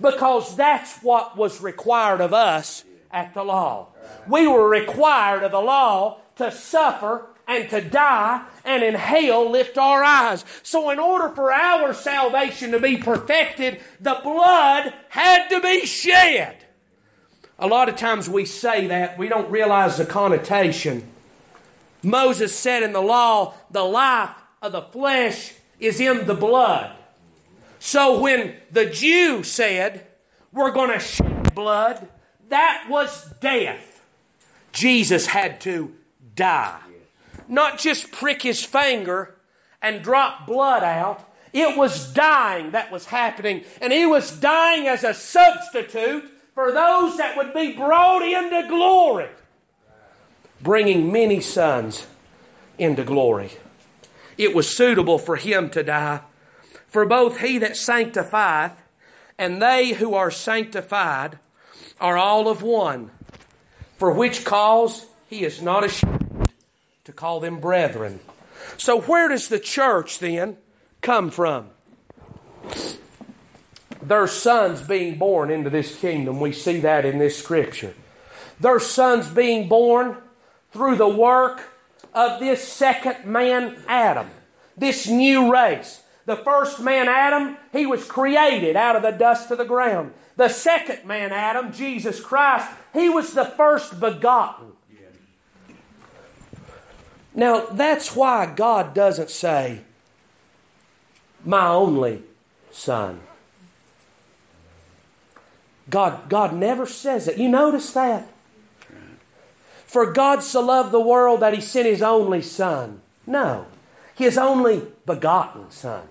because 0.00 0.56
that's 0.56 0.98
what 0.98 1.36
was 1.36 1.62
required 1.62 2.20
of 2.20 2.34
us 2.34 2.84
at 3.10 3.32
the 3.32 3.42
law. 3.42 3.88
We 4.28 4.46
were 4.46 4.68
required 4.68 5.42
of 5.42 5.52
the 5.52 5.60
law 5.60 6.18
to 6.36 6.52
suffer 6.52 7.26
and 7.48 7.68
to 7.70 7.80
die 7.80 8.44
and 8.64 8.82
in 8.82 8.94
hell 8.94 9.50
lift 9.50 9.78
our 9.78 10.04
eyes. 10.04 10.44
So, 10.62 10.90
in 10.90 10.98
order 10.98 11.34
for 11.34 11.52
our 11.52 11.94
salvation 11.94 12.72
to 12.72 12.78
be 12.78 12.98
perfected, 12.98 13.80
the 13.98 14.20
blood 14.22 14.92
had 15.08 15.48
to 15.48 15.60
be 15.60 15.86
shed. 15.86 16.66
A 17.58 17.66
lot 17.66 17.88
of 17.88 17.96
times 17.96 18.28
we 18.28 18.44
say 18.44 18.86
that, 18.86 19.18
we 19.18 19.28
don't 19.28 19.50
realize 19.50 19.96
the 19.96 20.06
connotation. 20.06 21.10
Moses 22.02 22.54
said 22.54 22.82
in 22.82 22.92
the 22.92 23.02
law, 23.02 23.54
the 23.70 23.84
life 23.84 24.36
of 24.62 24.72
the 24.72 24.82
flesh 24.82 25.54
is 25.80 26.00
in 26.00 26.26
the 26.26 26.34
blood. 26.34 26.94
So 27.78 28.20
when 28.20 28.54
the 28.70 28.86
Jew 28.86 29.42
said, 29.42 30.06
We're 30.52 30.70
going 30.70 30.92
to 30.92 31.00
shed 31.00 31.54
blood, 31.54 32.08
that 32.48 32.86
was 32.88 33.30
death. 33.40 34.04
Jesus 34.72 35.26
had 35.26 35.60
to 35.62 35.94
die. 36.36 36.80
Not 37.48 37.78
just 37.78 38.12
prick 38.12 38.42
his 38.42 38.64
finger 38.64 39.34
and 39.82 40.02
drop 40.02 40.46
blood 40.46 40.84
out. 40.84 41.26
It 41.52 41.76
was 41.76 42.12
dying 42.12 42.70
that 42.72 42.92
was 42.92 43.06
happening. 43.06 43.64
And 43.80 43.92
he 43.92 44.06
was 44.06 44.38
dying 44.38 44.86
as 44.86 45.02
a 45.02 45.14
substitute 45.14 46.30
for 46.54 46.70
those 46.70 47.16
that 47.16 47.36
would 47.36 47.54
be 47.54 47.72
brought 47.72 48.22
into 48.22 48.68
glory, 48.68 49.28
bringing 50.60 51.10
many 51.10 51.40
sons 51.40 52.06
into 52.78 53.02
glory. 53.02 53.52
It 54.40 54.54
was 54.54 54.74
suitable 54.74 55.18
for 55.18 55.36
him 55.36 55.68
to 55.70 55.82
die. 55.82 56.20
For 56.86 57.04
both 57.04 57.40
he 57.40 57.58
that 57.58 57.76
sanctifieth 57.76 58.72
and 59.38 59.60
they 59.60 59.90
who 59.90 60.14
are 60.14 60.30
sanctified 60.30 61.38
are 62.00 62.16
all 62.16 62.48
of 62.48 62.62
one. 62.62 63.10
For 63.98 64.10
which 64.10 64.44
cause 64.46 65.06
he 65.28 65.44
is 65.44 65.60
not 65.60 65.84
ashamed 65.84 66.48
to 67.04 67.12
call 67.12 67.40
them 67.40 67.60
brethren. 67.60 68.20
So, 68.78 69.02
where 69.02 69.28
does 69.28 69.48
the 69.48 69.58
church 69.58 70.20
then 70.20 70.56
come 71.02 71.30
from? 71.30 71.68
Their 74.00 74.26
sons 74.26 74.80
being 74.80 75.18
born 75.18 75.50
into 75.50 75.68
this 75.68 76.00
kingdom. 76.00 76.40
We 76.40 76.52
see 76.52 76.80
that 76.80 77.04
in 77.04 77.18
this 77.18 77.38
scripture. 77.38 77.92
Their 78.58 78.80
sons 78.80 79.28
being 79.28 79.68
born 79.68 80.16
through 80.72 80.96
the 80.96 81.08
work 81.08 81.60
of 82.14 82.40
this 82.40 82.66
second 82.66 83.24
man, 83.24 83.76
Adam, 83.86 84.30
this 84.76 85.06
new 85.06 85.52
race. 85.52 86.02
The 86.26 86.36
first 86.36 86.80
man, 86.80 87.08
Adam, 87.08 87.56
he 87.72 87.86
was 87.86 88.04
created 88.04 88.76
out 88.76 88.96
of 88.96 89.02
the 89.02 89.10
dust 89.10 89.50
of 89.50 89.58
the 89.58 89.64
ground. 89.64 90.12
The 90.36 90.48
second 90.48 91.04
man, 91.04 91.32
Adam, 91.32 91.72
Jesus 91.72 92.20
Christ, 92.20 92.68
he 92.92 93.08
was 93.08 93.32
the 93.32 93.44
first 93.44 94.00
begotten. 94.00 94.72
Now, 97.34 97.66
that's 97.66 98.16
why 98.16 98.46
God 98.46 98.94
doesn't 98.94 99.30
say, 99.30 99.80
my 101.44 101.68
only 101.68 102.22
son. 102.72 103.20
God, 105.88 106.28
God 106.28 106.54
never 106.54 106.86
says 106.86 107.28
it. 107.28 107.38
You 107.38 107.48
notice 107.48 107.92
that? 107.92 108.26
For 109.90 110.12
God 110.12 110.44
so 110.44 110.60
loved 110.60 110.92
the 110.92 111.00
world 111.00 111.40
that 111.40 111.52
he 111.52 111.60
sent 111.60 111.88
his 111.88 112.00
only 112.00 112.42
son. 112.42 113.00
No, 113.26 113.66
his 114.14 114.38
only 114.38 114.82
begotten 115.04 115.68
son. 115.72 116.04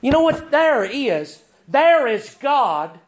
You 0.00 0.10
know 0.10 0.24
what 0.24 0.50
there 0.50 0.82
is? 0.82 1.44
There 1.68 2.08
is 2.08 2.36
God 2.42 2.98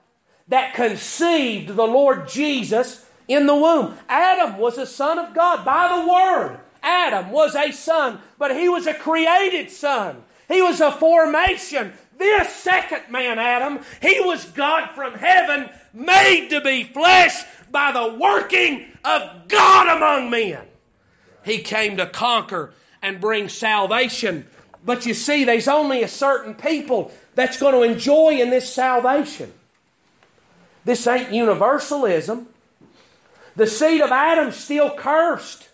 that 0.46 0.74
conceived 0.74 1.74
the 1.74 1.86
Lord 1.86 2.28
Jesus 2.28 3.06
in 3.26 3.46
the 3.46 3.56
womb. 3.56 3.98
Adam 4.08 4.56
was 4.56 4.78
a 4.78 4.86
son 4.86 5.18
of 5.18 5.34
God 5.34 5.64
by 5.64 5.88
the 5.88 6.08
Word. 6.08 6.60
Adam 6.80 7.32
was 7.32 7.56
a 7.56 7.72
son, 7.72 8.20
but 8.38 8.56
he 8.56 8.68
was 8.68 8.86
a 8.86 8.94
created 8.94 9.68
son. 9.68 10.22
He 10.46 10.62
was 10.62 10.80
a 10.80 10.92
formation. 10.92 11.92
This 12.16 12.54
second 12.54 13.10
man, 13.10 13.40
Adam, 13.40 13.80
he 14.00 14.20
was 14.20 14.44
God 14.44 14.92
from 14.92 15.14
heaven, 15.14 15.70
made 15.92 16.50
to 16.50 16.60
be 16.60 16.84
flesh 16.84 17.42
by 17.72 17.90
the 17.92 18.14
working 18.14 18.86
of 19.04 19.48
God 19.48 19.96
among 19.96 20.30
men. 20.30 20.60
He 21.44 21.58
came 21.58 21.96
to 21.96 22.06
conquer 22.06 22.72
and 23.02 23.20
bring 23.20 23.48
salvation. 23.48 24.46
But 24.84 25.06
you 25.06 25.14
see, 25.14 25.44
there's 25.44 25.68
only 25.68 26.02
a 26.02 26.08
certain 26.08 26.54
people 26.54 27.10
that's 27.34 27.58
going 27.58 27.74
to 27.74 27.82
enjoy 27.82 28.40
in 28.40 28.50
this 28.50 28.72
salvation. 28.72 29.52
This 30.84 31.06
ain't 31.06 31.32
universalism. 31.32 32.48
The 33.56 33.66
seed 33.66 34.00
of 34.00 34.10
Adam's 34.10 34.56
still 34.56 34.90
cursed. 34.90 35.68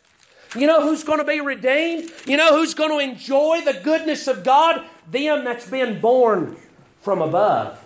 You 0.56 0.66
know 0.66 0.82
who's 0.82 1.04
going 1.04 1.18
to 1.18 1.24
be 1.24 1.40
redeemed? 1.40 2.10
You 2.26 2.36
know 2.36 2.56
who's 2.56 2.74
going 2.74 2.90
to 2.90 2.98
enjoy 2.98 3.60
the 3.64 3.78
goodness 3.82 4.26
of 4.26 4.44
God? 4.44 4.84
Them 5.10 5.44
that's 5.44 5.68
been 5.68 6.00
born 6.00 6.56
from 7.00 7.22
above. 7.22 7.82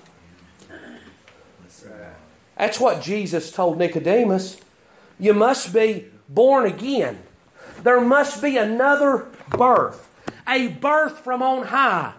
That's 2.63 2.79
what 2.79 3.03
Jesus 3.03 3.51
told 3.51 3.79
Nicodemus. 3.79 4.57
You 5.19 5.35
must 5.35 5.75
be 5.75 6.05
born 6.29 6.65
again. 6.65 7.19
There 7.83 8.01
must 8.01 8.41
be 8.41 8.57
another 8.57 9.27
birth, 9.49 10.09
a 10.47 10.69
birth 10.69 11.19
from 11.19 11.43
on 11.43 11.67
high. 11.67 12.13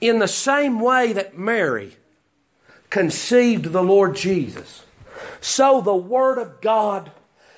In 0.00 0.20
the 0.20 0.28
same 0.28 0.78
way 0.78 1.12
that 1.14 1.36
Mary 1.36 1.96
conceived 2.90 3.72
the 3.72 3.82
Lord 3.82 4.14
Jesus, 4.14 4.84
so 5.40 5.80
the 5.80 5.96
Word 5.96 6.38
of 6.38 6.60
God 6.60 7.10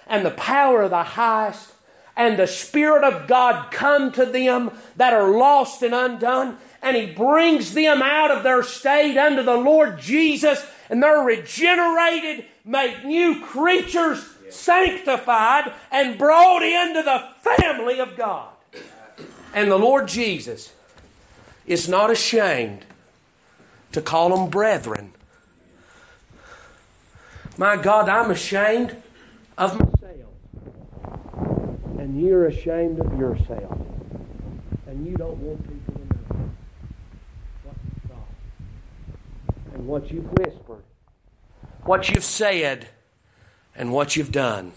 and 0.07 0.25
the 0.25 0.31
power 0.31 0.81
of 0.81 0.93
the 0.93 1.03
highest 1.03 1.75
and 2.17 2.39
the 2.39 2.47
Spirit 2.47 3.05
of 3.05 3.27
God 3.27 3.71
come 3.71 4.13
to 4.13 4.25
them 4.25 4.71
that 4.97 5.13
are 5.13 5.29
lost 5.29 5.83
and 5.83 5.95
undone, 5.95 6.57
and 6.81 6.97
He 6.97 7.05
brings 7.05 7.75
them 7.75 8.01
out 8.01 8.31
of 8.31 8.45
their 8.45 8.63
state 8.63 9.19
unto 9.19 9.43
the 9.43 9.59
Lord 9.59 10.01
Jesus, 10.01 10.65
and 10.89 11.03
they're 11.03 11.23
regenerated, 11.23 12.45
made 12.65 13.05
new 13.05 13.41
creatures, 13.41 14.25
sanctified, 14.51 15.73
and 15.91 16.19
brought 16.19 16.63
into 16.63 17.03
the 17.03 17.25
family 17.41 17.99
of 18.01 18.17
God. 18.17 18.49
And 19.55 19.71
the 19.71 19.79
Lord 19.79 20.09
Jesus 20.09 20.73
is 21.67 21.89
not 21.89 22.11
ashamed 22.11 22.85
to 23.93 24.03
call 24.03 24.37
them 24.37 24.51
brethren. 24.51 25.13
My 27.57 27.77
God, 27.77 28.09
I'm 28.09 28.33
ashamed 28.33 28.97
of 29.57 29.79
myself. 29.79 30.33
And 31.99 32.21
you're 32.21 32.47
ashamed 32.47 32.99
of 32.99 33.17
yourself. 33.19 33.79
And 34.87 35.07
you 35.07 35.17
don't 35.17 35.39
want 35.39 35.65
to 35.65 35.71
know 35.71 35.79
what 37.63 37.77
you 37.85 38.09
thought 38.09 38.29
and 39.85 39.91
what 39.91 40.11
you've 40.11 40.33
whispered, 40.33 40.83
what 41.83 42.09
you've 42.09 42.25
said, 42.25 42.89
and 43.77 43.93
what 43.93 44.17
you've 44.17 44.33
done. 44.33 44.73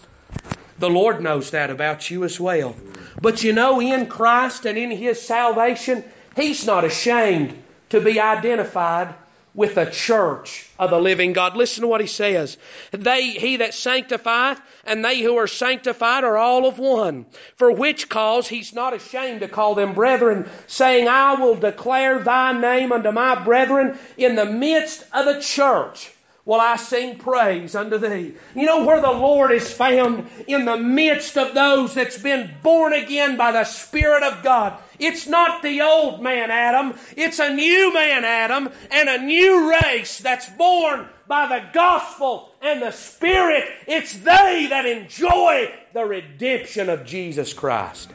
The 0.78 0.90
Lord 0.90 1.22
knows 1.22 1.50
that 1.50 1.70
about 1.70 2.10
you 2.10 2.24
as 2.24 2.38
well. 2.38 2.76
But 3.22 3.42
you 3.42 3.54
know, 3.54 3.80
in 3.80 4.06
Christ 4.06 4.66
and 4.66 4.76
in 4.76 4.90
His 4.90 5.18
salvation, 5.18 6.04
He's 6.36 6.66
not 6.66 6.84
ashamed 6.84 7.56
to 7.88 8.02
be 8.02 8.20
identified 8.20 9.14
with 9.58 9.74
the 9.74 9.86
church 9.86 10.70
of 10.78 10.88
the 10.88 11.00
living 11.00 11.32
God. 11.32 11.56
Listen 11.56 11.82
to 11.82 11.88
what 11.88 12.00
he 12.00 12.06
says. 12.06 12.58
They, 12.92 13.30
he 13.30 13.56
that 13.56 13.74
sanctifieth 13.74 14.60
and 14.84 15.04
they 15.04 15.20
who 15.20 15.36
are 15.36 15.48
sanctified 15.48 16.22
are 16.22 16.36
all 16.36 16.64
of 16.64 16.78
one. 16.78 17.26
For 17.56 17.72
which 17.72 18.08
cause 18.08 18.50
he's 18.50 18.72
not 18.72 18.94
ashamed 18.94 19.40
to 19.40 19.48
call 19.48 19.74
them 19.74 19.94
brethren, 19.94 20.48
saying, 20.68 21.08
I 21.08 21.34
will 21.34 21.56
declare 21.56 22.20
thy 22.20 22.52
name 22.52 22.92
unto 22.92 23.10
my 23.10 23.34
brethren 23.34 23.98
in 24.16 24.36
the 24.36 24.44
midst 24.44 25.02
of 25.12 25.24
the 25.24 25.40
church 25.40 26.12
will 26.48 26.60
I 26.62 26.76
sing 26.76 27.18
praise 27.18 27.74
unto 27.74 27.98
thee. 27.98 28.32
You 28.56 28.64
know 28.64 28.82
where 28.82 29.02
the 29.02 29.12
Lord 29.12 29.52
is 29.52 29.70
found? 29.70 30.26
In 30.46 30.64
the 30.64 30.78
midst 30.78 31.36
of 31.36 31.54
those 31.54 31.94
that's 31.94 32.16
been 32.16 32.54
born 32.62 32.94
again 32.94 33.36
by 33.36 33.52
the 33.52 33.64
Spirit 33.64 34.22
of 34.22 34.42
God. 34.42 34.78
It's 34.98 35.26
not 35.26 35.62
the 35.62 35.82
old 35.82 36.22
man 36.22 36.50
Adam, 36.50 36.94
it's 37.16 37.38
a 37.38 37.54
new 37.54 37.92
man 37.92 38.24
Adam 38.24 38.70
and 38.90 39.10
a 39.10 39.22
new 39.22 39.70
race 39.70 40.18
that's 40.18 40.48
born 40.48 41.08
by 41.28 41.46
the 41.46 41.66
gospel 41.74 42.54
and 42.62 42.80
the 42.80 42.92
Spirit. 42.92 43.64
It's 43.86 44.14
they 44.14 44.68
that 44.70 44.86
enjoy 44.86 45.70
the 45.92 46.06
redemption 46.06 46.88
of 46.88 47.04
Jesus 47.04 47.52
Christ. 47.52 48.10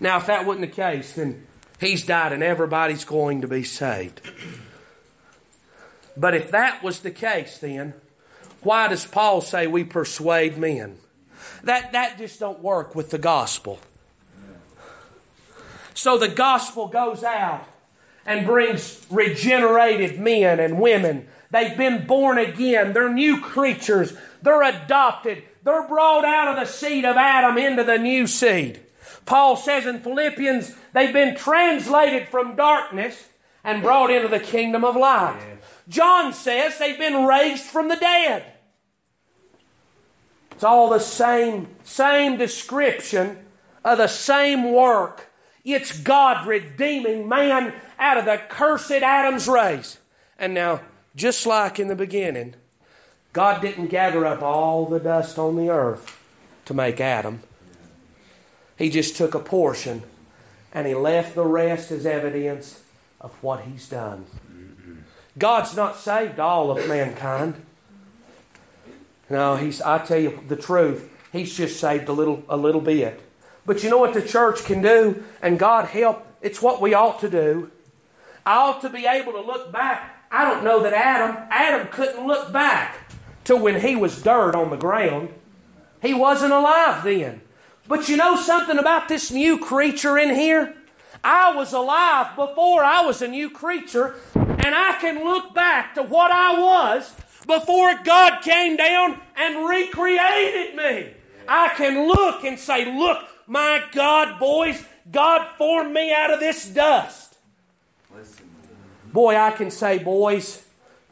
Now, 0.00 0.16
if 0.16 0.26
that 0.26 0.44
wasn't 0.44 0.66
the 0.68 0.74
case, 0.74 1.12
then 1.12 1.46
He's 1.78 2.04
died 2.04 2.32
and 2.32 2.42
everybody's 2.42 3.04
going 3.04 3.42
to 3.42 3.48
be 3.48 3.62
saved. 3.62 4.20
But 6.16 6.34
if 6.34 6.50
that 6.50 6.82
was 6.82 7.00
the 7.00 7.10
case, 7.10 7.58
then 7.58 7.94
why 8.62 8.88
does 8.88 9.06
Paul 9.06 9.40
say 9.40 9.66
we 9.66 9.84
persuade 9.84 10.56
men? 10.56 10.96
That, 11.64 11.92
that 11.92 12.18
just 12.18 12.40
don't 12.40 12.60
work 12.60 12.94
with 12.94 13.10
the 13.10 13.18
gospel. 13.18 13.80
So 15.94 16.18
the 16.18 16.28
gospel 16.28 16.88
goes 16.88 17.22
out 17.22 17.66
and 18.26 18.46
brings 18.46 19.06
regenerated 19.10 20.18
men 20.18 20.60
and 20.60 20.80
women. 20.80 21.28
They've 21.50 21.76
been 21.76 22.06
born 22.06 22.38
again. 22.38 22.92
They're 22.92 23.12
new 23.12 23.40
creatures. 23.40 24.16
They're 24.42 24.62
adopted. 24.62 25.42
They're 25.62 25.86
brought 25.86 26.24
out 26.24 26.48
of 26.48 26.56
the 26.56 26.70
seed 26.70 27.04
of 27.04 27.16
Adam 27.16 27.58
into 27.58 27.84
the 27.84 27.98
new 27.98 28.26
seed. 28.26 28.80
Paul 29.24 29.56
says 29.56 29.86
in 29.86 30.00
Philippians, 30.00 30.74
they've 30.92 31.12
been 31.12 31.36
translated 31.36 32.28
from 32.28 32.56
darkness 32.56 33.28
and 33.62 33.82
brought 33.82 34.10
into 34.10 34.28
the 34.28 34.40
kingdom 34.40 34.84
of 34.84 34.96
light. 34.96 35.40
John 35.88 36.32
says 36.32 36.78
they've 36.78 36.98
been 36.98 37.26
raised 37.26 37.64
from 37.64 37.88
the 37.88 37.96
dead. 37.96 38.44
It's 40.52 40.64
all 40.64 40.88
the 40.88 41.00
same, 41.00 41.68
same 41.84 42.38
description 42.38 43.38
of 43.84 43.98
the 43.98 44.06
same 44.06 44.72
work. 44.72 45.30
It's 45.64 45.98
God 45.98 46.46
redeeming 46.46 47.28
man 47.28 47.74
out 47.98 48.18
of 48.18 48.24
the 48.24 48.40
cursed 48.48 48.90
Adam's 48.90 49.48
race. 49.48 49.98
And 50.38 50.54
now, 50.54 50.80
just 51.16 51.46
like 51.46 51.78
in 51.78 51.88
the 51.88 51.96
beginning, 51.96 52.54
God 53.32 53.60
didn't 53.60 53.88
gather 53.88 54.24
up 54.24 54.42
all 54.42 54.86
the 54.86 55.00
dust 55.00 55.38
on 55.38 55.56
the 55.56 55.68
earth 55.68 56.20
to 56.66 56.74
make 56.74 57.00
Adam. 57.00 57.42
He 58.78 58.90
just 58.90 59.16
took 59.16 59.34
a 59.34 59.40
portion 59.40 60.02
and 60.72 60.86
he 60.86 60.94
left 60.94 61.34
the 61.34 61.44
rest 61.44 61.90
as 61.90 62.06
evidence 62.06 62.82
of 63.20 63.30
what 63.42 63.62
he's 63.62 63.88
done. 63.88 64.26
God's 65.38 65.76
not 65.76 65.96
saved 65.96 66.38
all 66.38 66.70
of 66.70 66.88
mankind. 66.88 67.54
No, 69.28 69.56
he's 69.56 69.80
I 69.82 69.98
tell 69.98 70.18
you 70.18 70.40
the 70.48 70.56
truth, 70.56 71.10
he's 71.32 71.56
just 71.56 71.80
saved 71.80 72.08
a 72.08 72.12
little 72.12 72.44
a 72.48 72.56
little 72.56 72.80
bit. 72.80 73.20
But 73.66 73.82
you 73.82 73.90
know 73.90 73.98
what 73.98 74.14
the 74.14 74.22
church 74.22 74.64
can 74.64 74.82
do? 74.82 75.24
And 75.40 75.58
God 75.58 75.86
help, 75.86 76.26
it's 76.42 76.60
what 76.60 76.80
we 76.80 76.92
ought 76.92 77.20
to 77.20 77.30
do. 77.30 77.70
I 78.44 78.56
ought 78.56 78.82
to 78.82 78.90
be 78.90 79.06
able 79.06 79.32
to 79.32 79.40
look 79.40 79.72
back. 79.72 80.26
I 80.30 80.44
don't 80.44 80.64
know 80.64 80.82
that 80.82 80.92
Adam, 80.92 81.36
Adam 81.50 81.88
couldn't 81.88 82.26
look 82.26 82.52
back 82.52 82.98
to 83.44 83.56
when 83.56 83.80
he 83.80 83.96
was 83.96 84.22
dirt 84.22 84.54
on 84.54 84.70
the 84.70 84.76
ground. 84.76 85.30
He 86.02 86.12
wasn't 86.12 86.52
alive 86.52 87.04
then. 87.04 87.40
But 87.88 88.08
you 88.08 88.16
know 88.16 88.36
something 88.36 88.78
about 88.78 89.08
this 89.08 89.30
new 89.30 89.58
creature 89.58 90.18
in 90.18 90.34
here? 90.34 90.74
I 91.22 91.54
was 91.54 91.72
alive 91.72 92.36
before 92.36 92.84
I 92.84 93.02
was 93.02 93.22
a 93.22 93.28
new 93.28 93.48
creature, 93.48 94.14
and 94.64 94.74
I 94.74 94.96
can 94.98 95.22
look 95.22 95.52
back 95.54 95.94
to 95.94 96.02
what 96.02 96.30
I 96.30 96.58
was 96.58 97.14
before 97.46 97.94
God 98.02 98.40
came 98.40 98.78
down 98.78 99.20
and 99.36 99.68
recreated 99.68 100.74
me. 100.74 101.10
I 101.46 101.68
can 101.76 102.08
look 102.08 102.44
and 102.44 102.58
say, 102.58 102.86
Look, 102.86 103.18
my 103.46 103.84
God, 103.92 104.40
boys, 104.40 104.82
God 105.12 105.46
formed 105.58 105.92
me 105.92 106.14
out 106.14 106.32
of 106.32 106.40
this 106.40 106.66
dust. 106.66 107.36
Boy, 109.12 109.36
I 109.36 109.50
can 109.50 109.70
say, 109.70 109.98
boys, 109.98 110.66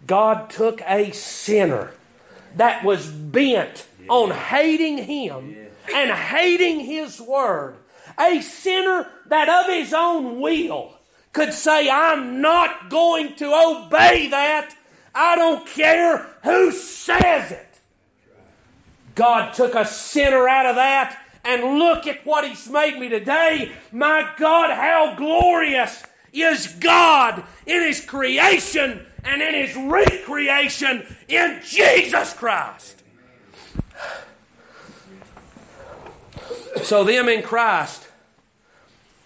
God 0.06 0.48
took 0.48 0.80
a 0.86 1.12
sinner 1.12 1.92
that 2.56 2.82
was 2.82 3.06
bent 3.06 3.86
on 4.08 4.30
hating 4.30 4.98
Him 4.98 5.56
and 5.94 6.10
hating 6.10 6.80
His 6.80 7.20
Word, 7.20 7.76
a 8.18 8.40
sinner 8.40 9.08
that 9.26 9.48
of 9.48 9.70
his 9.70 9.92
own 9.92 10.40
will 10.40 10.94
could 11.32 11.52
say, 11.52 11.88
I'm 11.88 12.40
not 12.40 12.90
going 12.90 13.36
to 13.36 13.46
obey 13.46 14.28
that. 14.28 14.74
I 15.14 15.36
don't 15.36 15.66
care 15.66 16.26
who 16.42 16.72
says 16.72 17.52
it. 17.52 17.80
God 19.14 19.52
took 19.52 19.74
a 19.74 19.84
sinner 19.84 20.48
out 20.48 20.66
of 20.66 20.76
that, 20.76 21.18
and 21.44 21.78
look 21.78 22.06
at 22.06 22.24
what 22.24 22.48
He's 22.48 22.68
made 22.68 22.98
me 22.98 23.08
today. 23.08 23.72
My 23.90 24.30
God, 24.38 24.70
how 24.70 25.14
glorious 25.16 26.02
is 26.32 26.68
God 26.78 27.42
in 27.66 27.82
His 27.82 28.04
creation 28.04 29.04
and 29.24 29.42
in 29.42 29.54
His 29.54 29.76
recreation 29.76 31.04
in 31.28 31.60
Jesus 31.64 32.32
Christ. 32.32 33.02
So, 36.82 37.04
them 37.04 37.28
in 37.28 37.42
Christ, 37.42 38.08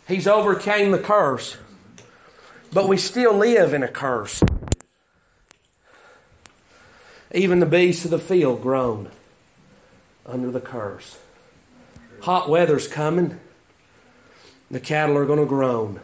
He's 0.08 0.26
overcame 0.26 0.90
the 0.90 0.98
curse, 0.98 1.56
but 2.72 2.88
we 2.88 2.96
still 2.96 3.34
live 3.34 3.72
in 3.72 3.82
a 3.82 3.88
curse. 3.88 4.42
Even 7.32 7.60
the 7.60 7.66
beasts 7.66 8.04
of 8.04 8.10
the 8.10 8.18
field 8.18 8.62
groan 8.62 9.10
under 10.24 10.50
the 10.50 10.60
curse. 10.60 11.18
Hot 12.22 12.48
weather's 12.48 12.88
coming. 12.88 13.38
The 14.70 14.80
cattle 14.80 15.16
are 15.16 15.26
going 15.26 15.38
to 15.38 15.46
groan. 15.46 16.00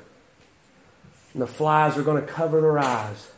And 1.33 1.43
the 1.43 1.47
flies 1.47 1.97
are 1.97 2.03
going 2.03 2.25
to 2.25 2.31
cover 2.31 2.61
their 2.61 2.79
eyes. 2.79 3.31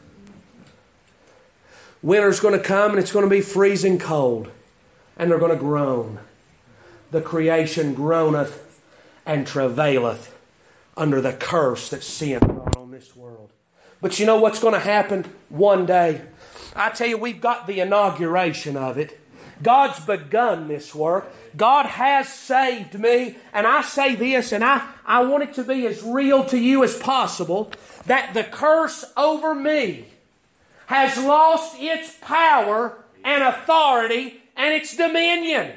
Winter's 2.03 2.41
going 2.41 2.59
to 2.59 2.65
come 2.65 2.91
and 2.91 3.01
it's 3.01 3.13
going 3.13 3.25
to 3.25 3.31
be 3.31 3.41
freezing 3.41 3.99
cold. 3.99 4.51
And 5.17 5.31
they're 5.31 5.39
going 5.39 5.53
to 5.53 5.57
groan. 5.57 6.19
The 7.11 7.23
creation 7.23 7.95
groaneth 7.95 8.81
and 9.25 9.47
travaileth 9.47 10.37
under 10.97 11.21
the 11.21 11.33
curse 11.33 11.91
that 11.91 12.03
sin 12.03 12.54
this 12.95 13.17
world. 13.17 13.51
But 14.01 14.21
you 14.21 14.27
know 14.27 14.39
what's 14.39 14.61
going 14.61 14.75
to 14.75 14.81
happen 14.81 15.25
one 15.49 15.85
day? 15.85 16.21
I 16.77 16.91
tell 16.91 17.09
you, 17.09 17.19
we've 17.19 17.41
got 17.41 17.67
the 17.67 17.81
inauguration 17.81 18.77
of 18.77 18.99
it. 18.99 19.21
God's 19.63 19.99
begun 20.01 20.69
this 20.69 20.95
work. 20.95 21.33
God 21.57 21.87
has 21.87 22.33
saved 22.33 22.99
me. 22.99 23.37
And 23.53 23.67
I 23.67 23.83
say 23.83 24.15
this, 24.15 24.53
and 24.53 24.63
I, 24.63 24.87
I 25.05 25.25
want 25.25 25.43
it 25.43 25.55
to 25.55 25.65
be 25.65 25.87
as 25.87 26.03
real 26.03 26.45
to 26.45 26.59
you 26.59 26.85
as 26.85 26.97
possible 26.97 27.73
that 28.07 28.35
the 28.35 28.45
curse 28.45 29.05
over 29.17 29.55
me 29.55 30.07
has 30.87 31.17
lost 31.19 31.77
its 31.79 32.17
power 32.21 32.99
and 33.25 33.43
authority 33.43 34.43
and 34.57 34.75
its 34.75 34.97
dominion. 34.97 35.73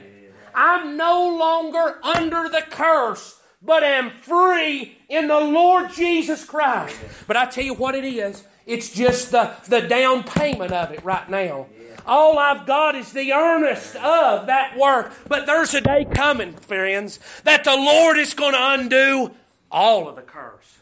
I'm 0.53 0.97
no 0.97 1.35
longer 1.37 1.99
under 2.03 2.49
the 2.49 2.63
curse, 2.69 3.36
but 3.61 3.83
am 3.83 4.09
free 4.09 4.97
in 5.09 5.27
the 5.27 5.39
Lord 5.39 5.91
Jesus 5.91 6.45
Christ. 6.45 6.97
But 7.27 7.37
I 7.37 7.45
tell 7.45 7.63
you 7.63 7.73
what 7.73 7.95
it 7.95 8.05
is. 8.05 8.43
It's 8.65 8.93
just 8.93 9.31
the, 9.31 9.55
the 9.67 9.81
down 9.81 10.23
payment 10.23 10.71
of 10.71 10.91
it 10.91 11.03
right 11.03 11.29
now. 11.29 11.67
All 12.05 12.37
I've 12.37 12.65
got 12.65 12.95
is 12.95 13.11
the 13.11 13.33
earnest 13.33 13.95
of 13.95 14.47
that 14.47 14.77
work. 14.77 15.11
But 15.27 15.45
there's 15.45 15.73
a 15.73 15.81
day 15.81 16.05
coming, 16.05 16.53
friends, 16.53 17.19
that 17.43 17.63
the 17.63 17.75
Lord 17.75 18.17
is 18.17 18.33
going 18.33 18.53
to 18.53 18.71
undo 18.71 19.31
all 19.71 20.07
of 20.07 20.15
the 20.15 20.21
curse. 20.21 20.77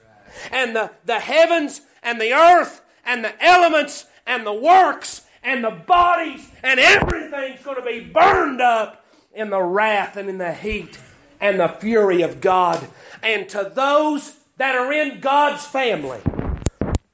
And 0.51 0.75
the, 0.75 0.91
the 1.05 1.19
heavens 1.19 1.81
and 2.03 2.19
the 2.19 2.33
earth 2.33 2.81
and 3.05 3.23
the 3.23 3.43
elements 3.43 4.05
and 4.27 4.45
the 4.45 4.53
works 4.53 5.21
and 5.43 5.63
the 5.63 5.71
bodies 5.71 6.49
and 6.63 6.79
everything's 6.79 7.63
going 7.63 7.77
to 7.77 7.81
be 7.81 8.01
burned 8.01 8.61
up 8.61 9.05
in 9.33 9.49
the 9.49 9.61
wrath 9.61 10.17
and 10.17 10.29
in 10.29 10.37
the 10.37 10.53
heat 10.53 10.97
and 11.39 11.59
the 11.59 11.67
fury 11.67 12.21
of 12.21 12.41
God. 12.41 12.87
And 13.23 13.47
to 13.49 13.71
those 13.73 14.37
that 14.57 14.75
are 14.75 14.91
in 14.91 15.19
God's 15.19 15.65
family, 15.65 16.19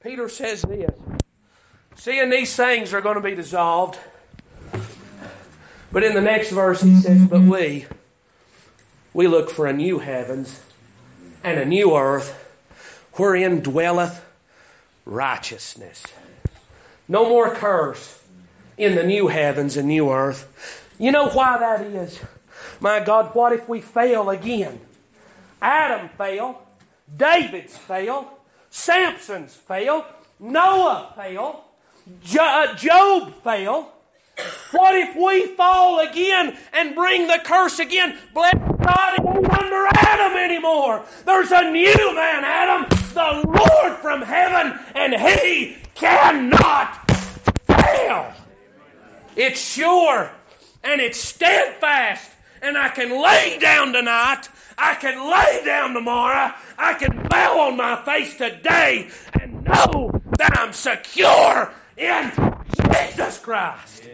Peter 0.02 0.28
says 0.28 0.62
this 0.62 0.90
Seeing 1.96 2.30
these 2.30 2.54
things 2.56 2.92
are 2.92 3.00
going 3.00 3.16
to 3.16 3.22
be 3.22 3.34
dissolved. 3.34 3.98
But 5.92 6.02
in 6.02 6.14
the 6.14 6.20
next 6.20 6.50
verse 6.50 6.82
he 6.82 6.96
says, 6.96 7.26
But 7.26 7.42
we, 7.42 7.86
we 9.12 9.28
look 9.28 9.50
for 9.50 9.66
a 9.66 9.72
new 9.72 9.98
heavens 9.98 10.62
and 11.44 11.60
a 11.60 11.64
new 11.64 11.96
earth 11.96 12.38
wherein 13.14 13.60
dwelleth 13.60 14.24
righteousness. 15.04 16.02
No 17.08 17.28
more 17.28 17.54
curse 17.54 18.24
in 18.78 18.94
the 18.94 19.04
new 19.04 19.28
heavens 19.28 19.76
and 19.76 19.88
new 19.88 20.10
earth. 20.10 20.88
You 20.98 21.12
know 21.12 21.28
why 21.28 21.58
that 21.58 21.82
is? 21.82 22.20
My 22.82 22.98
God, 22.98 23.32
what 23.36 23.52
if 23.52 23.68
we 23.68 23.80
fail 23.80 24.28
again? 24.28 24.80
Adam 25.62 26.08
failed, 26.08 26.56
David's 27.16 27.78
failed, 27.78 28.26
Samson's 28.70 29.54
failed, 29.54 30.02
Noah 30.40 31.12
failed, 31.14 31.60
uh, 32.40 32.74
Job 32.74 33.34
failed. 33.44 33.86
What 34.72 34.96
if 34.96 35.14
we 35.14 35.54
fall 35.54 36.00
again 36.00 36.56
and 36.72 36.96
bring 36.96 37.28
the 37.28 37.38
curse 37.44 37.78
again? 37.78 38.18
Bless 38.34 38.54
God, 38.54 39.14
it 39.14 39.26
ain't 39.28 39.62
under 39.62 39.86
Adam 39.94 40.36
anymore. 40.36 41.04
There's 41.24 41.52
a 41.52 41.70
new 41.70 42.14
man, 42.16 42.42
Adam, 42.42 42.88
the 43.14 43.46
Lord 43.46 43.98
from 44.00 44.22
heaven, 44.22 44.80
and 44.96 45.14
he 45.14 45.76
cannot 45.94 47.08
fail. 47.68 48.32
It's 49.36 49.60
sure 49.60 50.32
and 50.84 51.00
it's 51.00 51.18
steadfast, 51.18 52.31
and 52.62 52.78
I 52.78 52.88
can 52.88 53.10
lay 53.10 53.58
down 53.58 53.92
tonight. 53.92 54.48
I 54.78 54.94
can 54.94 55.30
lay 55.30 55.64
down 55.64 55.92
tomorrow. 55.94 56.54
I 56.78 56.94
can 56.94 57.26
bow 57.28 57.68
on 57.68 57.76
my 57.76 58.02
face 58.04 58.36
today 58.36 59.10
and 59.38 59.64
know 59.64 60.22
that 60.38 60.58
I'm 60.58 60.72
secure 60.72 61.72
in 61.96 62.32
Jesus 62.80 63.38
Christ. 63.38 64.04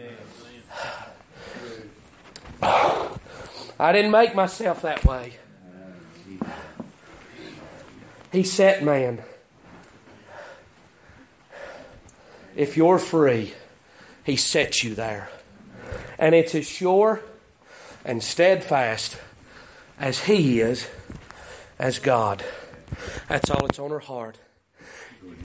I 2.61 3.91
didn't 3.93 4.11
make 4.11 4.35
myself 4.35 4.81
that 4.81 5.05
way. 5.05 5.35
He 8.31 8.43
set 8.43 8.83
man. 8.83 9.23
If 12.55 12.75
you're 12.75 12.99
free, 12.99 13.53
He 14.25 14.35
sets 14.35 14.83
you 14.83 14.95
there. 14.95 15.29
And 16.17 16.35
it's 16.35 16.53
as 16.53 16.67
sure 16.67 17.21
and 18.05 18.23
steadfast 18.23 19.17
as 19.99 20.21
He 20.21 20.61
is 20.61 20.89
as 21.77 21.99
God. 21.99 22.43
That's 23.27 23.49
all 23.49 23.61
that's 23.61 23.79
on 23.79 23.91
her 23.91 23.99
heart. 23.99 24.37